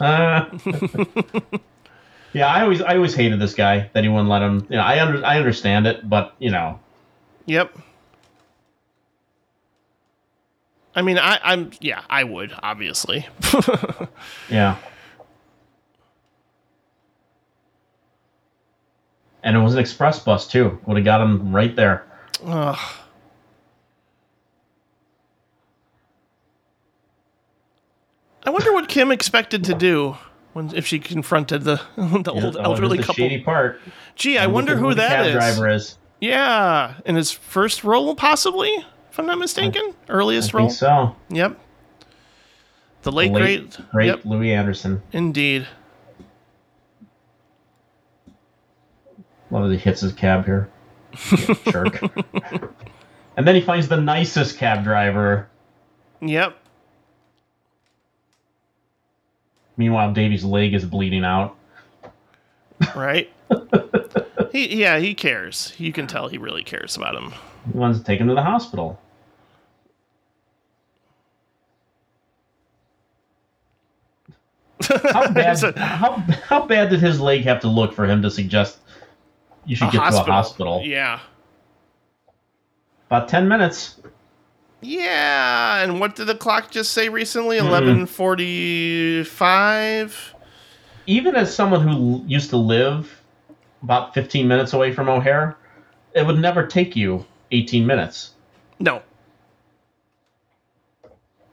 [2.32, 4.66] yeah, I always I always hated this guy that he wouldn't let him.
[4.68, 6.80] You know, I under, I understand it, but you know,
[7.48, 7.78] Yep.
[10.94, 13.26] I mean, I, I'm yeah, I would obviously.
[14.50, 14.76] yeah.
[19.42, 20.78] And it was an express bus too.
[20.84, 22.04] Would have got him right there.
[22.44, 22.78] Ugh.
[28.48, 30.16] I wonder what Kim expected to do
[30.54, 33.16] when if she confronted the the old Oh, elderly the couple.
[33.16, 33.78] shady part.
[34.14, 35.32] Gee, I wonder who the that is.
[35.34, 35.96] driver is.
[36.18, 38.70] Yeah, in his first role, possibly,
[39.10, 40.68] if I'm not mistaken, I earliest role.
[40.68, 41.14] think so.
[41.28, 41.60] Yep.
[43.02, 45.02] The late, Late, great, great Yep, Louie Anderson.
[45.12, 45.66] indeed.
[49.50, 50.70] Love that he hits his cab here.
[51.70, 52.00] Jerk.
[53.36, 55.48] and then he finds the nicest cab driver.
[56.22, 56.57] Yep.
[59.78, 61.56] Meanwhile, Davy's leg is bleeding out.
[62.94, 63.32] Right.
[64.52, 65.72] he, yeah, he cares.
[65.78, 67.32] You can tell he really cares about him.
[67.72, 69.00] He wants to take him to the hospital.
[75.12, 75.62] How bad?
[75.62, 76.12] A- how
[76.46, 78.78] how bad did his leg have to look for him to suggest
[79.66, 80.82] you should get to a hospital?
[80.84, 81.20] Yeah.
[83.06, 83.97] About ten minutes.
[84.80, 87.56] Yeah, and what did the clock just say recently?
[87.58, 87.66] Mm-hmm.
[87.66, 89.24] Eleven forty-five.
[91.06, 93.20] Even as someone who used to live
[93.82, 95.56] about fifteen minutes away from O'Hare,
[96.14, 98.34] it would never take you eighteen minutes.
[98.78, 99.02] No.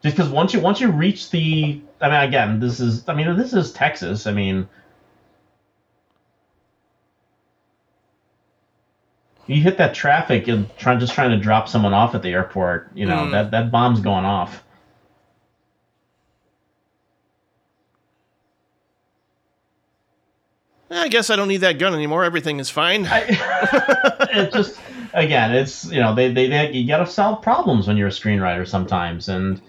[0.03, 3.35] Just because once you once you reach the, I mean, again, this is, I mean,
[3.37, 4.27] this is Texas.
[4.27, 4.67] I mean,
[9.47, 12.89] you hit that traffic and trying just trying to drop someone off at the airport.
[12.95, 13.31] You know Mm.
[13.31, 14.63] that that bomb's going off.
[20.89, 22.23] I guess I don't need that gun anymore.
[22.23, 23.07] Everything is fine.
[23.11, 24.79] it just
[25.13, 28.11] again, it's you know they they, they you got to solve problems when you're a
[28.11, 29.61] screenwriter sometimes, and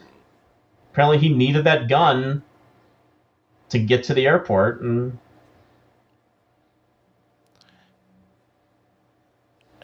[0.93, 2.43] apparently he needed that gun
[3.71, 5.19] to get to the airport, and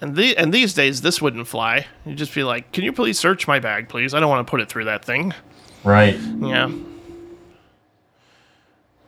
[0.03, 1.87] And the and these days this wouldn't fly.
[2.05, 4.15] You'd just be like, "Can you please search my bag, please?
[4.15, 5.33] I don't want to put it through that thing."
[5.85, 6.19] right.
[6.41, 6.71] Yeah.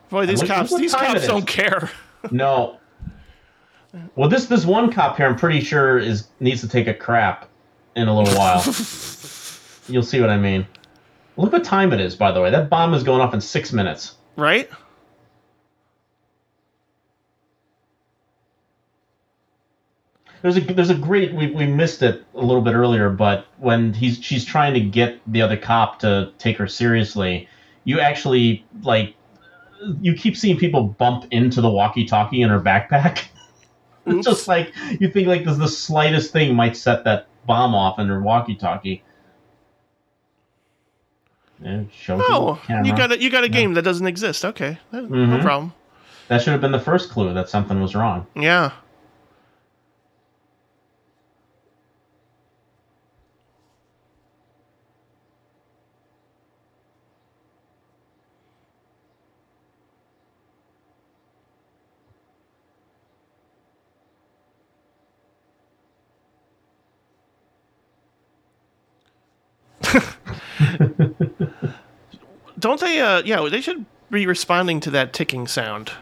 [0.08, 1.90] Boy, these cops these cops don't care.
[2.30, 2.78] No.
[4.16, 7.50] Well, this this one cop here, I'm pretty sure is needs to take a crap
[7.96, 8.62] in a little while.
[9.92, 10.66] You'll see what I mean.
[11.36, 12.50] Look what time it is, by the way.
[12.50, 14.14] That bomb is going off in six minutes.
[14.36, 14.70] Right?
[20.44, 23.94] There's a there's a great we, we missed it a little bit earlier, but when
[23.94, 27.48] he's she's trying to get the other cop to take her seriously,
[27.84, 29.14] you actually like
[30.02, 33.24] you keep seeing people bump into the walkie-talkie in her backpack.
[34.06, 37.98] it's just like you think like there's the slightest thing might set that bomb off
[37.98, 39.02] in her walkie-talkie.
[41.62, 44.44] It Oh, you got a you got a game that doesn't exist.
[44.44, 45.40] Okay, that- no mm-hmm.
[45.40, 45.72] problem.
[46.28, 48.26] That should have been the first clue that something was wrong.
[48.36, 48.72] Yeah.
[72.64, 72.98] Don't they?
[72.98, 75.92] Uh, yeah, they should be responding to that ticking sound.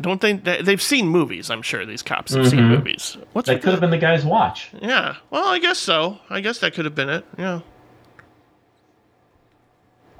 [0.00, 0.34] Don't they?
[0.34, 1.50] they- They've seen movies.
[1.50, 3.16] I'm sure these cops have seen movies.
[3.32, 4.70] What's That could have been the guy's watch.
[4.80, 5.16] Yeah.
[5.30, 6.20] Well, I guess so.
[6.30, 7.24] I guess that could have been it.
[7.36, 7.58] Yeah.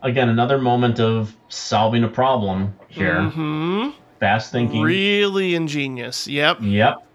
[0.03, 3.15] Again, another moment of solving a problem here.
[3.15, 3.91] Mm-hmm.
[4.19, 4.83] Fast thinking.
[4.83, 6.27] Really ingenious.
[6.27, 6.59] Yep.
[6.63, 7.07] Yep.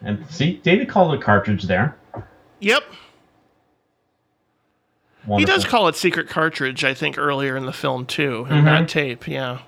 [0.00, 1.96] And see, David called a cartridge there.
[2.60, 2.84] Yep.
[5.38, 8.46] He does call it secret cartridge, I think, earlier in the film too.
[8.50, 8.64] In Mhm.
[8.64, 9.60] that tape, yeah.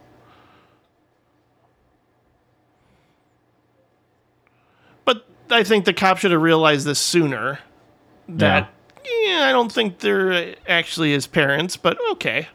[5.04, 7.60] But I think the cop should have realized this sooner.
[8.28, 8.70] That
[9.04, 12.48] yeah, I don't think they're actually his parents, but okay.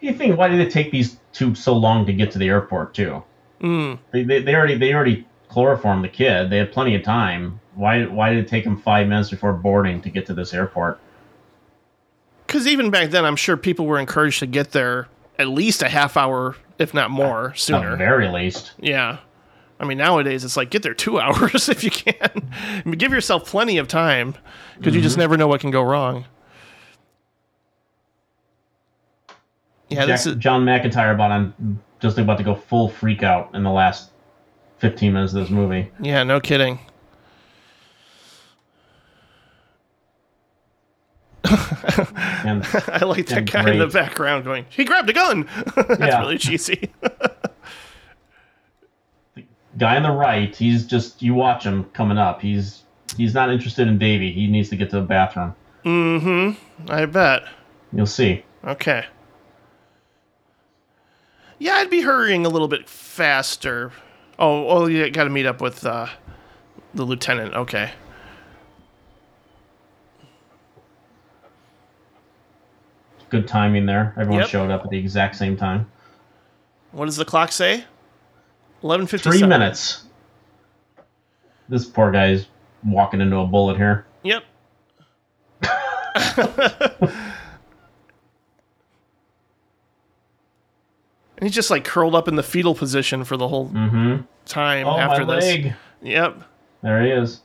[0.00, 2.94] You think why did it take these two so long to get to the airport
[2.94, 3.22] too?
[3.60, 3.98] Mm.
[4.10, 6.50] They, they, they already they already chloroformed the kid.
[6.50, 7.60] They had plenty of time.
[7.74, 11.00] Why why did it take them five minutes before boarding to get to this airport?
[12.46, 15.08] Because even back then, I'm sure people were encouraged to get there
[15.38, 17.90] at least a half hour, if not more, At sooner.
[17.92, 18.72] the very least.
[18.78, 19.18] Yeah.
[19.80, 22.50] I mean, nowadays it's like get there two hours if you can.
[22.52, 24.34] I mean, give yourself plenty of time
[24.76, 25.20] because you just mm-hmm.
[25.20, 26.26] never know what can go wrong.
[29.88, 33.54] Yeah, this Jack- is John McIntire about on just about to go full freak out
[33.54, 34.10] in the last
[34.78, 35.90] fifteen minutes of this movie.
[36.00, 36.78] yeah, no kidding.
[42.44, 46.20] And I like that guy in the background going, "He grabbed a gun." That's Yeah.
[46.20, 46.90] really cheesy.
[49.78, 52.40] guy on the right, he's just you watch him coming up.
[52.40, 52.82] He's
[53.16, 54.32] he's not interested in Davy.
[54.32, 55.54] He needs to get to the bathroom.
[55.84, 56.90] Mm-hmm.
[56.92, 57.44] I bet.
[57.92, 58.44] You'll see.
[58.64, 59.04] Okay.
[61.58, 63.92] Yeah, I'd be hurrying a little bit faster.
[64.38, 66.06] Oh, oh, you got to meet up with uh,
[66.94, 67.54] the lieutenant.
[67.54, 67.92] Okay.
[73.32, 74.12] Good timing there.
[74.18, 74.48] Everyone Yep.
[74.50, 75.90] showed up at the exact same time.
[76.90, 77.84] What does the clock say?
[78.82, 79.38] Eleven fifty-seven.
[79.38, 80.04] Three minutes.
[81.66, 82.44] This poor guy's
[82.84, 84.04] walking into a bullet here.
[84.22, 84.44] Yep.
[91.38, 94.22] And he's just like curled up in the fetal position for the whole Mm-hmm.
[94.44, 95.44] time Oh, after my this.
[95.44, 95.74] leg.
[96.02, 96.42] Yep.
[96.82, 97.40] There he is.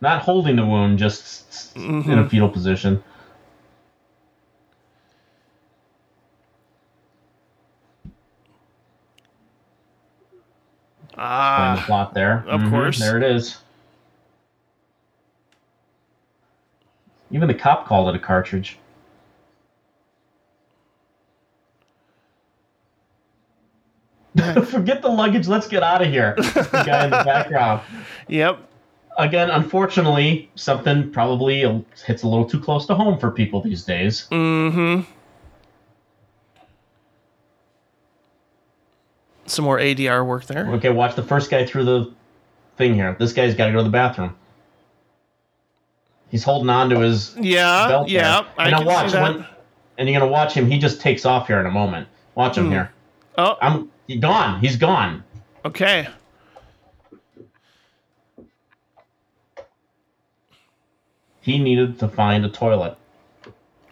[0.00, 2.18] Not holding the wound, just s- in Mm-hmm.
[2.18, 3.02] a fetal position.
[11.18, 12.44] Playing the Ah, plot there.
[12.46, 12.98] of Mhm, course.
[13.00, 13.58] There it is.
[17.32, 18.78] Even the cop called it a cartridge.
[24.66, 25.48] Forget the luggage.
[25.48, 26.34] Let's get out of here.
[26.36, 27.80] The guy in the background.
[28.28, 28.60] yep.
[29.18, 31.60] Again, unfortunately, something probably
[32.06, 34.28] hits a little too close to home for people these days.
[34.30, 35.10] Mm-hmm.
[39.48, 40.66] Some more ADR work there.
[40.74, 42.12] Okay, watch the first guy through the
[42.76, 43.16] thing here.
[43.18, 44.36] This guy's got to go to the bathroom.
[46.30, 48.42] He's holding on to his Yeah, belt yeah.
[48.42, 48.50] there.
[48.58, 49.22] I And now can watch see that.
[49.36, 49.46] when,
[49.96, 50.70] and you're gonna watch him.
[50.70, 52.06] He just takes off here in a moment.
[52.34, 52.72] Watch him Hmm.
[52.72, 52.92] here.
[53.38, 54.60] Oh, I'm he's gone.
[54.60, 55.24] He's gone.
[55.64, 56.06] okay.
[61.40, 62.97] He needed to find a toilet.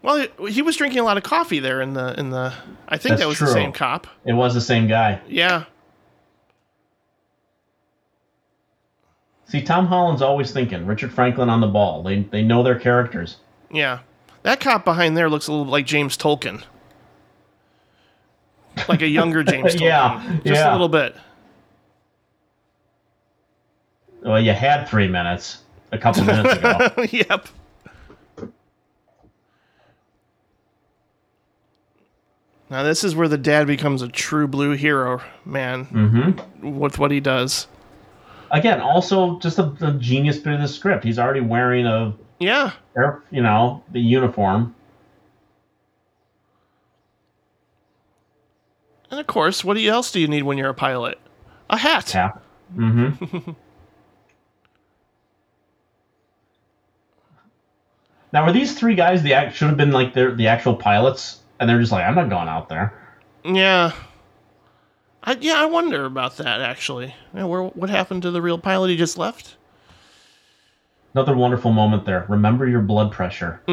[0.06, 2.54] Well, he, was drinking a lot of coffee there in the in the.
[2.86, 4.06] I think That's that was the same cop.
[4.24, 5.20] It was the same guy.
[5.26, 5.64] Yeah.
[9.46, 10.86] See, Tom Holland's always thinking.
[10.86, 12.04] Richard Franklin on the ball.
[12.04, 13.38] They they know their characters.
[13.68, 13.98] Yeah.
[14.44, 16.62] That cop behind there looks a little like James Tolkan.
[18.88, 19.80] Like a younger James Tolkan.
[19.80, 20.70] Yeah, Just yeah.
[20.70, 21.16] a little bit.
[24.22, 27.02] Well, you had three minutes a couple minutes ago.
[27.10, 27.48] yep.
[32.68, 36.30] Now this is where the dad becomes a true blue hero, man, hmm
[36.80, 37.68] with what he does.
[38.50, 41.04] Again, also just a, a genius bit of the script.
[41.04, 42.72] He's already wearing a, Yeah.
[42.96, 44.74] air- you know, the uniform.
[49.10, 51.18] And of course, what else do you need when you're a pilot?
[51.70, 52.06] A hat.
[52.06, 52.42] Tap.
[52.76, 53.50] Mm-hmm.
[58.32, 61.40] now, were these three guys the act should have been like the the actual pilots,
[61.58, 62.92] and they're just like, I'm not going out there.
[63.44, 63.92] Yeah.
[65.22, 67.14] I, yeah, I wonder about that actually.
[67.32, 68.90] Where what happened to the real pilot?
[68.90, 69.56] He just left.
[71.14, 72.26] Another wonderful moment there.
[72.28, 73.60] Remember your blood pressure.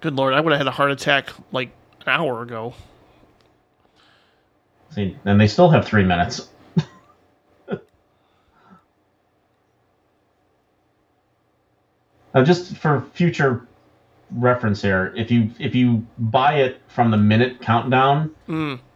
[0.00, 1.70] Good lord, I would have had a heart attack like
[2.00, 2.74] an hour ago.
[4.90, 6.48] See, and they still have three minutes.
[12.34, 13.66] now, just for future
[14.34, 18.30] reference here, if you if you buy it from the minute countdown,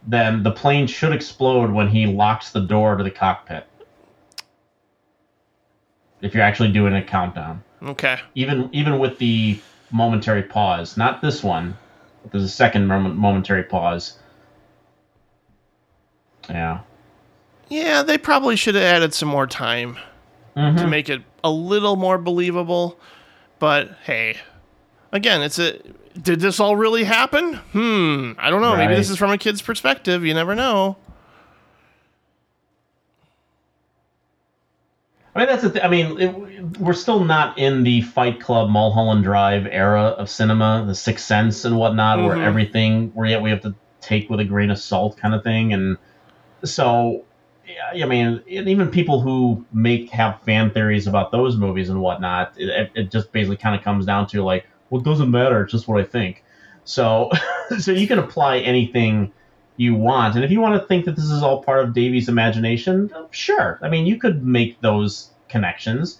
[0.07, 3.65] then the plane should explode when he locks the door to the cockpit.
[6.21, 8.19] If you're actually doing a countdown, Okay.
[8.35, 9.59] even even with the
[9.91, 11.77] momentary pause, not this one,
[12.23, 14.17] but there's a second momentary pause.
[16.49, 16.79] Yeah.
[17.69, 19.97] Yeah, they probably should have added some more time
[20.55, 20.77] Mm-hmm.
[20.77, 22.99] to make it a little more believable.
[23.59, 24.37] But hey,
[25.11, 25.79] again, it's a.
[26.21, 27.53] Did this all really happen?
[27.53, 28.31] Hmm.
[28.39, 28.75] I don't know.
[28.75, 30.25] Maybe this is from a kid's perspective.
[30.25, 30.97] You never know.
[35.35, 38.71] I mean, that's the th- I mean, it, we're still not in the Fight Club,
[38.71, 43.51] Mulholland Drive era of cinema, the Sixth Sense and whatnot, where everything, where yet we
[43.51, 45.73] have to take with a grain of salt kind of thing.
[45.73, 45.97] And
[46.63, 47.23] so,
[47.93, 52.53] yeah, I mean, even people who make have fan theories about those movies and whatnot,
[52.57, 55.71] it, it just basically kind of comes down to like, well, it doesn't matter, it's
[55.71, 56.43] just what I think.
[56.85, 57.29] So,
[57.79, 59.31] so you can apply anything
[59.77, 60.35] you want.
[60.35, 63.25] And if you want to think that this is all part of Davy's imagination, uh,
[63.31, 63.79] sure.
[63.81, 66.19] I mean, you could make those connections.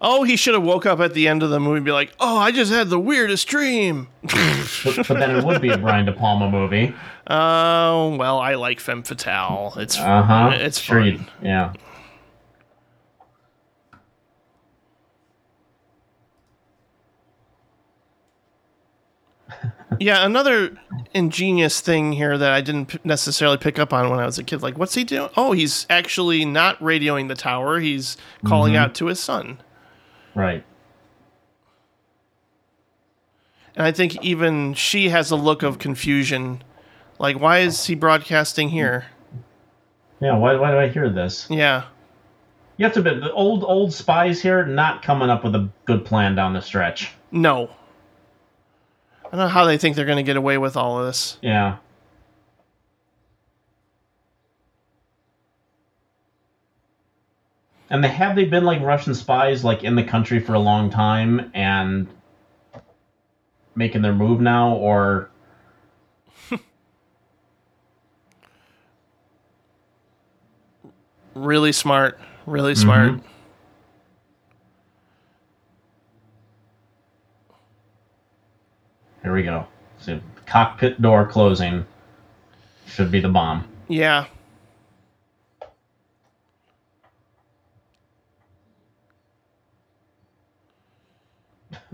[0.00, 2.12] Oh, he should have woke up at the end of the movie and be like,
[2.20, 4.08] "Oh, I just had the weirdest dream."
[4.84, 6.94] But, but then it would be a Brian De Palma movie.
[7.26, 9.72] Oh, well, I like Femme Fatale.
[9.78, 10.50] It's Uh huh.
[10.52, 11.26] it's sure fun.
[11.42, 11.72] Yeah.
[20.00, 20.76] Yeah, another
[21.12, 24.44] ingenious thing here that I didn't p- necessarily pick up on when I was a
[24.44, 24.62] kid.
[24.62, 25.30] Like, what's he doing?
[25.36, 27.80] Oh, he's actually not radioing the tower.
[27.80, 28.82] He's calling mm-hmm.
[28.82, 29.60] out to his son.
[30.34, 30.64] Right.
[33.76, 36.62] And I think even she has a look of confusion.
[37.18, 39.06] Like, why is he broadcasting here?
[40.20, 40.36] Yeah.
[40.36, 41.46] Why, why do I hear this?
[41.50, 41.84] Yeah.
[42.76, 46.04] You have to admit, the old old spies here not coming up with a good
[46.04, 47.12] plan down the stretch.
[47.30, 47.70] No.
[49.34, 51.38] I don't know how they think they're going to get away with all of this.
[51.42, 51.78] Yeah.
[57.90, 60.88] And they have they been like Russian spies like in the country for a long
[60.88, 62.06] time and
[63.74, 65.30] making their move now or
[71.34, 72.20] Really smart.
[72.46, 73.14] Really smart.
[73.14, 73.26] Mm-hmm.
[79.24, 79.66] Here we go.
[79.98, 81.84] So cockpit door closing
[82.86, 83.66] should be the bomb.
[83.88, 84.26] Yeah.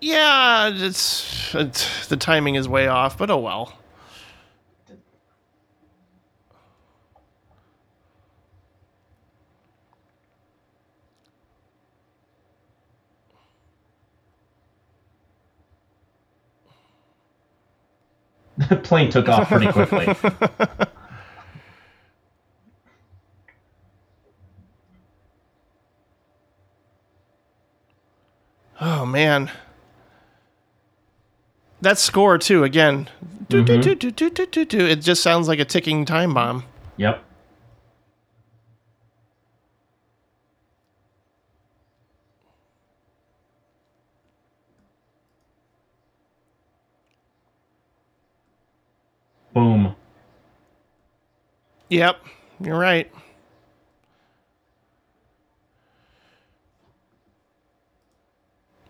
[0.00, 3.76] yeah, it's, it's the timing is way off, but oh well.
[18.82, 20.14] plane took off pretty quickly.
[28.80, 29.50] Oh man.
[31.80, 33.08] That score too, again.
[33.48, 33.80] Do, do, mm-hmm.
[33.82, 34.86] do, do, do, do, do, do.
[34.86, 36.64] It just sounds like a ticking time bomb.
[36.96, 37.22] yep.
[49.54, 49.94] Boom.
[51.88, 52.16] Yep,
[52.60, 53.10] you're right.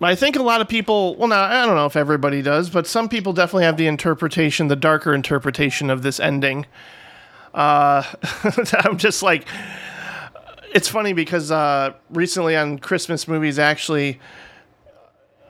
[0.01, 2.87] I think a lot of people, well, now, I don't know if everybody does, but
[2.87, 6.67] some people definitely have the interpretation, the darker interpretation of this ending.
[7.55, 8.03] Uh,
[8.85, 9.47] I'm just like,
[10.75, 14.21] it's funny because uh, recently on Christmas movies, actually,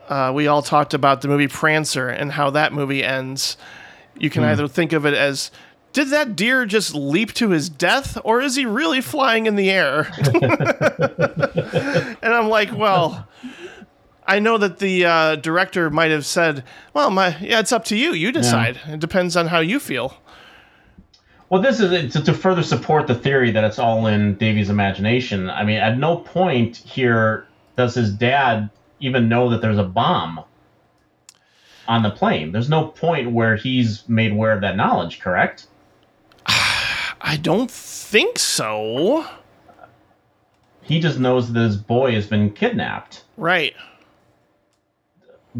[0.07, 3.57] uh, we all talked about the movie Prancer and how that movie ends.
[4.17, 5.51] You can either think of it as
[5.93, 9.71] did that deer just leap to his death or is he really flying in the
[9.71, 10.11] air?
[12.21, 13.25] and I'm like, well,
[14.27, 17.95] I know that the uh, director might have said, well, my yeah, it's up to
[17.95, 18.13] you.
[18.13, 18.79] You decide.
[18.87, 20.17] It depends on how you feel.
[21.49, 25.49] Well, this is to, to further support the theory that it's all in Davy's imagination.
[25.49, 27.47] I mean, at no point here
[27.77, 28.69] does his dad
[28.99, 30.43] even know that there's a bomb
[31.87, 32.51] on the plane.
[32.51, 35.67] There's no point where he's made aware of that knowledge, correct?
[36.45, 39.25] I don't think so.
[40.81, 43.23] He just knows that his boy has been kidnapped.
[43.37, 43.75] Right.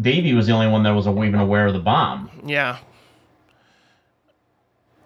[0.00, 2.30] Davy was the only one that was even aware of the bomb.
[2.44, 2.78] Yeah.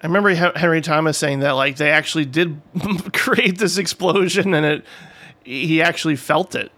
[0.02, 2.60] I remember Henry Thomas saying that like they actually did
[3.12, 4.84] create this explosion and it
[5.44, 6.70] he actually felt it,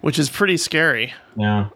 [0.00, 1.14] which is pretty scary.
[1.36, 1.68] Yeah.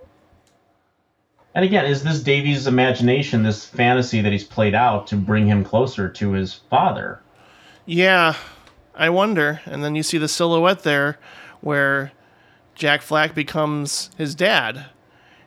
[1.55, 5.65] And again, is this Davy's imagination, this fantasy that he's played out to bring him
[5.65, 7.21] closer to his father?
[7.87, 8.35] Yeah,
[8.95, 9.61] I wonder.
[9.67, 11.19] And then you see the silhouette there
[11.61, 12.13] where
[12.75, 14.87] Jack Flack becomes his dad.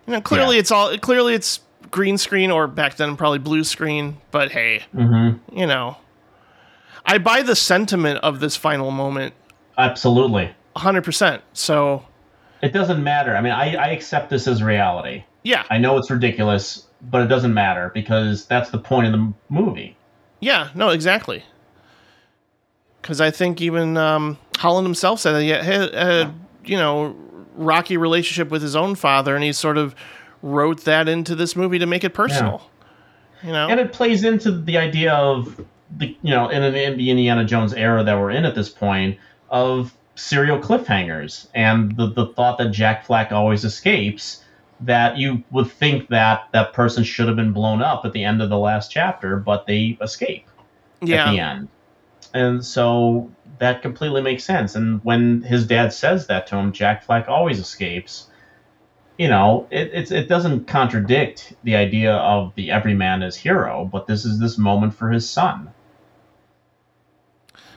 [0.06, 0.62] You know, clearly yeah.
[0.62, 1.60] it's all clearly it's
[1.92, 5.58] green screen or back then probably blue screen, but hey, mm-hmm.
[5.58, 5.98] you know,
[7.06, 9.34] I buy the sentiment of this final moment.
[9.78, 11.44] Absolutely, hundred percent.
[11.52, 12.06] So
[12.62, 13.36] it doesn't matter.
[13.36, 15.24] I mean, I, I accept this as reality.
[15.48, 19.34] Yeah, I know it's ridiculous, but it doesn't matter because that's the point of the
[19.48, 19.96] movie.
[20.42, 21.42] Yeah, no, exactly.
[23.02, 26.34] Because I think even um, Holland himself said that he had, had,
[26.66, 27.16] you know,
[27.56, 29.96] rocky relationship with his own father, and he sort of
[30.42, 32.70] wrote that into this movie to make it personal.
[33.42, 33.48] Yeah.
[33.48, 35.64] You know, and it plays into the idea of
[35.96, 39.18] the you know in, in the Indiana Jones era that we're in at this point
[39.50, 44.44] of serial cliffhangers and the the thought that Jack Flack always escapes.
[44.82, 48.42] That you would think that that person should have been blown up at the end
[48.42, 50.46] of the last chapter, but they escape
[51.02, 51.26] yeah.
[51.26, 51.68] at the end.
[52.34, 54.76] And so that completely makes sense.
[54.76, 58.28] And when his dad says that to him, Jack Flack always escapes
[59.18, 64.26] you know, it, it doesn't contradict the idea of the everyman as hero, but this
[64.26, 65.72] is this moment for his son.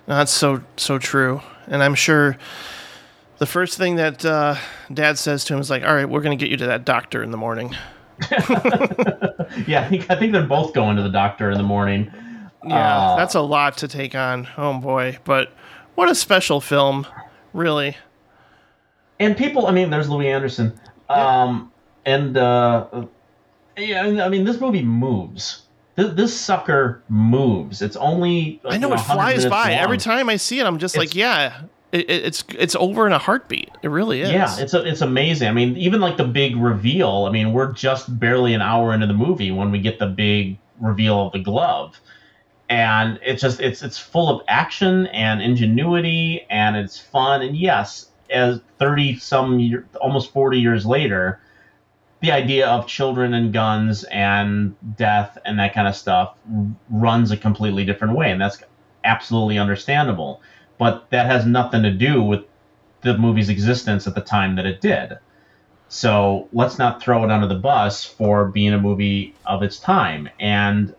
[0.07, 2.37] That's so so true, and I'm sure
[3.41, 4.55] the first thing that uh,
[4.93, 6.85] Dad says to him is like, "All right, we're going to get you to that
[6.85, 7.75] doctor in the morning."
[9.67, 12.13] yeah, I think I think they're both going to the doctor in the morning.
[12.65, 14.47] Yeah, uh, that's a lot to take on.
[14.59, 15.53] Oh boy, but
[15.95, 17.07] what a special film,
[17.55, 17.97] really.
[19.19, 20.79] And people, I mean, there's Louie Anderson.
[21.09, 21.73] Um,
[22.05, 23.07] and uh,
[23.79, 25.63] yeah, I mean, this movie moves.
[25.97, 27.81] This, this sucker moves.
[27.81, 29.79] It's only I know, know it flies by long.
[29.79, 30.67] every time I see it.
[30.67, 31.63] I'm just it's, like, yeah,
[31.93, 33.71] it, it's it's over in a heartbeat.
[33.83, 34.31] It really is.
[34.31, 35.49] Yeah, it's a, it's amazing.
[35.49, 37.27] I mean, even like the big reveal.
[37.29, 40.59] I mean, we're just barely an hour into the movie when we get the big
[40.81, 42.01] reveal of the glove,
[42.69, 47.43] and it's just it's it's full of action and ingenuity, and it's fun.
[47.43, 51.41] And yes, as 30 some year, almost 40 years later
[52.21, 56.35] the idea of children and guns and death and that kind of stuff
[56.91, 58.63] runs a completely different way and that's
[59.05, 60.43] absolutely understandable
[60.81, 62.41] but that has nothing to do with
[63.03, 65.19] the movie's existence at the time that it did
[65.89, 70.29] so let's not throw it under the bus for being a movie of its time
[70.41, 70.93] and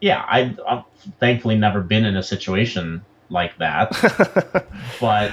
[0.00, 0.84] yeah I, i've
[1.20, 3.92] thankfully never been in a situation like that
[5.00, 5.32] but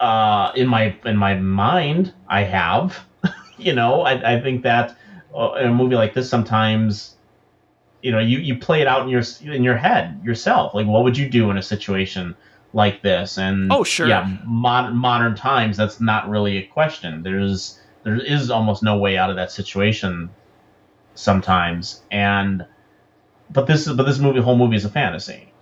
[0.00, 2.98] uh, in my in my mind, I have.
[3.58, 4.96] you know, I, I think that
[5.34, 7.16] uh, in a movie like this, sometimes,
[8.02, 10.74] you know, you, you play it out in your in your head yourself.
[10.74, 12.36] Like, what would you do in a situation
[12.76, 13.38] like this?
[13.38, 17.22] And oh, sure, yeah, modern modern times, that's not really a question.
[17.24, 20.30] There's there is almost no way out of that situation
[21.14, 22.64] sometimes, and
[23.50, 25.52] but this is but this movie whole movie is a fantasy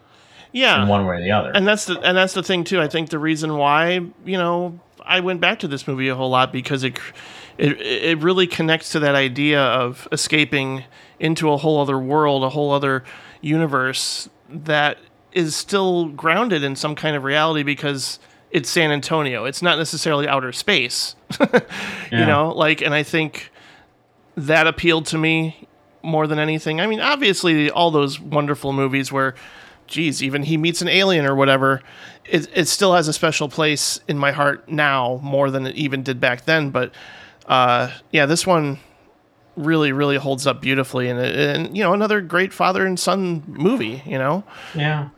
[0.54, 1.50] yeah, in one way or the other.
[1.52, 2.80] And that's the and that's the thing too.
[2.80, 6.30] I think the reason why you know I went back to this movie a whole
[6.30, 6.96] lot because it
[7.58, 10.84] it it really connects to that idea of escaping
[11.18, 13.02] into a whole other world, a whole other
[13.40, 14.98] universe that
[15.34, 18.18] is still grounded in some kind of reality because
[18.50, 19.44] it's San Antonio.
[19.44, 21.16] It's not necessarily outer space.
[21.40, 21.60] yeah.
[22.10, 23.50] You know, like and I think
[24.36, 25.68] that appealed to me
[26.02, 26.80] more than anything.
[26.80, 29.34] I mean, obviously all those wonderful movies where
[29.86, 31.82] geez, even he meets an alien or whatever,
[32.24, 36.02] it, it still has a special place in my heart now more than it even
[36.02, 36.70] did back then.
[36.70, 36.92] But
[37.46, 38.78] uh, yeah, this one
[39.56, 44.02] really, really holds up beautifully, and, and you know, another great father and son movie.
[44.06, 44.44] You know,
[44.74, 45.10] yeah.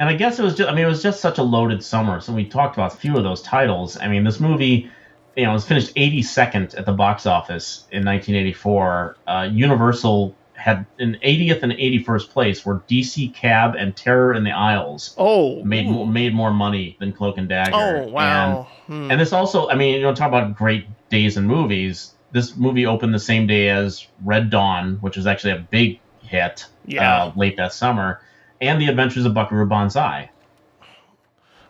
[0.00, 2.20] And I guess it was just, I mean, it was just such a loaded summer.
[2.22, 3.98] So we talked about a few of those titles.
[3.98, 4.90] I mean, this movie,
[5.36, 9.16] you know, was finished 82nd at the box office in 1984.
[9.26, 14.50] Uh, Universal had an 80th and 81st place where DC Cab and Terror in the
[14.50, 17.72] Aisles oh made more, made more money than Cloak and Dagger.
[17.74, 18.68] Oh wow!
[18.88, 19.10] And, hmm.
[19.10, 22.12] and this also, I mean, you know, talk about great days in movies.
[22.32, 26.66] This movie opened the same day as Red Dawn, which was actually a big hit
[26.86, 27.24] yeah.
[27.24, 28.20] uh, late that summer,
[28.60, 30.30] and The Adventures of Buckaroo Banzai.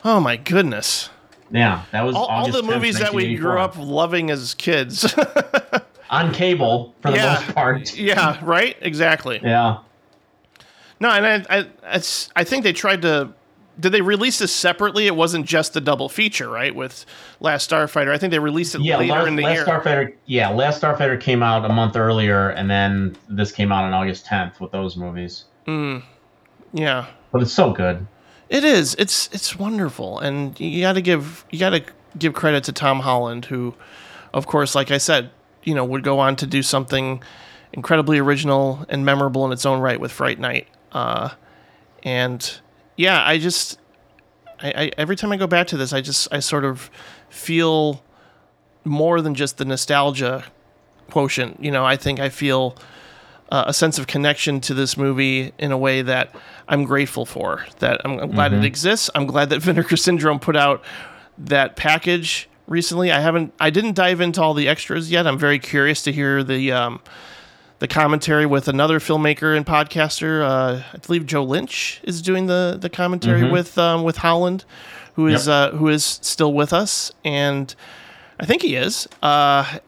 [0.05, 1.11] Oh my goodness!
[1.51, 5.15] Yeah, that was all, all the movies that we grew up loving as kids.
[6.11, 7.35] on cable for the yeah.
[7.35, 7.97] most part.
[7.97, 8.77] Yeah, right.
[8.81, 9.41] Exactly.
[9.51, 9.79] Yeah.
[11.01, 12.03] No, and I, I,
[12.37, 13.33] I think they tried to.
[13.81, 15.07] Did they release this separately?
[15.07, 16.75] It wasn't just the double feature, right?
[16.75, 17.07] With
[17.41, 19.65] Last Starfighter, I think they released it yeah, later last, in the last year.
[19.67, 23.95] Starfighter, yeah, Last Starfighter came out a month earlier, and then this came out on
[23.95, 25.47] August 10th with those movies.
[25.65, 25.99] Hmm.
[26.73, 27.07] Yeah.
[27.33, 28.07] But it's so good.
[28.49, 28.97] It is.
[28.99, 31.85] It's it's wonderful, and you got to give you got to
[32.19, 33.75] give credit to Tom Holland, who,
[34.35, 35.31] of course, like I said,
[35.63, 37.23] you know, would go on to do something
[37.73, 40.67] incredibly original and memorable in its own right with Fright Night.
[40.91, 41.31] Uh,
[42.03, 42.61] and
[42.97, 43.79] yeah, I just,
[44.61, 46.91] I, I every time I go back to this, I just I sort of
[47.29, 48.03] feel
[48.85, 50.45] more than just the nostalgia
[51.11, 51.63] quotient.
[51.63, 52.77] You know, I think I feel
[53.51, 56.35] uh, a sense of connection to this movie in a way that
[56.69, 57.67] I'm grateful for.
[57.81, 59.11] That I'm, I'm glad it exists.
[59.15, 60.83] I'm glad that Vinegar Syndrome put out
[61.39, 63.11] that package recently.
[63.11, 65.27] I haven't, I didn't dive into all the extras yet.
[65.27, 67.01] I'm very curious to hear the um,
[67.81, 70.43] the commentary with another filmmaker and podcaster.
[70.45, 74.65] Uh, I believe Joe Lynch is doing the the commentary with um, with Holland,
[75.15, 75.73] who is Yep.
[75.75, 77.75] uh, who is still with us, and
[78.39, 79.09] I think he is.
[79.23, 79.79] Uh,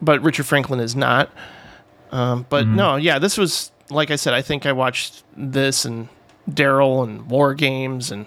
[0.00, 1.30] but Richard Franklin is not.
[2.12, 4.34] Um, but no, yeah, this was like I said.
[4.34, 6.08] I think I watched this and
[6.48, 8.26] Daryl and War Games and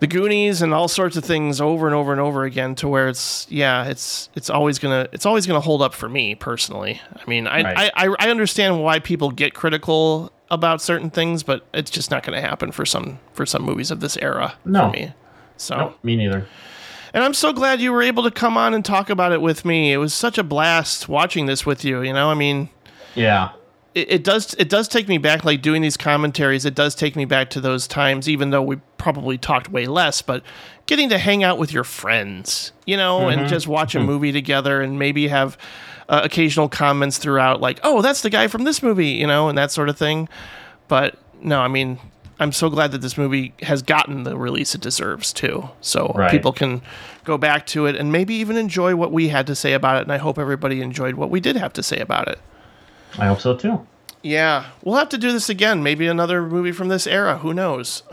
[0.00, 3.08] the Goonies and all sorts of things over and over and over again to where
[3.08, 7.00] it's yeah, it's it's always gonna it's always gonna hold up for me personally.
[7.14, 7.92] I mean, I Right.
[7.94, 12.22] I, I, I understand why people get critical about certain things, but it's just not
[12.22, 14.86] gonna happen for some for some movies of this era No.
[14.86, 15.12] for me.
[15.56, 16.46] So Nope, me neither.
[17.14, 19.64] And I'm so glad you were able to come on and talk about it with
[19.64, 19.92] me.
[19.92, 22.02] It was such a blast watching this with you.
[22.02, 22.68] You know, I mean,
[23.14, 23.52] Yeah.
[23.94, 26.64] it, it does it does take me back, like doing these commentaries.
[26.66, 30.20] It does take me back to those times, even though we probably talked way less.
[30.20, 30.42] But
[30.86, 34.82] getting to hang out with your friends, you know, and just watch a movie together,
[34.82, 35.56] and maybe have
[36.08, 39.56] uh, occasional comments throughout, like, "Oh, that's the guy from this movie," you know, and
[39.56, 40.28] that sort of thing.
[40.88, 41.98] But no, I mean,
[42.40, 45.68] I'm so glad that this movie has gotten the release it deserves too.
[45.80, 46.30] So Right.
[46.30, 46.82] people can
[47.24, 50.02] go back to it and maybe even enjoy what we had to say about it.
[50.02, 52.38] And I hope everybody enjoyed what we did have to say about it.
[53.18, 53.86] I hope so too.
[54.22, 55.82] Yeah, we'll have to do this again.
[55.82, 57.38] Maybe another movie from this era.
[57.38, 58.02] Who knows?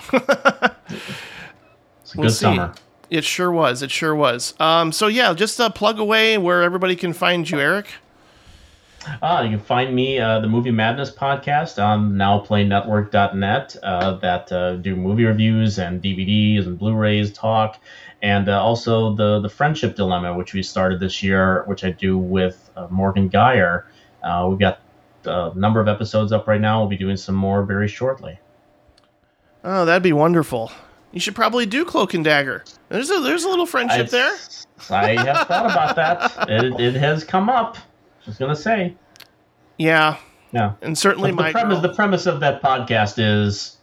[2.04, 2.40] It's a We'll good see.
[2.44, 2.74] summer.
[3.10, 3.82] It sure was.
[3.82, 4.54] It sure was.
[4.60, 7.88] Um, so yeah, just uh, plug away where everybody can find you, Eric.
[9.22, 14.76] Uh, you can find me, uh, the Movie Madness podcast on nowplaynetwork.net uh, that uh,
[14.76, 17.80] do movie reviews and DVDs and Blu-rays talk,
[18.22, 22.18] and uh, also the the Friendship Dilemma, which we started this year, which I do
[22.18, 23.88] with uh, Morgan Geyer.
[24.24, 24.80] Uh, we've got
[25.26, 26.80] a number of episodes up right now.
[26.82, 28.40] We'll be doing some more very shortly.
[29.64, 30.72] Oh, that'd be wonderful.
[31.12, 32.64] You should probably do Cloak and Dagger.
[32.90, 34.38] There's a there's a little friendship I- there.
[34.90, 36.50] I have thought about that.
[36.50, 37.78] It, it has come up.
[38.26, 38.96] Just gonna say,
[39.78, 40.18] Yeah,
[40.52, 40.74] yeah.
[40.82, 43.78] and certainly my premise girl- the premise of that podcast is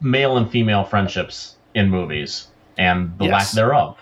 [0.00, 2.48] male and female friendships in movies
[2.78, 3.32] and the Yes.
[3.32, 3.98] lack thereof.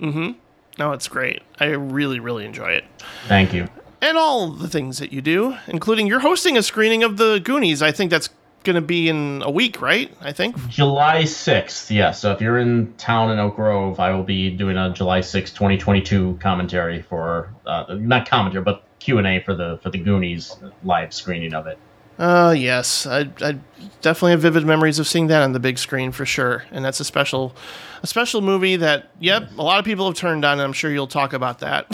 [0.00, 0.32] Mm-hmm.
[0.78, 1.42] No, it's great.
[1.60, 2.84] I really really enjoy it.
[3.28, 3.68] Thank you.
[4.00, 7.82] and all the things that you do, including you're hosting a screening of the Goonies.
[7.82, 8.28] I think that's
[8.62, 10.12] going to be in a week, right?
[10.20, 10.56] I think.
[10.68, 12.20] July 6th, yes.
[12.20, 15.54] So if you're in town in Oak Grove, I will be doing a July 6th,
[15.54, 21.54] 2022 commentary for uh, not commentary, but Q&A for the for the Goonies live screening
[21.54, 21.78] of it.
[22.18, 23.58] Uh, yes, I, I
[24.00, 27.00] definitely have vivid memories of seeing that on the big screen for sure, and that's
[27.00, 27.54] a special,
[28.02, 30.90] a special movie that, yep, a lot of people have turned on, and I'm sure
[30.90, 31.86] you'll talk about that.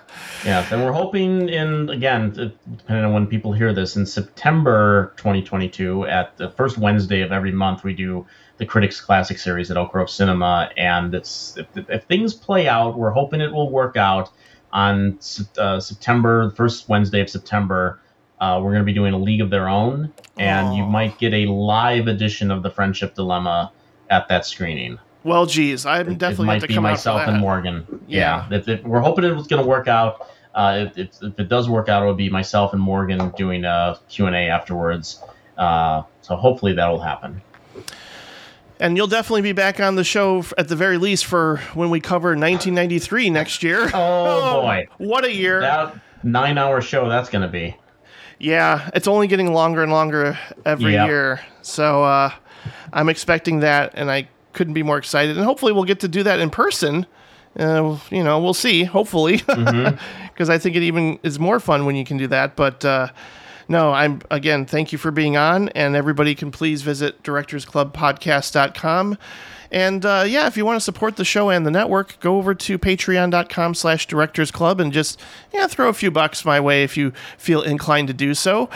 [0.46, 6.06] Yes, and we're hoping in again, depending on when people hear this, in September 2022,
[6.06, 8.24] at the first Wednesday of every month, we do
[8.58, 12.96] the Critics Classic Series at Oak Grove Cinema, and it's if, if things play out,
[12.96, 14.30] we're hoping it will work out
[14.72, 15.18] on
[15.58, 18.00] uh, September, the first Wednesday of September.
[18.40, 21.32] Uh, we're going to be doing a League of Their Own, and you might get
[21.32, 23.72] a live edition of the Friendship Dilemma
[24.10, 27.40] at that screening well, geez, I'm it definitely might have to be myself and.
[27.40, 27.84] Morgan.
[28.06, 28.46] Yeah.
[28.48, 30.28] Yeah, If, if we're hoping it was going to work out.
[30.54, 33.64] Uh, if, if, if it does work out, it will be myself and Morgan doing
[33.64, 35.20] a Q and A afterwards.
[35.58, 37.42] Uh, so hopefully that will happen.
[38.78, 41.90] And you'll definitely be back on the show f- at the very least for when
[41.90, 43.90] we cover 1993 next year.
[43.94, 44.86] Oh, boy.
[44.98, 45.60] what a year!
[45.60, 47.76] That nine-hour show that's going to be.
[48.38, 51.06] Yeah, it's only getting longer and longer every Yeah.
[51.06, 51.40] year.
[51.62, 52.30] So uh,
[52.92, 55.36] I'm expecting that, and I couldn't be more excited.
[55.36, 57.06] And hopefully, we'll get to do that in person.
[57.58, 58.84] Uh, you know, we'll see.
[58.84, 62.54] Hopefully, because I think it even is more fun when you can do that.
[62.56, 63.08] But uh,
[63.68, 64.66] no, I'm again.
[64.66, 69.16] Thank you for being on, and everybody can please visit directorsclubpodcast.com
[69.70, 72.54] And uh, yeah, if you want to support the show and the network, go over
[72.54, 75.20] to patreon.com slash directors club and just
[75.52, 78.68] yeah, throw a few bucks my way if you feel inclined to do so.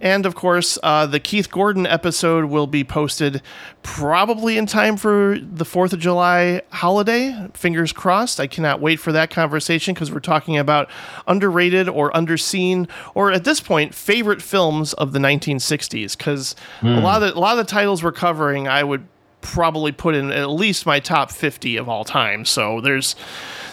[0.00, 3.42] And of course, uh, the Keith Gordon episode will be posted
[3.82, 7.48] probably in time for the 4th of July holiday.
[7.54, 8.40] Fingers crossed.
[8.40, 10.90] I cannot wait for that conversation because we're talking about
[11.26, 16.16] underrated or underseen, or at this point, favorite films of the 1960s.
[16.16, 16.96] Because mm.
[16.96, 19.06] a, lot of a lot of the titles we're covering, I would
[19.44, 22.44] probably put in at least my top 50 of all time.
[22.44, 23.14] So there's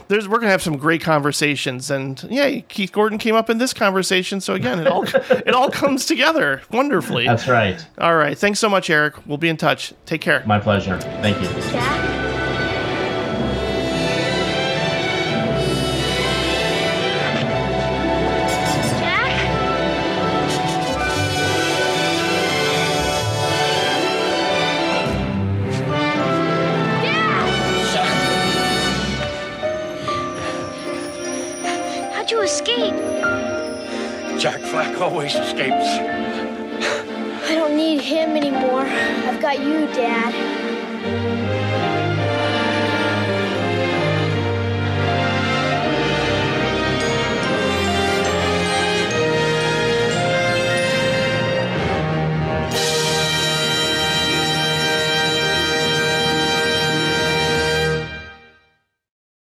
[0.10, 3.73] there's we're gonna have some great conversations, and yeah, Keith Gordon came up in this
[3.73, 4.41] conversation.
[4.41, 7.26] So again, it all it all comes together wonderfully.
[7.26, 7.84] That's right.
[7.98, 9.26] All right, thanks so much, Eric.
[9.26, 9.93] We'll be in touch.
[10.06, 10.43] Take care.
[10.45, 10.99] My pleasure.
[10.99, 11.48] Thank you.
[11.72, 12.31] Jack?
[35.02, 35.88] Always escapes.
[37.49, 38.86] I don't need him anymore.
[38.86, 41.61] I've got you, Dad.